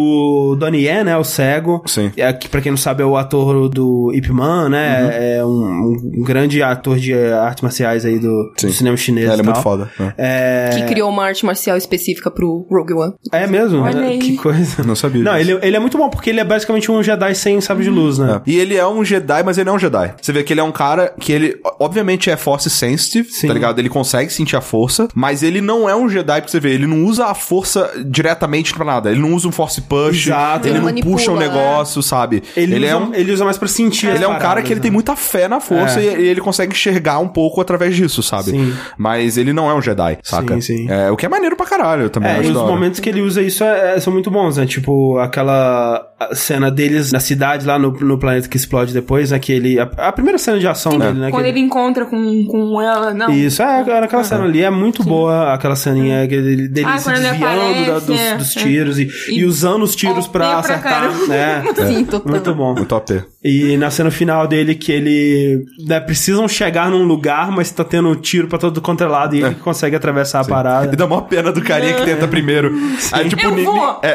[0.58, 1.16] Donnie Yen, né?
[1.16, 1.82] O cego.
[1.86, 2.10] Sim.
[2.16, 5.36] É, que pra quem não sabe é o ator do Ip Man, né?
[5.38, 9.26] É um, um grande ator de artes marciais aí do, do cinema chinês.
[9.30, 9.90] Ele é e muito foda.
[9.98, 10.14] né?
[10.16, 10.70] É...
[10.74, 13.14] Que criou uma arte marcial específica pro Rogue One.
[13.32, 13.82] É mesmo?
[13.82, 14.18] Olha É, aí.
[14.18, 14.82] Que coisa.
[14.84, 15.50] Não sabia Não, disso.
[15.52, 18.18] ele, ele é muito bom porque ele é basicamente um Jedi sem sabre de luz,
[18.18, 18.40] né?
[18.46, 18.50] É.
[18.50, 20.14] E ele é um Jedi, mas ele não é um Jedi.
[20.20, 23.48] Você vê que ele é um cara que ele, obviamente, é Force Sensitive, Sim.
[23.48, 23.78] tá ligado?
[23.78, 26.86] Ele consegue sentir a força, mas ele não é um Jedi, porque você vê, ele
[26.86, 29.10] não usa a força diretamente pra nada.
[29.10, 30.66] Ele não usa um Force Push, Exato.
[30.66, 31.46] ele Ele não manipula, puxa o né?
[31.48, 32.42] negócio, sabe?
[32.57, 33.14] Ele, usa, é um.
[33.14, 34.82] ele usa mais pra sentir as Ele é um cara paradas, que ele né?
[34.82, 36.05] tem muita fé na força É.
[36.05, 38.50] e, ele consegue enxergar um pouco através disso, sabe?
[38.50, 38.74] Sim.
[38.98, 40.55] Mas ele não é um Jedi, saca?
[40.55, 40.90] Sim, sim.
[40.90, 42.30] É, o que é maneiro pra caralho também.
[42.32, 44.66] É, e os da momentos que ele usa isso é- é- são muito bons, né?
[44.66, 49.38] Tipo, aquela cena deles na cidade, lá no, no planeta que explode depois, né?
[49.38, 49.78] Que ele.
[49.78, 51.30] A, a primeira cena de ação dele, né?
[51.30, 53.30] Quando ele encontra com, com ela, não.
[53.30, 57.11] Isso, é, cara, aquela cena ali é muito boa, aquela ceninha ele- dele Ah, se
[57.11, 58.36] ele desviando da- aparece, dos, é.
[58.36, 61.11] dos tiros e, E e usando os tiros pra pra acertar.
[61.28, 61.62] né?
[61.86, 62.30] Sim, total.
[62.30, 62.74] Muito bom.
[62.74, 63.24] Muito OP.
[63.45, 68.16] E na cena final dele que ele né, precisam chegar num lugar, mas tá tendo
[68.16, 70.97] tiro pra todo quanto é lado e ele que consegue atravessar a E parada.
[70.97, 72.72] dá uma pena do carinha que tenta primeiro.
[73.12, 74.01] Aí, tipo, Eu vou.
[74.03, 74.14] é.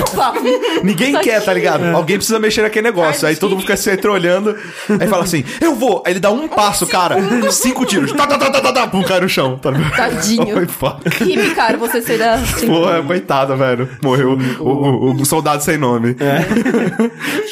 [0.84, 1.86] Ninguém quer, tá ligado?
[1.86, 1.92] É.
[1.92, 3.28] Alguém precisa mexer naquele negócio.
[3.28, 4.56] Aí todo mundo fica se olhando.
[5.00, 6.02] Aí fala assim: Eu vou.
[6.06, 7.16] Aí ele dá um passo, cara.
[7.52, 8.12] Cinco tiros.
[8.14, 8.88] Tá, tá, tá, tá, tá, tá.
[8.88, 9.58] Pum, cai no chão.
[9.60, 9.96] Tá ligado?
[9.96, 10.54] Tadinho.
[10.58, 11.02] Foi foda.
[11.20, 12.34] Rime, cara, você será.
[12.34, 12.66] assim.
[12.66, 13.88] Porra, coitada, velho.
[14.02, 16.16] Morreu o, o- o soldado sem nome.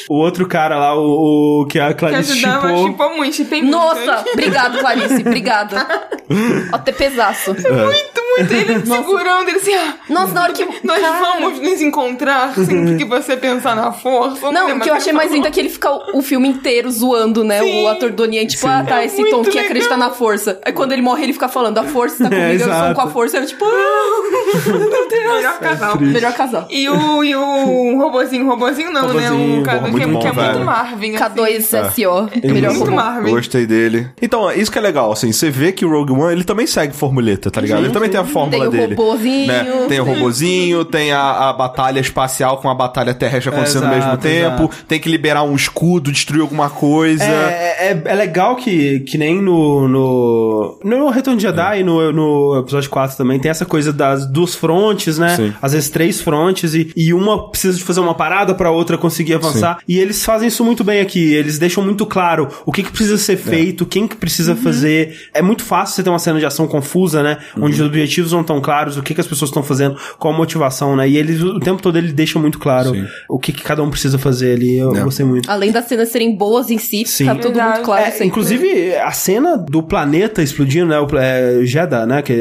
[0.09, 2.87] O outro cara lá, o, o que a Que Clarice ajudava, chipou.
[2.87, 3.71] chipou muito, chipei muito.
[3.77, 5.21] Nossa, obrigado, Clarice.
[5.21, 5.87] Obrigada.
[6.71, 7.51] Até pesaço.
[7.53, 8.26] Muito, muito.
[8.37, 10.65] Ele segurando, ele assim, ah, Nossa, na hora que.
[10.83, 11.19] nós Cara.
[11.19, 14.51] vamos nos encontrar sem o que que você pensar na força.
[14.51, 16.89] Não, o que eu achei mais lindo é que ele fica o, o filme inteiro
[16.91, 17.59] zoando, né?
[17.61, 17.83] Sim.
[17.83, 20.59] O ator Donnie, Yen, tipo, ah, tá, É esse tom que acredita na força.
[20.65, 23.07] Aí quando ele morre, ele fica falando, a força tá comigo, eu sou com a
[23.09, 23.37] força.
[23.37, 25.35] Eu, tipo, ah, meu Deus.
[25.37, 25.99] Melhor casal.
[25.99, 26.67] Melhor casal.
[26.69, 29.59] E o, e o robozinho, robozinho não, Robozinho, né?
[29.59, 30.59] O K2, porra, que, é- muito que é bom, muito.
[30.65, 31.15] Marvin.
[31.15, 31.25] assim.
[31.35, 32.29] K2SO.
[32.53, 32.95] Melhor Muito robô.
[32.95, 33.29] Marvin.
[33.31, 34.07] Gostei dele.
[34.21, 36.93] Então, isso que é legal, assim, você vê que o Rogue One, ele também segue
[36.95, 37.83] formuleta, tá ligado?
[37.83, 38.95] Ele também tem a fórmula Tem o dele.
[38.95, 39.47] robozinho.
[39.47, 39.85] né?
[39.87, 44.03] Tem o robozinho, tem a, a batalha espacial com a batalha terrestre acontecendo ao mesmo
[44.03, 44.85] Exato, tempo, exato.
[44.87, 47.23] tem que liberar um escudo, destruir alguma coisa.
[47.23, 52.59] É, é, é legal que, que nem no, no, no Retorno de Jedi, no, no
[52.59, 55.35] episódio 4 também, tem essa coisa das duas frontes, né?
[55.35, 55.53] Sim.
[55.61, 59.33] Às vezes três frontes e, e uma precisa de fazer uma parada pra outra conseguir
[59.35, 59.79] avançar.
[59.87, 61.33] E eles fazem isso muito bem aqui.
[61.33, 65.29] Eles deixam muito claro o que, que precisa ser feito, quem que precisa fazer.
[65.33, 67.37] É muito fácil você ter uma cena de ação confusa, né?
[67.59, 67.81] Onde os
[68.17, 71.07] objetivos não estão claros, o que, que as pessoas estão fazendo, qual a motivação, né?
[71.07, 73.05] E eles, o tempo todo, ele deixa muito claro Sim.
[73.29, 74.77] o que, que cada um precisa fazer ali.
[74.77, 75.01] Eu É.
[75.01, 75.49] gostei muito.
[75.49, 77.25] Além das cenas serem boas em si, Sim.
[77.25, 77.73] tá tudo Verdade.
[77.75, 78.03] muito claro.
[78.03, 78.27] É, sempre.
[78.27, 80.99] inclusive, a cena do planeta explodindo, né?
[80.99, 82.21] O é, Jeddah, né?
[82.21, 82.33] Que,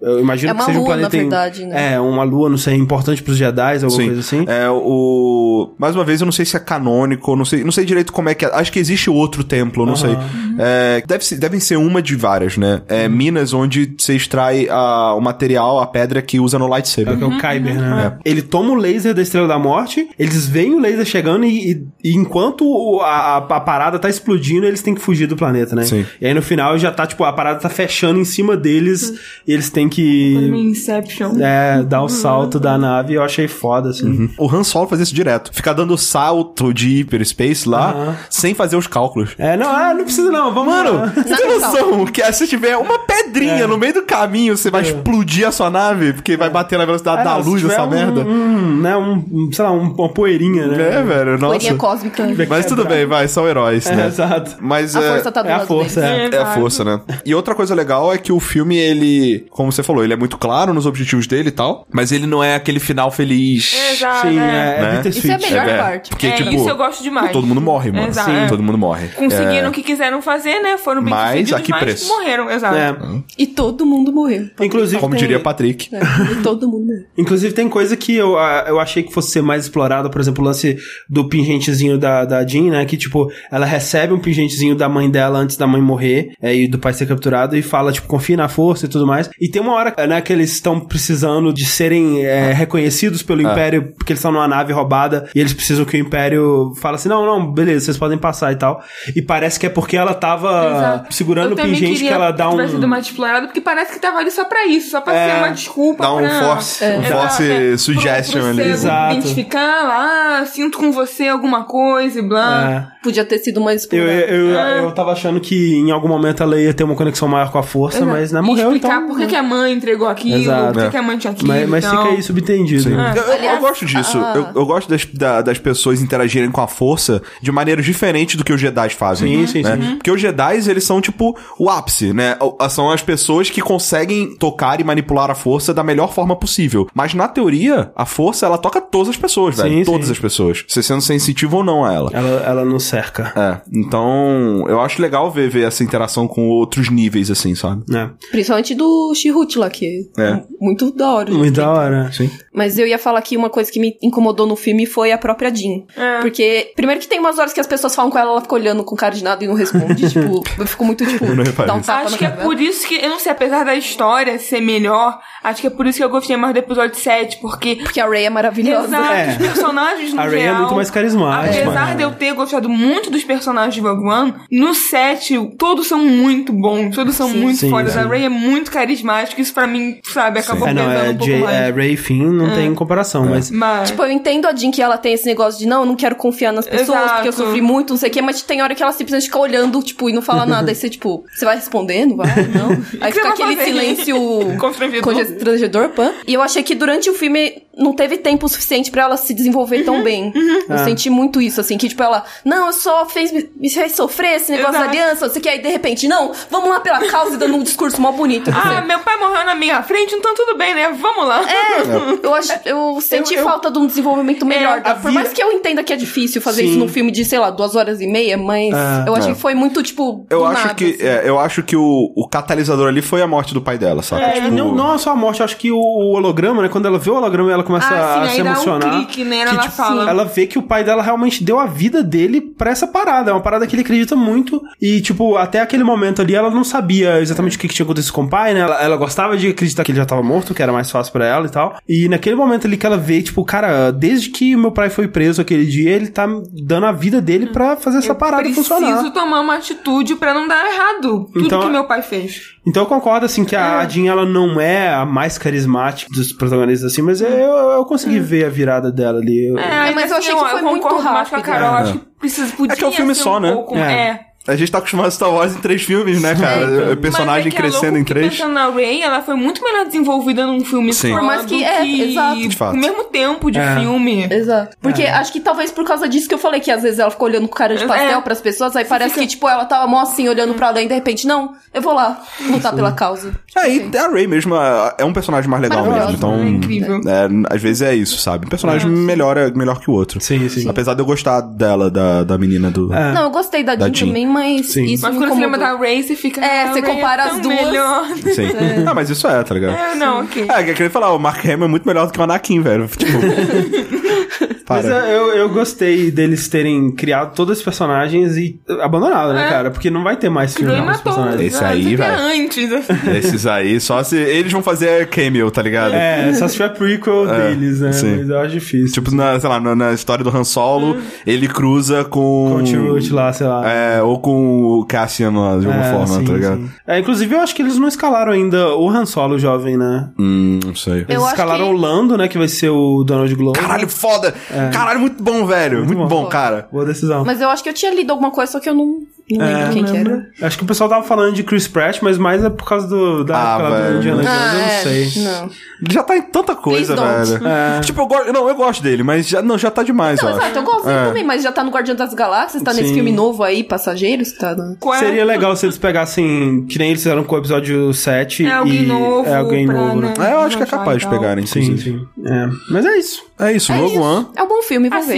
[0.00, 1.08] Eu imagino É uma que seja um lua, planeta.
[1.16, 1.94] na em- verdade, né?
[1.94, 4.06] É, uma lua, não sei, importante pros Jedi, alguma Sim.
[4.06, 4.44] coisa assim.
[4.48, 5.70] É, o.
[5.78, 8.28] Mais uma vez, eu não sei se é canônico, não sei, não sei direito como
[8.28, 8.50] é que é.
[8.54, 10.16] Acho que existe outro templo, não sei.
[10.58, 12.82] É, deve devem ser uma de várias, né?
[12.88, 17.20] É minas onde você extrai a, o material, a pedra que usa no É, lightsaber.
[17.20, 17.96] é o Kyber, Uhum.
[17.96, 18.18] né?
[18.24, 21.86] Ele toma o laser da Estrela da Morte, eles veem o laser chegando e, e-
[22.04, 25.74] e enquanto o- a, a- a parada tá explodindo, eles têm que fugir do planeta,
[25.74, 25.82] né?
[25.84, 26.04] Sim.
[26.20, 29.14] E aí no final já tá, tipo, a parada tá fechando em cima deles
[29.46, 31.32] e eles têm que Inception.
[31.40, 33.14] é, dar o salto da nave.
[33.14, 34.30] Eu achei foda, assim.
[34.38, 35.52] O Han Solo faz isso direto.
[35.52, 39.30] Ficar dando salto de hyperspace lá, sem fazer os cálculos.
[39.38, 41.06] É, não, ah, não precisa não, vamos Mano, lá.
[41.06, 43.66] você tem noção que se tiver uma pedrinha É.
[43.66, 47.20] no meio do caminho, você vai explodir a sua nave, porque vai bater na velocidade
[47.22, 48.20] Ah, da não, luz essa um- merda.
[48.20, 50.98] Um, né, um, sei lá, um- uma poeirinha, né?
[50.98, 51.46] É, velho, nossa.
[51.46, 52.26] Poeirinha cósmica.
[52.48, 54.06] Mas tudo bem, vai, são heróis, É, né?
[54.06, 54.56] exato.
[54.60, 56.32] Mas A é, força tá do é a força, deles.
[56.32, 56.36] é.
[56.36, 57.00] é a força, né?
[57.24, 60.36] E outra coisa legal é que o filme, ele, como você falou, ele é muito
[60.38, 63.74] claro nos objetivos dele e tal, mas ele não é aquele final feliz.
[63.92, 64.28] Exato.
[64.28, 64.42] Sim, é.
[64.42, 65.02] é, é Né?
[65.08, 66.10] Isso é a melhor É, parte.
[66.10, 67.32] Porque, É, tipo, isso eu gosto demais.
[67.32, 68.08] todo mundo morre, mano.
[68.08, 68.46] Exato, Sim, é.
[68.46, 69.08] todo mundo morre.
[69.08, 70.76] Conseguiram É, o que quiseram fazer, né?
[70.78, 72.08] Foram bem Mas sucedidos, a que mas preço?
[72.08, 72.76] morreram, exato.
[72.76, 72.96] É.
[73.36, 74.48] E todo mundo morreu.
[74.60, 75.94] Inclusive, Inclusive, Como tem, diria Patrick.
[75.94, 76.00] É,
[76.42, 76.92] todo mundo.
[77.16, 80.42] inclusive tem coisa que eu, ah, eu achei que fosse ser mais explorada, por exemplo,
[80.42, 80.76] o lance
[81.08, 82.84] do pingentezinho da, da Jean, né?
[82.84, 86.68] Que, tipo, ela recebe um pingentezinho da mãe dela antes da mãe morrer é, e
[86.68, 89.30] do pai ser capturado e fala, tipo, confia na força e tudo mais.
[89.40, 93.92] E tem uma hora, né, que eles estão precisando de serem é, reconhecidos pelo Império,
[93.96, 97.24] porque eles estão numa nave roubada e eles precisam que o Império fale assim, não,
[97.24, 98.82] não, beleza, vocês podem passar e tal.
[99.14, 101.14] E parece que é porque ela tava Exato.
[101.14, 102.52] segurando Eu o pingente que ela dá um...
[102.52, 105.30] tivesse sido mais explorado, porque parece que tava ali só pra isso, só pra É,
[105.30, 106.02] ser uma desculpa.
[106.02, 106.30] Dá um pra...
[106.42, 108.70] force, um Exato, force é, suggestion pro, pro ali.
[108.70, 109.14] Exato.
[109.14, 112.70] identificar lá, ah, sinto com você alguma coisa e blá.
[112.94, 112.98] É.
[113.02, 114.32] Podia ter sido mais Eu, explorado.
[114.32, 114.78] eu, eu, É.
[114.84, 117.62] eu tava achando que em algum momento ela ia ter uma conexão maior com a
[117.62, 118.10] força, Exato.
[118.12, 119.06] mas né, E morreu, explicar então...
[119.08, 120.72] por que, que a mãe entregou aquilo, Exato.
[120.72, 120.90] por que, É.
[120.90, 121.48] que a mãe tinha aquilo.
[121.48, 122.90] Mas, mas e fica aí subentendido.
[122.90, 123.14] né?
[123.16, 124.18] Eu, eu- eu gosto disso.
[124.18, 124.32] ah.
[124.34, 128.44] Eu, eu gosto das, da- das pessoas interagirem com a força de maneiras diferentes do
[128.44, 129.46] que os Jedi fazem.
[129.46, 129.76] Sim, sim, né?
[129.80, 129.96] sim.
[129.96, 132.36] Porque os Jedi, eles são tipo o ápice, né?
[132.68, 136.86] São as pessoas que conseguem tocar e manipular a força da melhor forma possível.
[136.94, 139.78] Mas na teoria, a força, ela toca todas as pessoas, velho.
[139.78, 140.12] Sim, todas sim.
[140.12, 140.64] as pessoas.
[140.66, 142.10] Você sendo sensitivo ou não a ela.
[142.12, 143.32] Ela, ela não cerca.
[143.36, 147.82] É, então eu acho legal ver, ver essa interação com outros níveis, assim, sabe?
[147.88, 148.10] né?
[148.30, 150.22] Principalmente do Chihut lá, que É.
[150.22, 151.30] é muito da hora.
[151.30, 152.10] Muito da hora.
[152.12, 152.30] Sim.
[152.52, 155.54] Mas eu ia falar que uma coisa que me incomodou no filme foi a própria
[155.54, 155.82] Jean.
[155.96, 156.20] É.
[156.20, 158.82] Porque, primeiro que tem umas horas que as pessoas falam com ela, ela fica olhando
[158.84, 160.08] com cara de nada e não responde.
[160.10, 162.30] tipo, eu fico muito, tipo, Eu não reparei dá um tapa Acho na que é
[162.30, 165.86] por isso que, eu não sei, apesar da história ser melhor, acho que é por
[165.86, 167.76] isso que eu gostei mais do episódio 7, porque.
[167.76, 168.86] Porque a Ray é maravilhosa.
[168.88, 169.28] Exato, É.
[169.30, 171.62] os personagens no A Rey é muito mais carismática.
[171.62, 175.98] Apesar de eu ter gostado muito dos personagens de Rogue One, no 7, todos são
[176.04, 177.92] muito bons, todos são muito sim, fodas.
[177.92, 177.98] sim.
[177.98, 181.24] A Ray é muito carismática, isso pra mim, sabe, acabou É, não, é, um pouco
[181.24, 181.56] Jay, mais.
[181.56, 183.50] é Ray Finn, não tem comparação, mas...
[183.50, 185.96] Mas, Tipo, eu entendo a Jean que ela tem esse negócio de não, eu não
[185.96, 187.14] quero confiar nas pessoas, Exato.
[187.14, 189.38] porque eu sofri muito, não sei o quê, mas tem hora que ela simplesmente fica
[189.38, 190.70] olhando, tipo, e não fala nada.
[190.70, 192.06] Aí você, tipo, você vai responder?
[192.06, 192.26] Não vai?
[192.48, 192.70] Não.
[193.00, 193.70] Aí fica aquele fazer?
[193.70, 194.16] silêncio
[194.56, 195.02] Constrangedor.
[195.02, 196.12] constrangedor, pan.
[196.26, 199.78] E eu achei que durante o filme não teve tempo suficiente pra ela se desenvolver
[199.78, 199.84] Uhum.
[199.84, 200.32] tão bem.
[200.68, 203.92] Eu senti muito isso, assim, que tipo, ela, não, eu só fez me, me fez
[203.92, 204.84] sofrer esse negócio Exato.
[204.84, 207.38] da aliança, não sei o que, aí de repente, não, vamos lá pela causa e
[207.38, 208.50] dando um discurso mó bonito.
[208.54, 210.90] ah, meu pai morreu na minha frente, então tudo bem, né?
[211.00, 211.42] Vamos lá.
[211.42, 211.82] É,
[212.26, 214.78] eu, acho, eu senti eu- falta de um desenvolvimento melhor.
[214.78, 216.70] É, da- Por vida- mais que eu entenda que é difícil fazer Sim.
[216.70, 218.72] isso num filme de, sei lá, duas horas e meia, mas
[219.06, 219.34] eu achei É.
[219.34, 221.02] que foi muito, tipo, Eu acho nada, que, assim.
[221.06, 224.22] é, eu acho que o, o catalisador ali foi a morte do pai dela, sabe?
[224.22, 226.68] É, Tipo, não, não é só a morte, eu acho que o, o holograma, né?
[226.68, 228.90] Quando ela vê o holograma, ela começa Ah, a sim, se aí dá um emocionar.
[228.96, 229.44] clique, né?
[229.44, 230.10] que, Ela tipo, fala.
[230.10, 233.30] ela vê que o pai dela realmente deu a vida dele pra essa parada.
[233.30, 234.60] É uma parada que ele acredita muito.
[234.82, 238.12] E, tipo, até aquele momento ali, ela não sabia exatamente o que, que tinha acontecido
[238.12, 238.60] com o pai, né?
[238.60, 241.24] Ela, ela gostava de acreditar que ele já tava morto, que era mais fácil pra
[241.26, 241.76] ela e tal.
[241.88, 245.40] E naquele momento ali que ela vê, tipo, cara, desde que meu pai foi preso
[245.40, 249.10] aquele dia, ele tá dando a vida dele pra fazer essa parada Preciso funcionar.
[249.12, 251.28] tomar uma atitude pra não dar errado.
[251.32, 252.56] Tudo Então, que meu pai fez.
[252.66, 256.92] Então eu concordo, assim, que a Jean, ela não é a mais carismática dos protagonistas,
[256.92, 257.28] assim, mas eu,
[257.58, 259.46] eu consegui ver a virada dela ali.
[259.48, 261.42] Eu- É, mas eu achei assim, que foi muito mais com a rápido.
[261.42, 261.76] Carol.
[261.78, 261.80] É.
[261.82, 263.52] Acho que precisa, podia É que é um filme ser só, um né?
[263.52, 263.92] pouco- É.
[264.08, 264.20] é.
[264.48, 266.66] A gente tá acostumado a Star Wars em três filmes, né, cara?
[266.88, 268.32] Mas Personagem é que é crescendo louco em três.
[268.32, 271.10] Pensando na Ray, ela foi muito melhor desenvolvida num filme Sim.
[271.10, 272.36] só Por mais que- do é, exato.
[272.48, 272.74] De fato.
[272.74, 273.76] O mesmo tempo de É.
[273.80, 274.26] filme.
[274.30, 274.76] Exato.
[274.80, 277.28] Porque acho que talvez por causa disso que eu falei que às vezes ela ficou
[277.28, 278.20] olhando com cara de pastel É.
[278.22, 280.94] pras pessoas, aí parece que, tipo, ela tava mó assim, olhando pra ela e de
[280.94, 282.20] repente, não, eu vou lá
[282.50, 283.32] lutar pela causa.
[283.56, 286.10] É, e a Ray mesmo é é um personagem mais legal mesmo.
[286.10, 287.00] Então, é incrível.
[287.06, 288.46] é, às vezes é isso, sabe?
[288.46, 290.20] Um personagem melhor, é melhor que o outro.
[290.20, 290.68] Sim, sim.
[290.68, 292.92] Apesar de eu gostar dela, da, da menina do.
[292.94, 293.12] É.
[293.12, 294.06] Não, eu gostei da Jean Jean.
[294.08, 294.84] também, mas Sim.
[294.84, 296.40] isso Mas me quando você lembra da Ray, você fica.
[296.44, 298.06] É, "Ah, você compara é as duas." Melhor.
[298.34, 298.48] Sim.
[298.88, 299.76] Ah, mas isso é, tá ligado?
[299.76, 300.46] É, não, ok.
[300.48, 302.60] É, que eu queria falar, o Mark Hamill é muito melhor do que o Anakin,
[302.62, 302.86] velho.
[302.88, 303.12] Tipo.
[304.68, 305.08] Mas para.
[305.08, 309.48] é, eu, eu gostei deles terem criado todos os personagens e abandonado, né, É.
[309.48, 309.70] cara?
[309.70, 311.02] Porque não vai ter mais filme os matou.
[311.04, 311.54] personagens.
[311.54, 312.10] Esse Ah, aí, é vai.
[312.44, 312.72] antes.
[312.72, 312.92] assim.
[313.18, 314.16] Esses aí, só se.
[314.16, 315.94] Eles vão fazer cameo, tá ligado?
[315.94, 317.92] É, só se tiver prequel É, deles, né?
[317.92, 318.16] sim.
[318.18, 318.92] Mas eu acho difícil.
[319.02, 321.00] Tipo, na, sei lá, na, na história do Han Solo, Hum.
[321.26, 322.18] ele cruza com.
[322.50, 323.68] com o T-Root lá, sei lá.
[323.70, 326.56] É, ou com o Cassian lá, de alguma É, forma, sim, tá ligado?
[326.58, 326.70] sim.
[326.86, 330.08] É, inclusive, eu acho que eles não escalaram ainda o Han Solo jovem, né?
[330.18, 331.02] Hum, não sei.
[331.08, 332.28] Eles Eu escalaram que- o Lando, né?
[332.28, 333.60] Que vai ser o Donald Glover.
[333.62, 334.34] Caralho, foda!
[334.72, 335.78] Caralho, muito bom, velho.
[335.78, 335.96] Muito, É.
[335.96, 336.28] Muito bom, bom.
[336.28, 336.68] cara.
[336.72, 337.24] Boa decisão.
[337.24, 339.00] Mas eu acho que eu tinha lido alguma coisa, só que eu não,
[339.36, 340.26] não É, lembro quem que era.
[340.42, 343.24] Acho que o pessoal tava falando de Chris Pratt, mas mais é por causa do,
[343.24, 343.92] da Ah, época velho.
[343.92, 344.78] do Indiana Jones, Ah, eu não é.
[344.82, 345.22] sei.
[345.24, 345.44] Não.
[345.82, 347.46] Ele já tá em tanta coisa, velho.
[347.48, 347.80] É.
[347.80, 348.32] Tipo, eu gosto.
[348.32, 350.44] Não, eu gosto dele, mas já, não, já tá demais, Não, eu acho.
[350.46, 351.04] exato, eu gosto dele É.
[351.06, 352.94] também, mas já tá no Guardião das Galáxias, tá nesse Sim.
[352.94, 354.76] filme novo aí, Passageiros, tá no...
[354.94, 354.98] É?
[354.98, 358.82] Seria legal se eles pegassem, que nem eles fizeram com o episódio 7 É alguém
[358.82, 359.28] e novo.
[359.28, 360.14] é alguém pra, novo, né?
[360.18, 362.06] É, eu acho que é capaz de pegarem, Sim, sim.
[362.24, 362.48] É.
[362.70, 363.22] Mas é isso.
[363.38, 364.00] É isso, É Rogue isso.
[364.02, 364.26] One.
[364.36, 365.16] É um bom filme, vamos ver.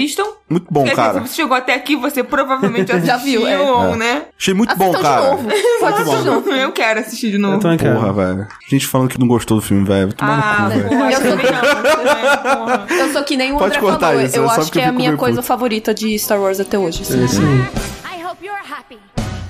[0.50, 1.20] Muito bom, Quer dizer, cara.
[1.22, 3.56] se você chegou até aqui, você provavelmente Já viu, é.
[3.60, 4.22] ou, né?
[4.36, 5.20] Achei muito bom, Assistam cara.
[5.20, 5.48] de novo.
[5.78, 6.50] Pode de novo.
[6.50, 7.54] Eu quero assistir de novo.
[7.54, 7.94] Eu também quero.
[8.00, 8.48] Porra, velho.
[8.68, 10.12] Gente falando que não gostou do filme, velho.
[10.18, 12.86] Ah, no cu, porra, Eu sou- também não, né.
[13.00, 14.22] Eu sou que nem o Pode André cortar falou.
[14.22, 15.46] isso, eu é acho que é a minha coisa puto.
[15.46, 17.02] favorita de Star Wars até hoje.
[17.02, 17.16] assim.
[17.22, 18.98] I hope you're happy.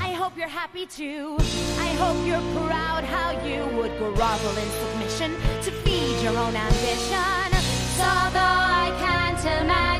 [0.03, 1.37] I hope you're happy too.
[1.81, 5.31] I hope you're proud how you would grovel in submission
[5.65, 7.51] to feed your own ambition.
[7.97, 10.00] So though I can't imagine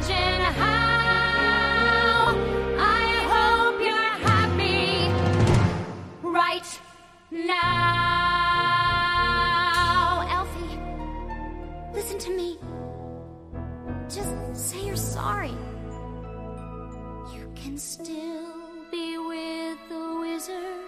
[6.31, 6.81] right
[7.31, 7.57] now.
[10.31, 10.79] Elfie,
[11.93, 12.59] listen to me.
[14.09, 15.55] Just say you're sorry.
[17.35, 18.55] You can still
[18.91, 20.81] be with the wizard.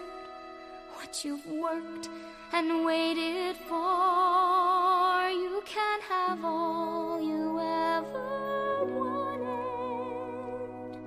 [0.94, 2.08] What you've worked
[2.52, 5.28] and waited for.
[5.30, 9.52] You can have all you ever wanted.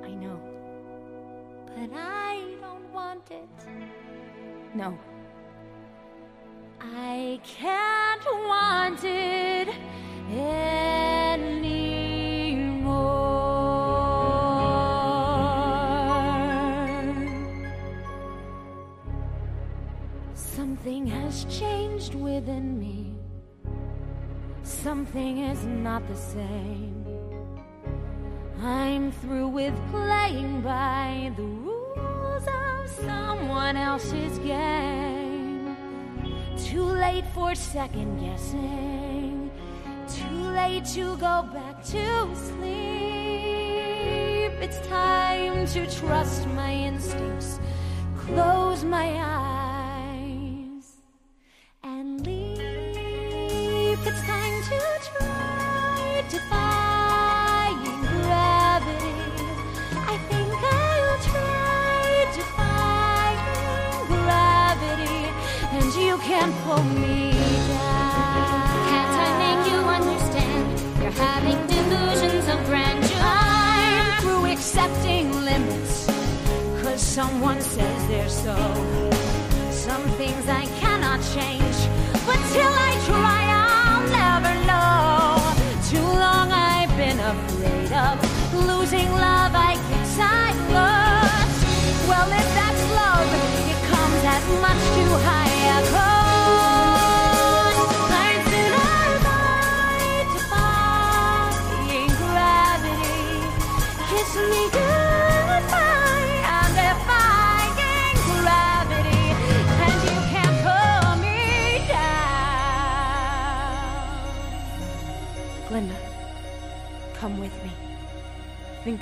[0.03, 0.39] I know.
[1.67, 3.47] But I don't want it.
[4.75, 4.97] No.
[6.81, 9.69] I can't want it
[10.29, 10.65] anymore.
[20.33, 23.15] Something has changed within me.
[24.63, 27.05] Something is not the same.
[28.61, 31.74] I'm through with playing by the rules
[32.95, 35.75] someone else's game.
[36.57, 39.51] Too late for second guessing.
[40.07, 42.65] Too late to go back to sleep.
[44.61, 47.59] It's time to trust my instincts.
[48.17, 49.64] Close my eyes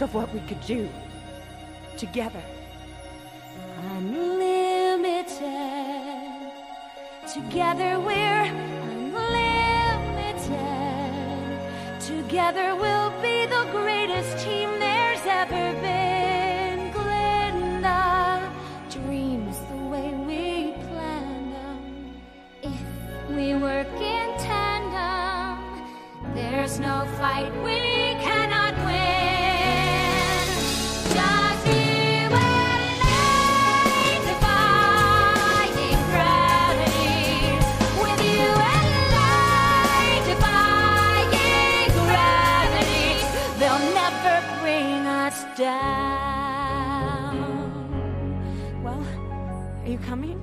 [0.04, 0.90] of what we could do
[1.96, 2.44] together.
[3.96, 5.32] Unlimited.
[7.34, 8.44] Together we're
[8.92, 9.22] unlimited.
[12.02, 16.92] Together we'll be the greatest team there's ever been.
[16.92, 18.52] Glinda,
[18.90, 21.82] dreams the way we planned them.
[22.62, 22.82] If
[23.30, 25.64] we work in tandem,
[26.36, 27.93] there's no fight we
[45.64, 47.36] down.
[48.84, 49.04] Well,
[49.84, 50.40] are you coming?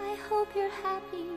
[0.00, 1.28] I hope you're happy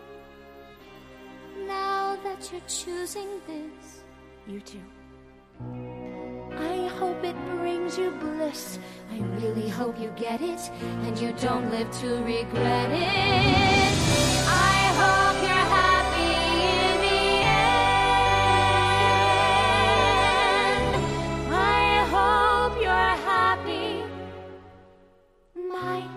[1.68, 4.03] now that you're choosing this.
[4.45, 4.85] You too.
[6.73, 8.77] I hope it brings you bliss.
[9.11, 10.61] I really hope you get it
[11.06, 13.94] and you don't live to regret it.
[14.45, 15.93] I hope you're happy
[25.85, 26.12] I